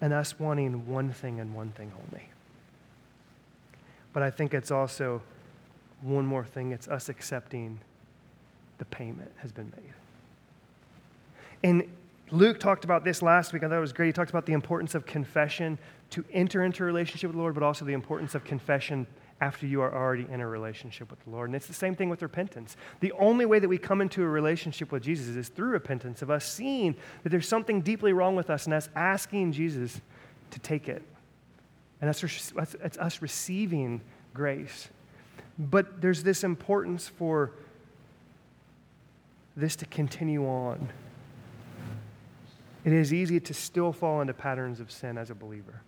and 0.00 0.12
us 0.12 0.38
wanting 0.38 0.86
one 0.86 1.12
thing 1.12 1.40
and 1.40 1.56
one 1.56 1.72
thing 1.72 1.90
only. 2.06 2.28
But 4.12 4.22
I 4.22 4.30
think 4.30 4.54
it's 4.54 4.70
also 4.70 5.22
one 6.02 6.24
more 6.24 6.44
thing 6.44 6.70
it's 6.70 6.86
us 6.86 7.08
accepting 7.08 7.80
the 8.78 8.84
payment 8.86 9.32
has 9.38 9.50
been 9.50 9.72
made. 9.76 9.92
And 11.64 11.82
Luke 12.32 12.60
talked 12.60 12.84
about 12.84 13.04
this 13.04 13.22
last 13.22 13.52
week. 13.52 13.64
I 13.64 13.68
thought 13.68 13.78
it 13.78 13.80
was 13.80 13.92
great. 13.92 14.06
He 14.06 14.12
talked 14.12 14.30
about 14.30 14.46
the 14.46 14.52
importance 14.52 14.94
of 14.94 15.04
confession 15.04 15.78
to 16.10 16.24
enter 16.32 16.64
into 16.64 16.82
a 16.82 16.86
relationship 16.86 17.28
with 17.28 17.36
the 17.36 17.40
Lord, 17.40 17.54
but 17.54 17.62
also 17.62 17.84
the 17.84 17.92
importance 17.92 18.34
of 18.34 18.44
confession 18.44 19.06
after 19.40 19.66
you 19.66 19.80
are 19.80 19.92
already 19.92 20.26
in 20.30 20.40
a 20.40 20.46
relationship 20.46 21.10
with 21.10 21.22
the 21.24 21.30
Lord. 21.30 21.48
And 21.48 21.56
it's 21.56 21.66
the 21.66 21.72
same 21.72 21.94
thing 21.94 22.10
with 22.10 22.22
repentance. 22.22 22.76
The 23.00 23.12
only 23.12 23.46
way 23.46 23.58
that 23.58 23.68
we 23.68 23.78
come 23.78 24.00
into 24.00 24.22
a 24.22 24.28
relationship 24.28 24.92
with 24.92 25.02
Jesus 25.02 25.34
is 25.34 25.48
through 25.48 25.70
repentance, 25.70 26.20
of 26.22 26.30
us 26.30 26.44
seeing 26.44 26.94
that 27.22 27.30
there's 27.30 27.48
something 27.48 27.80
deeply 27.80 28.12
wrong 28.12 28.36
with 28.36 28.50
us 28.50 28.66
and 28.66 28.74
us 28.74 28.88
asking 28.94 29.52
Jesus 29.52 30.00
to 30.50 30.58
take 30.58 30.88
it. 30.88 31.02
And 32.00 32.08
that's, 32.08 32.52
that's 32.52 32.98
us 32.98 33.22
receiving 33.22 34.02
grace. 34.34 34.88
But 35.58 36.00
there's 36.00 36.22
this 36.22 36.44
importance 36.44 37.08
for 37.08 37.52
this 39.56 39.74
to 39.76 39.86
continue 39.86 40.46
on. 40.46 40.90
It 42.84 42.92
is 42.92 43.12
easy 43.12 43.40
to 43.40 43.54
still 43.54 43.92
fall 43.92 44.20
into 44.20 44.32
patterns 44.32 44.80
of 44.80 44.90
sin 44.90 45.18
as 45.18 45.30
a 45.30 45.34
believer. 45.34 45.82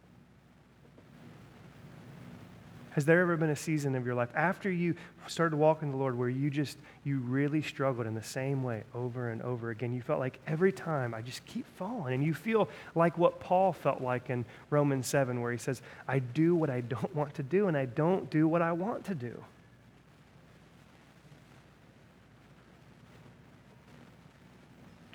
Has 2.90 3.07
there 3.07 3.22
ever 3.22 3.38
been 3.38 3.49
a 3.49 3.57
season 3.57 3.95
of 3.95 4.05
your 4.05 4.14
life 4.14 4.28
after 4.34 4.70
you 4.70 4.95
started 5.26 5.57
walking 5.57 5.90
the 5.90 5.97
Lord 5.97 6.18
where 6.18 6.28
you 6.28 6.51
just, 6.51 6.76
you 7.05 7.20
really 7.20 7.62
struggled 7.62 8.07
in 8.07 8.14
the 8.14 8.22
same 8.22 8.62
way 8.62 8.84
over 8.95 9.30
and 9.30 9.40
over 9.40 9.70
again? 9.70 9.95
You 9.95 10.03
felt 10.03 10.20
like 10.20 10.38
every 10.47 10.72
time 10.72 11.14
I 11.14 11.22
just 11.22 11.43
keep 11.47 11.64
falling. 11.78 12.12
And 12.12 12.22
you 12.22 12.34
feel 12.34 12.68
like 12.95 13.16
what 13.16 13.40
Paul 13.40 13.72
felt 13.72 14.03
like 14.03 14.28
in 14.28 14.45
Romans 14.68 15.07
7, 15.07 15.40
where 15.40 15.53
he 15.53 15.57
says, 15.57 15.80
I 16.07 16.18
do 16.18 16.55
what 16.55 16.68
I 16.68 16.82
don't 16.82 17.14
want 17.16 17.32
to 17.34 17.43
do 17.43 17.68
and 17.68 17.78
I 17.78 17.86
don't 17.86 18.28
do 18.28 18.47
what 18.47 18.61
I 18.61 18.72
want 18.72 19.07
to 19.07 19.14
do. 19.14 19.43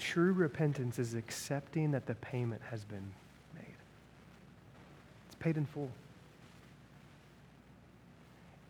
True 0.07 0.31
repentance 0.31 0.99
is 0.99 1.15
accepting 1.15 1.91
that 1.91 2.05
the 2.05 2.15
payment 2.15 2.61
has 2.71 2.85
been 2.85 3.11
made. 3.53 3.75
It's 5.25 5.35
paid 5.35 5.57
in 5.57 5.65
full. 5.65 5.89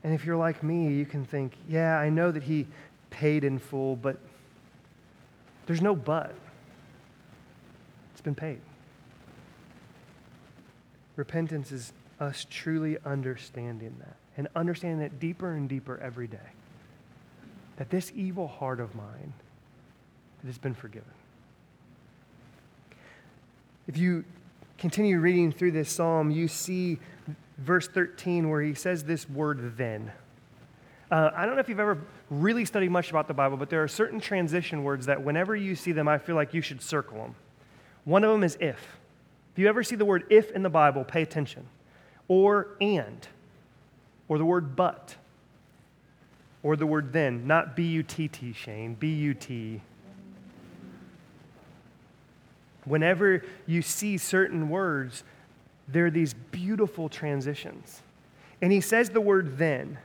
And 0.04 0.16
if 0.16 0.26
you're 0.26 0.36
like 0.36 0.64
me, 0.64 0.92
you 0.92 1.06
can 1.06 1.24
think, 1.24 1.54
yeah, 1.70 2.00
I 2.00 2.10
know 2.10 2.32
that 2.32 2.42
he 2.42 2.66
paid 3.12 3.44
in 3.44 3.60
full, 3.60 3.96
but 3.96 4.18
there's 5.68 5.80
no 5.80 5.96
but. 5.96 6.34
It's 8.14 8.22
been 8.22 8.34
paid. 8.34 8.60
Repentance 11.18 11.72
is 11.72 11.94
us 12.20 12.48
truly 12.50 12.98
understanding 13.06 13.96
that 14.00 14.16
and 14.38 14.48
understanding 14.56 15.02
that 15.02 15.20
deeper 15.20 15.54
and 15.54 15.70
deeper 15.70 16.00
every 16.00 16.26
day. 16.26 16.50
That 17.76 17.92
this 17.92 18.12
evil 18.16 18.48
heart 18.48 18.80
of 18.80 18.96
mine 18.96 19.34
that 20.42 20.48
has 20.48 20.58
been 20.58 20.74
forgiven. 20.74 21.12
If 23.88 23.98
you 23.98 24.26
continue 24.78 25.20
reading 25.20 25.52
through 25.52 25.72
this 25.72 25.90
psalm, 25.90 26.30
you 26.30 26.48
see 26.48 27.00
verse 27.58 27.88
13 27.88 28.50
where 28.50 28.62
he 28.62 28.74
says 28.74 29.06
this 29.06 29.30
word 29.30 29.78
then. 29.78 30.12
Uh, 31.10 31.32
I 31.34 31.46
don't 31.46 31.56
know 31.56 31.62
if 31.62 31.70
you've 31.70 31.80
ever 31.80 31.98
really 32.30 32.66
studied 32.66 32.92
much 32.92 33.10
about 33.10 33.30
the 33.30 33.34
Bible, 33.34 33.56
but 33.56 33.70
there 33.70 33.82
are 33.82 33.88
certain 33.88 34.20
transition 34.20 34.84
words 34.84 35.06
that 35.06 35.24
whenever 35.24 35.56
you 35.56 35.74
see 35.74 35.94
them, 35.94 36.08
I 36.08 36.18
feel 36.18 36.36
like 36.36 36.54
you 36.54 36.62
should 36.62 36.82
circle 36.82 37.18
them. 37.18 37.36
One 38.04 38.26
of 38.26 38.32
them 38.32 38.44
is 38.44 38.58
if. 38.60 38.98
If 39.54 39.60
you 39.60 39.70
ever 39.70 39.84
see 39.84 39.96
the 39.96 40.06
word 40.06 40.26
if 40.30 40.52
in 40.52 40.64
the 40.64 40.70
Bible, 40.70 41.06
pay 41.06 41.22
attention. 41.22 41.66
Or 42.28 42.76
and. 42.82 43.26
Or 44.28 44.38
the 44.38 44.46
word 44.46 44.76
but. 44.76 45.16
Or 46.62 46.76
the 46.76 46.86
word 46.86 47.14
then. 47.14 47.48
Not 47.48 47.76
B 47.76 47.84
U 47.84 48.04
T 48.04 48.28
T, 48.28 48.52
Shane. 48.52 48.96
B 48.96 49.14
U 49.14 49.34
T 49.34 49.82
Whenever 52.88 53.44
you 53.66 53.82
see 53.82 54.18
certain 54.18 54.70
words, 54.70 55.24
there 55.88 56.06
are 56.06 56.12
these 56.12 56.34
beautiful 56.34 57.10
transitions. 57.10 58.02
And 58.62 58.72
he 58.72 58.82
says 58.82 59.10
the 59.10 59.22
word 59.22 59.58
then. 59.58 59.98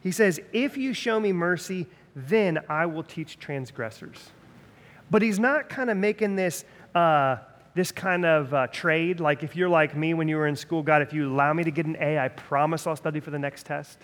He 0.00 0.12
says, 0.12 0.40
If 0.52 0.76
you 0.76 0.94
show 0.94 1.18
me 1.18 1.32
mercy, 1.32 1.86
then 2.14 2.58
I 2.68 2.86
will 2.86 3.02
teach 3.02 3.38
transgressors. 3.38 4.30
But 5.10 5.22
he's 5.22 5.38
not 5.38 5.68
kind 5.68 5.90
of 5.90 5.96
making 5.96 6.36
this, 6.36 6.64
uh, 6.94 7.36
this 7.74 7.92
kind 7.92 8.24
of 8.24 8.52
uh, 8.52 8.66
trade. 8.68 9.20
Like 9.20 9.42
if 9.42 9.56
you're 9.56 9.68
like 9.68 9.96
me 9.96 10.14
when 10.14 10.28
you 10.28 10.36
were 10.36 10.46
in 10.46 10.56
school, 10.56 10.82
God, 10.82 11.02
if 11.02 11.12
you 11.12 11.32
allow 11.32 11.52
me 11.52 11.64
to 11.64 11.70
get 11.70 11.86
an 11.86 11.96
A, 12.00 12.18
I 12.18 12.28
promise 12.28 12.86
I'll 12.86 12.96
study 12.96 13.20
for 13.20 13.30
the 13.30 13.38
next 13.38 13.66
test. 13.66 13.98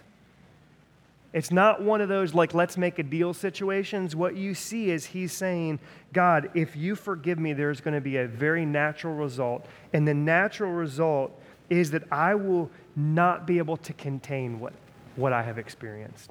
It's 1.34 1.50
not 1.50 1.82
one 1.82 2.00
of 2.00 2.08
those 2.08 2.32
like, 2.32 2.54
let's 2.54 2.78
make 2.78 3.00
a 3.00 3.02
deal 3.02 3.34
situations. 3.34 4.14
What 4.14 4.36
you 4.36 4.54
see 4.54 4.90
is 4.90 5.06
he's 5.06 5.32
saying, 5.32 5.80
God, 6.12 6.48
if 6.54 6.76
you 6.76 6.94
forgive 6.94 7.40
me, 7.40 7.52
there's 7.52 7.80
going 7.80 7.94
to 7.94 8.00
be 8.00 8.18
a 8.18 8.26
very 8.28 8.64
natural 8.64 9.14
result. 9.14 9.66
And 9.92 10.06
the 10.06 10.14
natural 10.14 10.70
result 10.70 11.36
is 11.68 11.90
that 11.90 12.04
I 12.12 12.36
will 12.36 12.70
not 12.94 13.48
be 13.48 13.58
able 13.58 13.76
to 13.78 13.92
contain 13.92 14.60
what, 14.60 14.74
what 15.16 15.32
I 15.32 15.42
have 15.42 15.58
experienced 15.58 16.30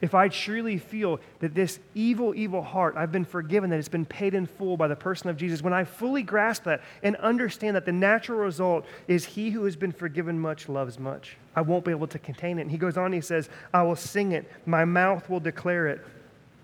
if 0.00 0.14
I 0.14 0.28
truly 0.28 0.78
feel 0.78 1.20
that 1.40 1.54
this 1.54 1.78
evil, 1.94 2.34
evil 2.34 2.62
heart, 2.62 2.94
I've 2.96 3.12
been 3.12 3.24
forgiven, 3.24 3.70
that 3.70 3.78
it's 3.78 3.88
been 3.88 4.06
paid 4.06 4.34
in 4.34 4.46
full 4.46 4.76
by 4.76 4.88
the 4.88 4.96
person 4.96 5.28
of 5.28 5.36
Jesus, 5.36 5.62
when 5.62 5.72
I 5.72 5.84
fully 5.84 6.22
grasp 6.22 6.64
that 6.64 6.82
and 7.02 7.16
understand 7.16 7.76
that 7.76 7.84
the 7.84 7.92
natural 7.92 8.38
result 8.38 8.86
is 9.08 9.24
he 9.24 9.50
who 9.50 9.64
has 9.64 9.76
been 9.76 9.92
forgiven 9.92 10.38
much 10.38 10.68
loves 10.68 10.98
much, 10.98 11.36
I 11.54 11.60
won't 11.60 11.84
be 11.84 11.90
able 11.90 12.06
to 12.08 12.18
contain 12.18 12.58
it. 12.58 12.62
And 12.62 12.70
he 12.70 12.78
goes 12.78 12.96
on, 12.96 13.12
he 13.12 13.20
says, 13.20 13.50
I 13.74 13.82
will 13.82 13.96
sing 13.96 14.32
it, 14.32 14.50
my 14.64 14.84
mouth 14.84 15.28
will 15.28 15.40
declare 15.40 15.86
it. 15.88 16.06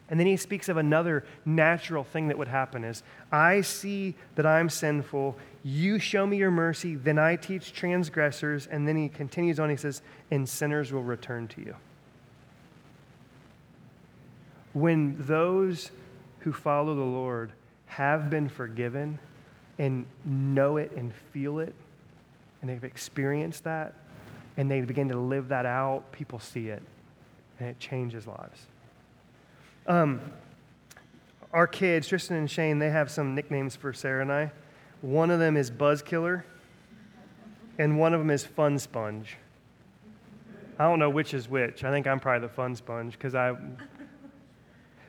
And 0.08 0.20
then 0.20 0.28
he 0.28 0.36
speaks 0.36 0.68
of 0.68 0.76
another 0.76 1.24
natural 1.44 2.04
thing 2.04 2.28
that 2.28 2.38
would 2.38 2.48
happen 2.48 2.84
is 2.84 3.02
I 3.32 3.60
see 3.62 4.14
that 4.36 4.46
I'm 4.46 4.70
sinful. 4.70 5.36
You 5.64 5.98
show 5.98 6.24
me 6.24 6.36
your 6.36 6.52
mercy. 6.52 6.94
Then 6.94 7.18
I 7.18 7.34
teach 7.34 7.72
transgressors. 7.72 8.68
And 8.68 8.86
then 8.86 8.96
he 8.96 9.08
continues 9.08 9.58
on. 9.58 9.68
He 9.68 9.74
says, 9.74 10.02
and 10.30 10.48
sinners 10.48 10.92
will 10.92 11.02
return 11.02 11.48
to 11.48 11.60
you 11.60 11.74
when 14.76 15.16
those 15.20 15.90
who 16.40 16.52
follow 16.52 16.94
the 16.94 17.00
Lord 17.00 17.50
have 17.86 18.28
been 18.28 18.46
forgiven 18.46 19.18
and 19.78 20.04
know 20.22 20.76
it 20.76 20.92
and 20.94 21.14
feel 21.32 21.60
it, 21.60 21.74
and 22.60 22.68
they've 22.68 22.84
experienced 22.84 23.64
that, 23.64 23.94
and 24.58 24.70
they 24.70 24.82
begin 24.82 25.08
to 25.08 25.16
live 25.16 25.48
that 25.48 25.64
out, 25.64 26.12
people 26.12 26.38
see 26.38 26.68
it, 26.68 26.82
and 27.58 27.70
it 27.70 27.80
changes 27.80 28.26
lives. 28.26 28.66
Um, 29.86 30.20
our 31.54 31.66
kids, 31.66 32.06
Tristan 32.06 32.36
and 32.36 32.50
Shane, 32.50 32.78
they 32.78 32.90
have 32.90 33.10
some 33.10 33.34
nicknames 33.34 33.76
for 33.76 33.94
Sarah 33.94 34.20
and 34.20 34.30
I. 34.30 34.52
One 35.00 35.30
of 35.30 35.38
them 35.38 35.56
is 35.56 35.70
Buzz 35.70 36.02
Killer, 36.02 36.44
and 37.78 37.98
one 37.98 38.12
of 38.12 38.20
them 38.20 38.28
is 38.28 38.44
Fun 38.44 38.78
Sponge. 38.78 39.38
I 40.78 40.84
don't 40.84 40.98
know 40.98 41.08
which 41.08 41.32
is 41.32 41.48
which. 41.48 41.82
I 41.82 41.90
think 41.90 42.06
I'm 42.06 42.20
probably 42.20 42.46
the 42.46 42.52
fun 42.52 42.76
sponge 42.76 43.14
because 43.14 43.34
I 43.34 43.56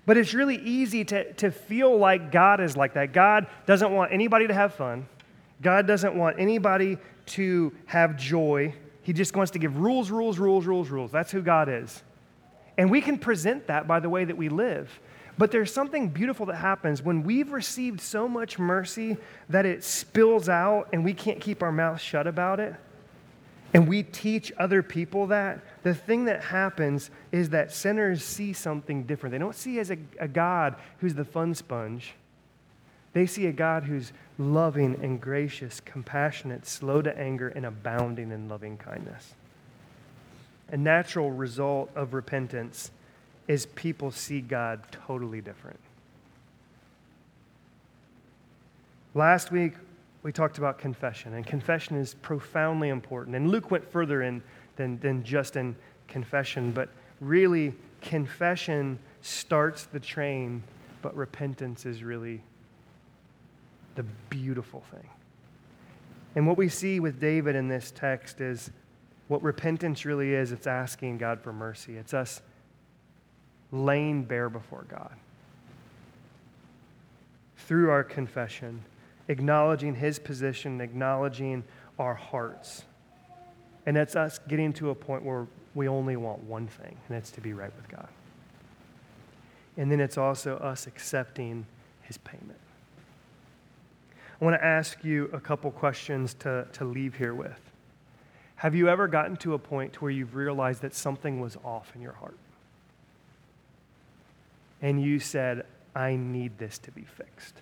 but 0.07 0.15
it's 0.15 0.33
really 0.33 0.55
easy 0.55 1.03
to, 1.03 1.33
to 1.33 1.51
feel 1.51 1.95
like 1.97 2.31
God 2.31 2.61
is 2.61 2.77
like 2.77 2.93
that. 2.93 3.11
God 3.11 3.45
doesn't 3.67 3.91
want 3.91 4.13
anybody 4.13 4.47
to 4.47 4.53
have 4.53 4.73
fun, 4.73 5.05
God 5.61 5.85
doesn't 5.85 6.15
want 6.15 6.39
anybody 6.39 6.97
to 7.27 7.73
have 7.85 8.17
joy. 8.17 8.73
He 9.03 9.13
just 9.13 9.35
wants 9.35 9.51
to 9.51 9.59
give 9.59 9.77
rules, 9.77 10.09
rules, 10.09 10.37
rules, 10.37 10.65
rules, 10.65 10.89
rules. 10.89 11.11
That's 11.11 11.31
who 11.31 11.41
God 11.41 11.69
is. 11.69 12.03
And 12.77 12.91
we 12.91 12.99
can 12.99 13.17
present 13.17 13.67
that 13.67 13.87
by 13.87 13.99
the 13.99 14.09
way 14.09 14.25
that 14.25 14.35
we 14.35 14.49
live. 14.49 14.99
But 15.37 15.51
there's 15.51 15.73
something 15.73 16.09
beautiful 16.09 16.45
that 16.47 16.55
happens 16.55 17.01
when 17.01 17.23
we've 17.23 17.51
received 17.51 18.01
so 18.01 18.27
much 18.27 18.59
mercy 18.59 19.17
that 19.49 19.65
it 19.65 19.83
spills 19.83 20.49
out 20.49 20.89
and 20.91 21.05
we 21.05 21.13
can't 21.13 21.39
keep 21.39 21.61
our 21.63 21.71
mouth 21.71 22.01
shut 22.01 22.27
about 22.27 22.59
it. 22.59 22.75
And 23.73 23.87
we 23.87 24.03
teach 24.03 24.51
other 24.57 24.81
people 24.81 25.27
that. 25.27 25.59
The 25.83 25.93
thing 25.93 26.25
that 26.25 26.43
happens 26.43 27.09
is 27.31 27.49
that 27.49 27.71
sinners 27.71 28.23
see 28.23 28.53
something 28.53 29.03
different. 29.03 29.31
They 29.31 29.37
don't 29.37 29.55
see 29.55 29.79
as 29.79 29.91
a, 29.91 29.97
a 30.19 30.27
God 30.27 30.75
who's 30.99 31.13
the 31.13 31.25
fun 31.25 31.53
sponge. 31.53 32.13
They 33.13 33.25
see 33.25 33.47
a 33.47 33.51
God 33.51 33.83
who's 33.83 34.13
loving 34.37 34.99
and 35.01 35.19
gracious, 35.19 35.79
compassionate, 35.79 36.65
slow 36.67 37.01
to 37.01 37.17
anger, 37.17 37.49
and 37.49 37.65
abounding 37.65 38.31
in 38.31 38.47
loving 38.47 38.77
kindness. 38.77 39.33
A 40.69 40.77
natural 40.77 41.31
result 41.31 41.89
of 41.95 42.13
repentance 42.13 42.91
is 43.47 43.65
people 43.65 44.11
see 44.11 44.41
God 44.41 44.81
totally 44.91 45.41
different. 45.41 45.79
Last 49.13 49.51
week, 49.51 49.73
we 50.27 50.33
talked 50.33 50.57
about 50.57 50.77
confession, 50.77 51.35
and 51.35 51.47
confession 51.47 51.95
is 51.95 52.15
profoundly 52.15 52.89
important. 52.89 53.33
And 53.33 53.49
Luke 53.49 53.71
went 53.71 53.89
further 53.89 54.23
in 54.23 54.43
than, 54.75 54.99
than 54.99 55.23
just 55.23 55.55
in 55.55 55.73
confession, 56.09 56.73
but 56.73 56.89
really, 57.21 57.73
confession 58.01 58.99
starts 59.21 59.85
the 59.85 60.01
train, 60.01 60.63
but 61.01 61.15
repentance 61.15 61.85
is 61.85 62.03
really 62.03 62.41
the 63.95 64.03
beautiful 64.29 64.83
thing. 64.91 65.09
And 66.35 66.45
what 66.45 66.57
we 66.57 66.67
see 66.67 66.99
with 66.99 67.21
David 67.21 67.55
in 67.55 67.69
this 67.69 67.91
text 67.95 68.41
is 68.41 68.69
what 69.29 69.41
repentance 69.41 70.03
really 70.03 70.33
is 70.33 70.51
it's 70.51 70.67
asking 70.67 71.19
God 71.19 71.39
for 71.39 71.53
mercy, 71.53 71.95
it's 71.95 72.13
us 72.13 72.41
laying 73.71 74.25
bare 74.25 74.49
before 74.49 74.85
God 74.89 75.15
through 77.55 77.91
our 77.91 78.03
confession, 78.03 78.83
acknowledging 79.27 79.95
His 79.95 80.19
position, 80.19 80.81
acknowledging 80.81 81.63
our 81.99 82.13
hearts. 82.13 82.83
And 83.85 83.97
it's 83.97 84.15
us 84.15 84.39
getting 84.47 84.73
to 84.73 84.89
a 84.89 84.95
point 84.95 85.23
where 85.23 85.47
we 85.75 85.87
only 85.87 86.15
want 86.15 86.43
one 86.43 86.67
thing, 86.67 86.97
and 87.07 87.17
that's 87.17 87.31
to 87.31 87.41
be 87.41 87.53
right 87.53 87.71
with 87.75 87.87
God. 87.89 88.07
And 89.77 89.91
then 89.91 89.99
it's 89.99 90.17
also 90.17 90.57
us 90.57 90.87
accepting 90.87 91.65
His 92.01 92.17
payment. 92.17 92.59
I 94.39 94.45
want 94.45 94.55
to 94.55 94.63
ask 94.63 95.03
you 95.03 95.29
a 95.33 95.39
couple 95.39 95.71
questions 95.71 96.33
to, 96.35 96.67
to 96.73 96.85
leave 96.85 97.15
here 97.15 97.33
with. 97.33 97.59
Have 98.57 98.75
you 98.75 98.89
ever 98.89 99.07
gotten 99.07 99.37
to 99.37 99.53
a 99.53 99.59
point 99.59 99.93
to 99.93 99.99
where 99.99 100.11
you've 100.11 100.35
realized 100.35 100.81
that 100.81 100.95
something 100.95 101.39
was 101.39 101.57
off 101.63 101.91
in 101.95 102.01
your 102.01 102.13
heart? 102.13 102.37
And 104.81 105.01
you 105.01 105.19
said, 105.19 105.65
I 105.95 106.15
need 106.15 106.57
this 106.57 106.77
to 106.79 106.91
be 106.91 107.03
fixed. 107.03 107.55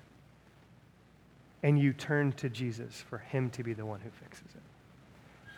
And 1.65 1.77
you 1.77 1.91
turn 1.91 2.31
to 2.33 2.49
Jesus 2.49 3.03
for 3.09 3.17
him 3.17 3.49
to 3.49 3.63
be 3.63 3.73
the 3.73 3.85
one 3.85 3.99
who 3.99 4.09
fixes 4.09 4.47
it. 4.55 4.61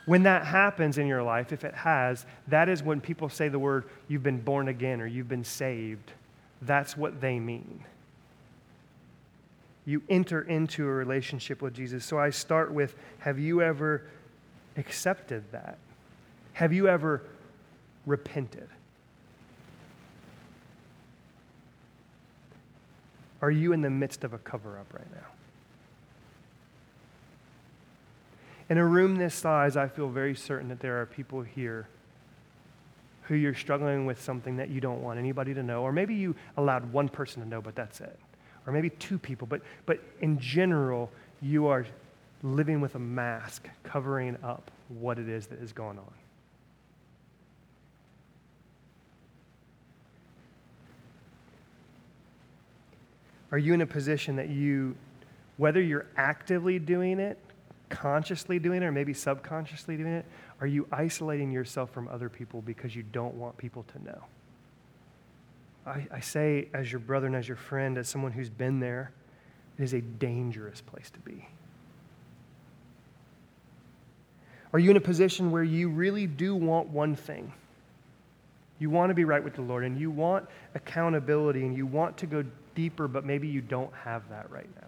When 0.06 0.24
that 0.24 0.46
happens 0.46 0.98
in 0.98 1.06
your 1.06 1.22
life, 1.22 1.52
if 1.52 1.64
it 1.64 1.76
has, 1.76 2.26
that 2.48 2.70
is 2.70 2.82
when 2.82 3.02
people 3.02 3.30
say 3.30 3.50
the 3.50 3.60
word, 3.60 3.84
you've 4.08 4.24
been 4.24 4.42
born 4.42 4.70
again 4.70 5.02
or 5.02 5.06
you've 5.06 5.28
been 5.28 5.44
saved. 5.44 6.12
That's 6.62 6.98
what 6.98 7.22
they 7.22 7.40
mean 7.40 7.84
you 9.88 10.04
enter 10.10 10.42
into 10.42 10.86
a 10.86 10.92
relationship 10.92 11.62
with 11.62 11.74
Jesus. 11.74 12.04
So 12.04 12.20
I 12.20 12.30
start 12.30 12.74
with 12.74 12.94
Have 13.20 13.40
you 13.40 13.62
ever 13.62 14.04
accepted 14.76 15.46
that? 15.54 15.78
Have 16.52 16.74
you 16.74 16.90
ever 16.90 17.24
repented? 18.06 18.68
Are 23.42 23.50
you 23.50 23.72
in 23.72 23.82
the 23.82 23.90
midst 23.90 24.26
of 24.26 24.34
a 24.34 24.40
cover 24.40 24.78
up 24.78 24.94
right 24.94 25.10
now? 25.10 25.28
In 28.70 28.78
a 28.78 28.86
room 28.86 29.16
this 29.16 29.34
size, 29.34 29.78
I 29.78 29.88
feel 29.88 30.10
very 30.10 30.36
certain 30.36 30.68
that 30.70 30.80
there 30.80 31.02
are 31.02 31.06
people 31.06 31.42
here 31.42 31.88
who 33.24 33.36
you're 33.36 33.56
struggling 33.56 34.06
with 34.06 34.22
something 34.22 34.58
that 34.58 34.70
you 34.70 34.82
don't 34.82 35.02
want 35.02 35.20
anybody 35.20 35.54
to 35.54 35.64
know, 35.64 35.84
or 35.84 35.92
maybe 35.92 36.16
you 36.16 36.36
allowed 36.56 36.92
one 36.92 37.10
person 37.10 37.42
to 37.42 37.48
know, 37.48 37.62
but 37.62 37.76
that's 37.76 38.02
it. 38.02 38.18
Or 38.66 38.74
maybe 38.74 38.90
two 38.90 39.18
people, 39.18 39.48
but, 39.48 39.62
but 39.86 40.00
in 40.22 40.40
general, 40.40 41.10
you 41.42 41.68
are 41.68 41.86
living 42.44 42.82
with 42.82 42.96
a 42.96 43.00
mask 43.00 43.68
covering 43.84 44.38
up 44.44 44.72
what 44.90 45.20
it 45.20 45.28
is 45.30 45.48
that 45.48 45.62
is 45.62 45.72
going 45.72 45.98
on. 45.98 46.06
Are 53.52 53.58
you 53.58 53.74
in 53.74 53.82
a 53.82 53.86
position 53.86 54.36
that 54.36 54.50
you, 54.50 54.96
whether 55.56 55.82
you're 55.82 56.08
actively 56.18 56.80
doing 56.80 57.20
it, 57.20 57.38
consciously 57.90 58.60
doing 58.60 58.82
it, 58.82 58.86
or 58.86 58.92
maybe 58.92 59.14
subconsciously 59.14 59.98
doing 59.98 60.14
it, 60.14 60.26
are 60.60 60.68
you 60.68 60.88
isolating 60.92 61.52
yourself 61.52 61.92
from 61.92 62.08
other 62.08 62.30
people 62.30 62.62
because 62.62 62.96
you 62.96 63.04
don't 63.04 63.36
want 63.36 63.58
people 63.58 63.84
to 63.94 64.04
know? 64.04 64.24
I, 65.86 66.08
I 66.12 66.20
say, 66.20 66.68
as 66.74 66.92
your 66.92 67.00
brother 67.00 67.28
and 67.28 67.36
as 67.36 67.48
your 67.48 67.58
friend, 67.58 67.98
as 67.98 68.10
someone 68.10 68.32
who's 68.32 68.50
been 68.50 68.80
there, 68.80 69.12
it 69.78 69.84
is 69.84 69.94
a 69.94 70.02
dangerous 70.02 70.82
place 70.82 71.10
to 71.12 71.20
be. 71.20 71.48
Are 74.74 74.80
you 74.80 74.92
in 74.92 74.98
a 74.98 75.02
position 75.02 75.52
where 75.52 75.64
you 75.64 75.90
really 75.90 76.28
do 76.28 76.56
want 76.56 76.90
one 76.90 77.16
thing? 77.16 77.54
You 78.80 78.90
want 78.90 79.10
to 79.10 79.14
be 79.16 79.24
right 79.24 79.44
with 79.44 79.56
the 79.56 79.62
Lord 79.62 79.86
and 79.86 79.98
you 79.98 80.12
want 80.12 80.48
accountability 80.76 81.66
and 81.66 81.76
you 81.76 81.86
want 81.86 82.18
to 82.18 82.28
go 82.28 82.44
deeper, 82.76 83.08
but 83.08 83.26
maybe 83.26 83.48
you 83.48 83.62
don't 83.62 83.94
have 83.94 84.28
that 84.30 84.52
right 84.52 84.70
now. 84.76 84.88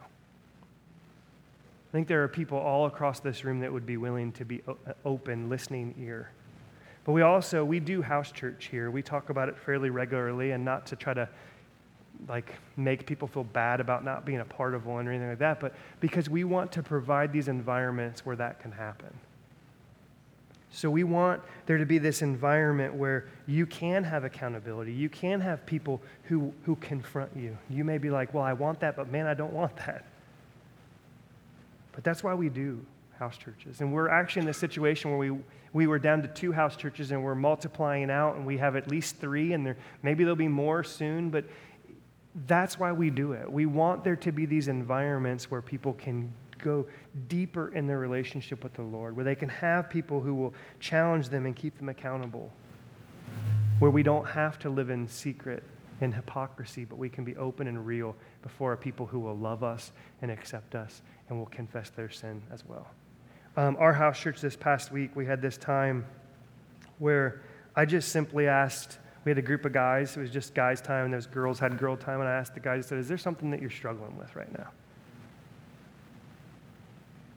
I 1.89 1.91
think 1.91 2.07
there 2.07 2.23
are 2.23 2.27
people 2.27 2.57
all 2.57 2.85
across 2.85 3.19
this 3.19 3.43
room 3.43 3.59
that 3.61 3.73
would 3.73 3.85
be 3.85 3.97
willing 3.97 4.31
to 4.33 4.45
be 4.45 4.61
uh, 4.67 4.73
open, 5.05 5.49
listening 5.49 5.95
ear. 5.99 6.29
But 7.03 7.13
we 7.13 7.23
also, 7.23 7.65
we 7.65 7.79
do 7.79 8.03
house 8.03 8.31
church 8.31 8.67
here. 8.69 8.91
We 8.91 9.01
talk 9.01 9.31
about 9.31 9.49
it 9.49 9.57
fairly 9.57 9.89
regularly 9.89 10.51
and 10.51 10.63
not 10.63 10.85
to 10.87 10.95
try 10.95 11.15
to 11.15 11.27
like 12.27 12.53
make 12.77 13.07
people 13.07 13.27
feel 13.27 13.45
bad 13.45 13.79
about 13.79 14.03
not 14.03 14.25
being 14.25 14.39
a 14.39 14.45
part 14.45 14.75
of 14.75 14.85
one 14.85 15.07
or 15.07 15.11
anything 15.11 15.29
like 15.29 15.39
that, 15.39 15.59
but 15.59 15.73
because 15.99 16.29
we 16.29 16.43
want 16.43 16.71
to 16.73 16.83
provide 16.83 17.31
these 17.31 17.47
environments 17.47 18.25
where 18.25 18.35
that 18.35 18.59
can 18.59 18.71
happen. 18.71 19.11
So 20.71 20.91
we 20.91 21.03
want 21.03 21.41
there 21.65 21.77
to 21.77 21.85
be 21.85 21.97
this 21.97 22.21
environment 22.21 22.93
where 22.93 23.25
you 23.47 23.65
can 23.65 24.03
have 24.03 24.23
accountability. 24.23 24.93
You 24.93 25.09
can 25.09 25.41
have 25.41 25.65
people 25.65 26.01
who, 26.25 26.53
who 26.65 26.75
confront 26.75 27.35
you. 27.35 27.57
You 27.69 27.83
may 27.83 27.97
be 27.97 28.11
like, 28.11 28.33
well, 28.33 28.43
I 28.43 28.53
want 28.53 28.79
that, 28.81 28.95
but 28.95 29.11
man, 29.11 29.25
I 29.25 29.33
don't 29.33 29.53
want 29.53 29.75
that. 29.77 30.05
But 31.99 32.05
that's 32.05 32.23
why 32.23 32.33
we 32.33 32.47
do 32.47 32.79
house 33.17 33.35
churches. 33.35 33.81
And 33.81 33.91
we're 33.91 34.07
actually 34.07 34.43
in 34.43 34.47
a 34.47 34.53
situation 34.53 35.11
where 35.11 35.19
we, 35.19 35.37
we 35.73 35.85
were 35.85 35.99
down 35.99 36.21
to 36.21 36.29
two 36.29 36.53
house 36.53 36.77
churches 36.77 37.11
and 37.11 37.21
we're 37.21 37.35
multiplying 37.35 38.09
out 38.09 38.37
and 38.37 38.45
we 38.45 38.57
have 38.57 38.77
at 38.77 38.89
least 38.89 39.17
three 39.17 39.51
and 39.51 39.65
there, 39.65 39.75
maybe 40.01 40.23
there'll 40.23 40.37
be 40.37 40.47
more 40.47 40.81
soon, 40.81 41.29
but 41.29 41.43
that's 42.47 42.79
why 42.79 42.93
we 42.93 43.09
do 43.09 43.33
it. 43.33 43.51
We 43.51 43.65
want 43.65 44.05
there 44.05 44.15
to 44.15 44.31
be 44.31 44.45
these 44.45 44.69
environments 44.69 45.51
where 45.51 45.61
people 45.61 45.91
can 45.91 46.31
go 46.57 46.87
deeper 47.27 47.75
in 47.75 47.85
their 47.85 47.99
relationship 47.99 48.63
with 48.63 48.75
the 48.75 48.83
Lord, 48.83 49.17
where 49.17 49.25
they 49.25 49.35
can 49.35 49.49
have 49.49 49.89
people 49.89 50.21
who 50.21 50.33
will 50.33 50.53
challenge 50.79 51.27
them 51.27 51.45
and 51.45 51.53
keep 51.53 51.77
them 51.77 51.89
accountable, 51.89 52.49
where 53.79 53.91
we 53.91 54.03
don't 54.03 54.25
have 54.25 54.57
to 54.59 54.69
live 54.69 54.89
in 54.89 55.05
secret 55.05 55.65
and 56.01 56.13
hypocrisy, 56.13 56.85
but 56.85 56.97
we 56.97 57.09
can 57.09 57.23
be 57.23 57.35
open 57.37 57.67
and 57.67 57.85
real 57.85 58.15
before 58.41 58.73
a 58.73 58.77
people 58.77 59.05
who 59.05 59.19
will 59.19 59.37
love 59.37 59.63
us 59.63 59.91
and 60.21 60.31
accept 60.31 60.75
us 60.75 61.01
and 61.27 61.37
will 61.37 61.47
confess 61.47 61.89
their 61.89 62.09
sin 62.09 62.41
as 62.51 62.65
well. 62.65 62.87
Um, 63.57 63.75
our 63.79 63.93
house 63.93 64.19
church 64.19 64.41
this 64.41 64.55
past 64.55 64.91
week, 64.91 65.15
we 65.15 65.25
had 65.25 65.41
this 65.41 65.57
time 65.57 66.05
where 66.99 67.41
I 67.75 67.85
just 67.85 68.09
simply 68.09 68.47
asked, 68.47 68.99
we 69.25 69.31
had 69.31 69.37
a 69.37 69.43
group 69.43 69.65
of 69.65 69.73
guys, 69.73 70.15
it 70.15 70.21
was 70.21 70.31
just 70.31 70.53
guys' 70.53 70.81
time, 70.81 71.05
and 71.05 71.13
those 71.13 71.27
girls 71.27 71.59
had 71.59 71.77
girl 71.77 71.97
time, 71.97 72.19
and 72.19 72.29
I 72.29 72.33
asked 72.33 72.53
the 72.53 72.59
guys, 72.59 72.85
I 72.85 72.89
said, 72.89 72.97
Is 72.99 73.07
there 73.07 73.17
something 73.17 73.51
that 73.51 73.61
you're 73.61 73.69
struggling 73.69 74.17
with 74.17 74.35
right 74.35 74.51
now? 74.57 74.69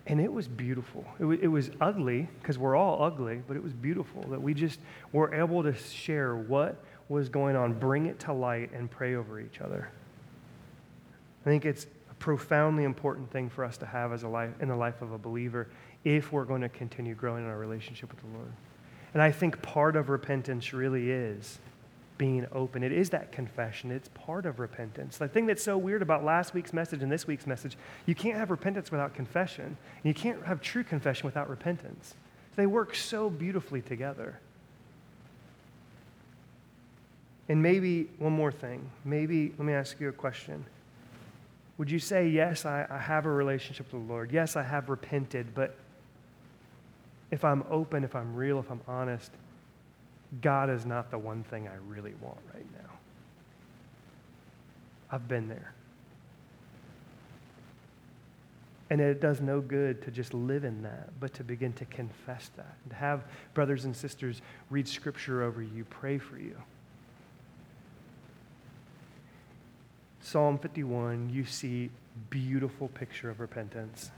And 0.06 0.20
it 0.20 0.32
was 0.32 0.48
beautiful. 0.48 1.04
It, 1.18 1.22
w- 1.22 1.40
it 1.40 1.48
was 1.48 1.70
ugly, 1.80 2.28
because 2.40 2.58
we're 2.58 2.76
all 2.76 3.02
ugly, 3.02 3.42
but 3.46 3.56
it 3.56 3.62
was 3.62 3.72
beautiful 3.72 4.22
that 4.30 4.42
we 4.42 4.52
just 4.52 4.80
were 5.12 5.34
able 5.34 5.62
to 5.62 5.74
share 5.74 6.36
what 6.36 6.76
was 7.12 7.28
going 7.28 7.54
on, 7.54 7.74
bring 7.74 8.06
it 8.06 8.18
to 8.20 8.32
light, 8.32 8.72
and 8.72 8.90
pray 8.90 9.14
over 9.14 9.38
each 9.38 9.60
other. 9.60 9.88
I 11.42 11.44
think 11.44 11.64
it's 11.64 11.86
a 12.10 12.14
profoundly 12.14 12.84
important 12.84 13.30
thing 13.30 13.50
for 13.50 13.64
us 13.64 13.76
to 13.78 13.86
have 13.86 14.12
as 14.12 14.22
a 14.22 14.28
life, 14.28 14.50
in 14.60 14.68
the 14.68 14.76
life 14.76 15.02
of 15.02 15.12
a 15.12 15.18
believer 15.18 15.68
if 16.04 16.32
we're 16.32 16.44
going 16.44 16.62
to 16.62 16.68
continue 16.68 17.14
growing 17.14 17.44
in 17.44 17.50
our 17.50 17.58
relationship 17.58 18.10
with 18.10 18.20
the 18.20 18.38
Lord. 18.38 18.52
And 19.14 19.22
I 19.22 19.30
think 19.30 19.60
part 19.62 19.94
of 19.94 20.08
repentance 20.08 20.72
really 20.72 21.10
is 21.10 21.58
being 22.18 22.46
open. 22.52 22.82
It 22.82 22.92
is 22.92 23.10
that 23.10 23.30
confession. 23.30 23.90
It's 23.90 24.08
part 24.14 24.46
of 24.46 24.58
repentance. 24.58 25.18
The 25.18 25.28
thing 25.28 25.46
that's 25.46 25.62
so 25.62 25.76
weird 25.76 26.02
about 26.02 26.24
last 26.24 26.54
week's 26.54 26.72
message 26.72 27.02
and 27.02 27.12
this 27.12 27.26
week's 27.26 27.46
message, 27.46 27.76
you 28.06 28.14
can't 28.14 28.38
have 28.38 28.50
repentance 28.50 28.90
without 28.90 29.14
confession. 29.14 29.64
And 29.64 29.76
you 30.04 30.14
can't 30.14 30.44
have 30.44 30.60
true 30.60 30.84
confession 30.84 31.26
without 31.26 31.50
repentance. 31.50 32.14
They 32.56 32.66
work 32.66 32.94
so 32.94 33.28
beautifully 33.28 33.82
together. 33.82 34.38
And 37.52 37.62
maybe 37.62 38.08
one 38.18 38.32
more 38.32 38.50
thing. 38.50 38.90
Maybe, 39.04 39.52
let 39.58 39.66
me 39.66 39.74
ask 39.74 40.00
you 40.00 40.08
a 40.08 40.12
question. 40.12 40.64
Would 41.76 41.90
you 41.90 41.98
say, 41.98 42.26
Yes, 42.26 42.64
I, 42.64 42.86
I 42.88 42.96
have 42.96 43.26
a 43.26 43.30
relationship 43.30 43.92
with 43.92 44.06
the 44.06 44.10
Lord? 44.10 44.32
Yes, 44.32 44.56
I 44.56 44.62
have 44.62 44.88
repented, 44.88 45.54
but 45.54 45.76
if 47.30 47.44
I'm 47.44 47.62
open, 47.68 48.04
if 48.04 48.16
I'm 48.16 48.34
real, 48.34 48.58
if 48.58 48.70
I'm 48.70 48.80
honest, 48.88 49.30
God 50.40 50.70
is 50.70 50.86
not 50.86 51.10
the 51.10 51.18
one 51.18 51.42
thing 51.42 51.68
I 51.68 51.74
really 51.86 52.14
want 52.22 52.38
right 52.54 52.64
now. 52.72 52.90
I've 55.10 55.28
been 55.28 55.46
there. 55.46 55.74
And 58.88 58.98
it 58.98 59.20
does 59.20 59.42
no 59.42 59.60
good 59.60 60.00
to 60.04 60.10
just 60.10 60.32
live 60.32 60.64
in 60.64 60.84
that, 60.84 61.10
but 61.20 61.34
to 61.34 61.44
begin 61.44 61.74
to 61.74 61.84
confess 61.84 62.50
that. 62.56 62.76
And 62.84 62.92
to 62.92 62.96
have 62.96 63.24
brothers 63.52 63.84
and 63.84 63.94
sisters 63.94 64.40
read 64.70 64.88
scripture 64.88 65.42
over 65.42 65.62
you, 65.62 65.84
pray 65.84 66.16
for 66.16 66.38
you. 66.38 66.56
Psalm 70.22 70.56
51, 70.56 71.30
you 71.30 71.44
see 71.44 71.90
beautiful 72.30 72.88
picture 72.88 73.28
of 73.28 73.40
repentance. 73.40 74.10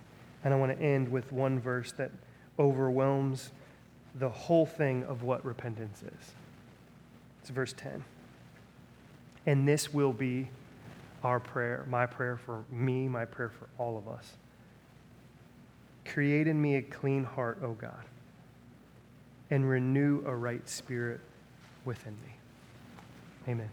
And 0.44 0.52
I 0.52 0.56
want 0.58 0.78
to 0.78 0.84
end 0.84 1.08
with 1.08 1.32
one 1.32 1.58
verse 1.58 1.92
that 1.92 2.10
overwhelms 2.58 3.50
the 4.14 4.28
whole 4.28 4.66
thing 4.66 5.02
of 5.04 5.22
what 5.22 5.44
repentance 5.44 6.02
is. 6.02 6.32
It's 7.40 7.50
verse 7.50 7.72
10. 7.76 8.04
And 9.46 9.66
this 9.66 9.92
will 9.92 10.12
be 10.12 10.48
our 11.24 11.40
prayer, 11.40 11.86
my 11.88 12.04
prayer 12.04 12.36
for 12.36 12.64
me, 12.70 13.08
my 13.08 13.24
prayer 13.24 13.50
for 13.50 13.68
all 13.82 13.96
of 13.96 14.06
us. 14.06 14.34
Create 16.04 16.46
in 16.46 16.60
me 16.60 16.76
a 16.76 16.82
clean 16.82 17.24
heart, 17.24 17.58
O 17.62 17.72
God, 17.72 18.04
and 19.50 19.68
renew 19.68 20.22
a 20.26 20.36
right 20.36 20.68
spirit 20.68 21.20
within 21.86 22.12
me. 22.24 23.50
Amen. 23.50 23.70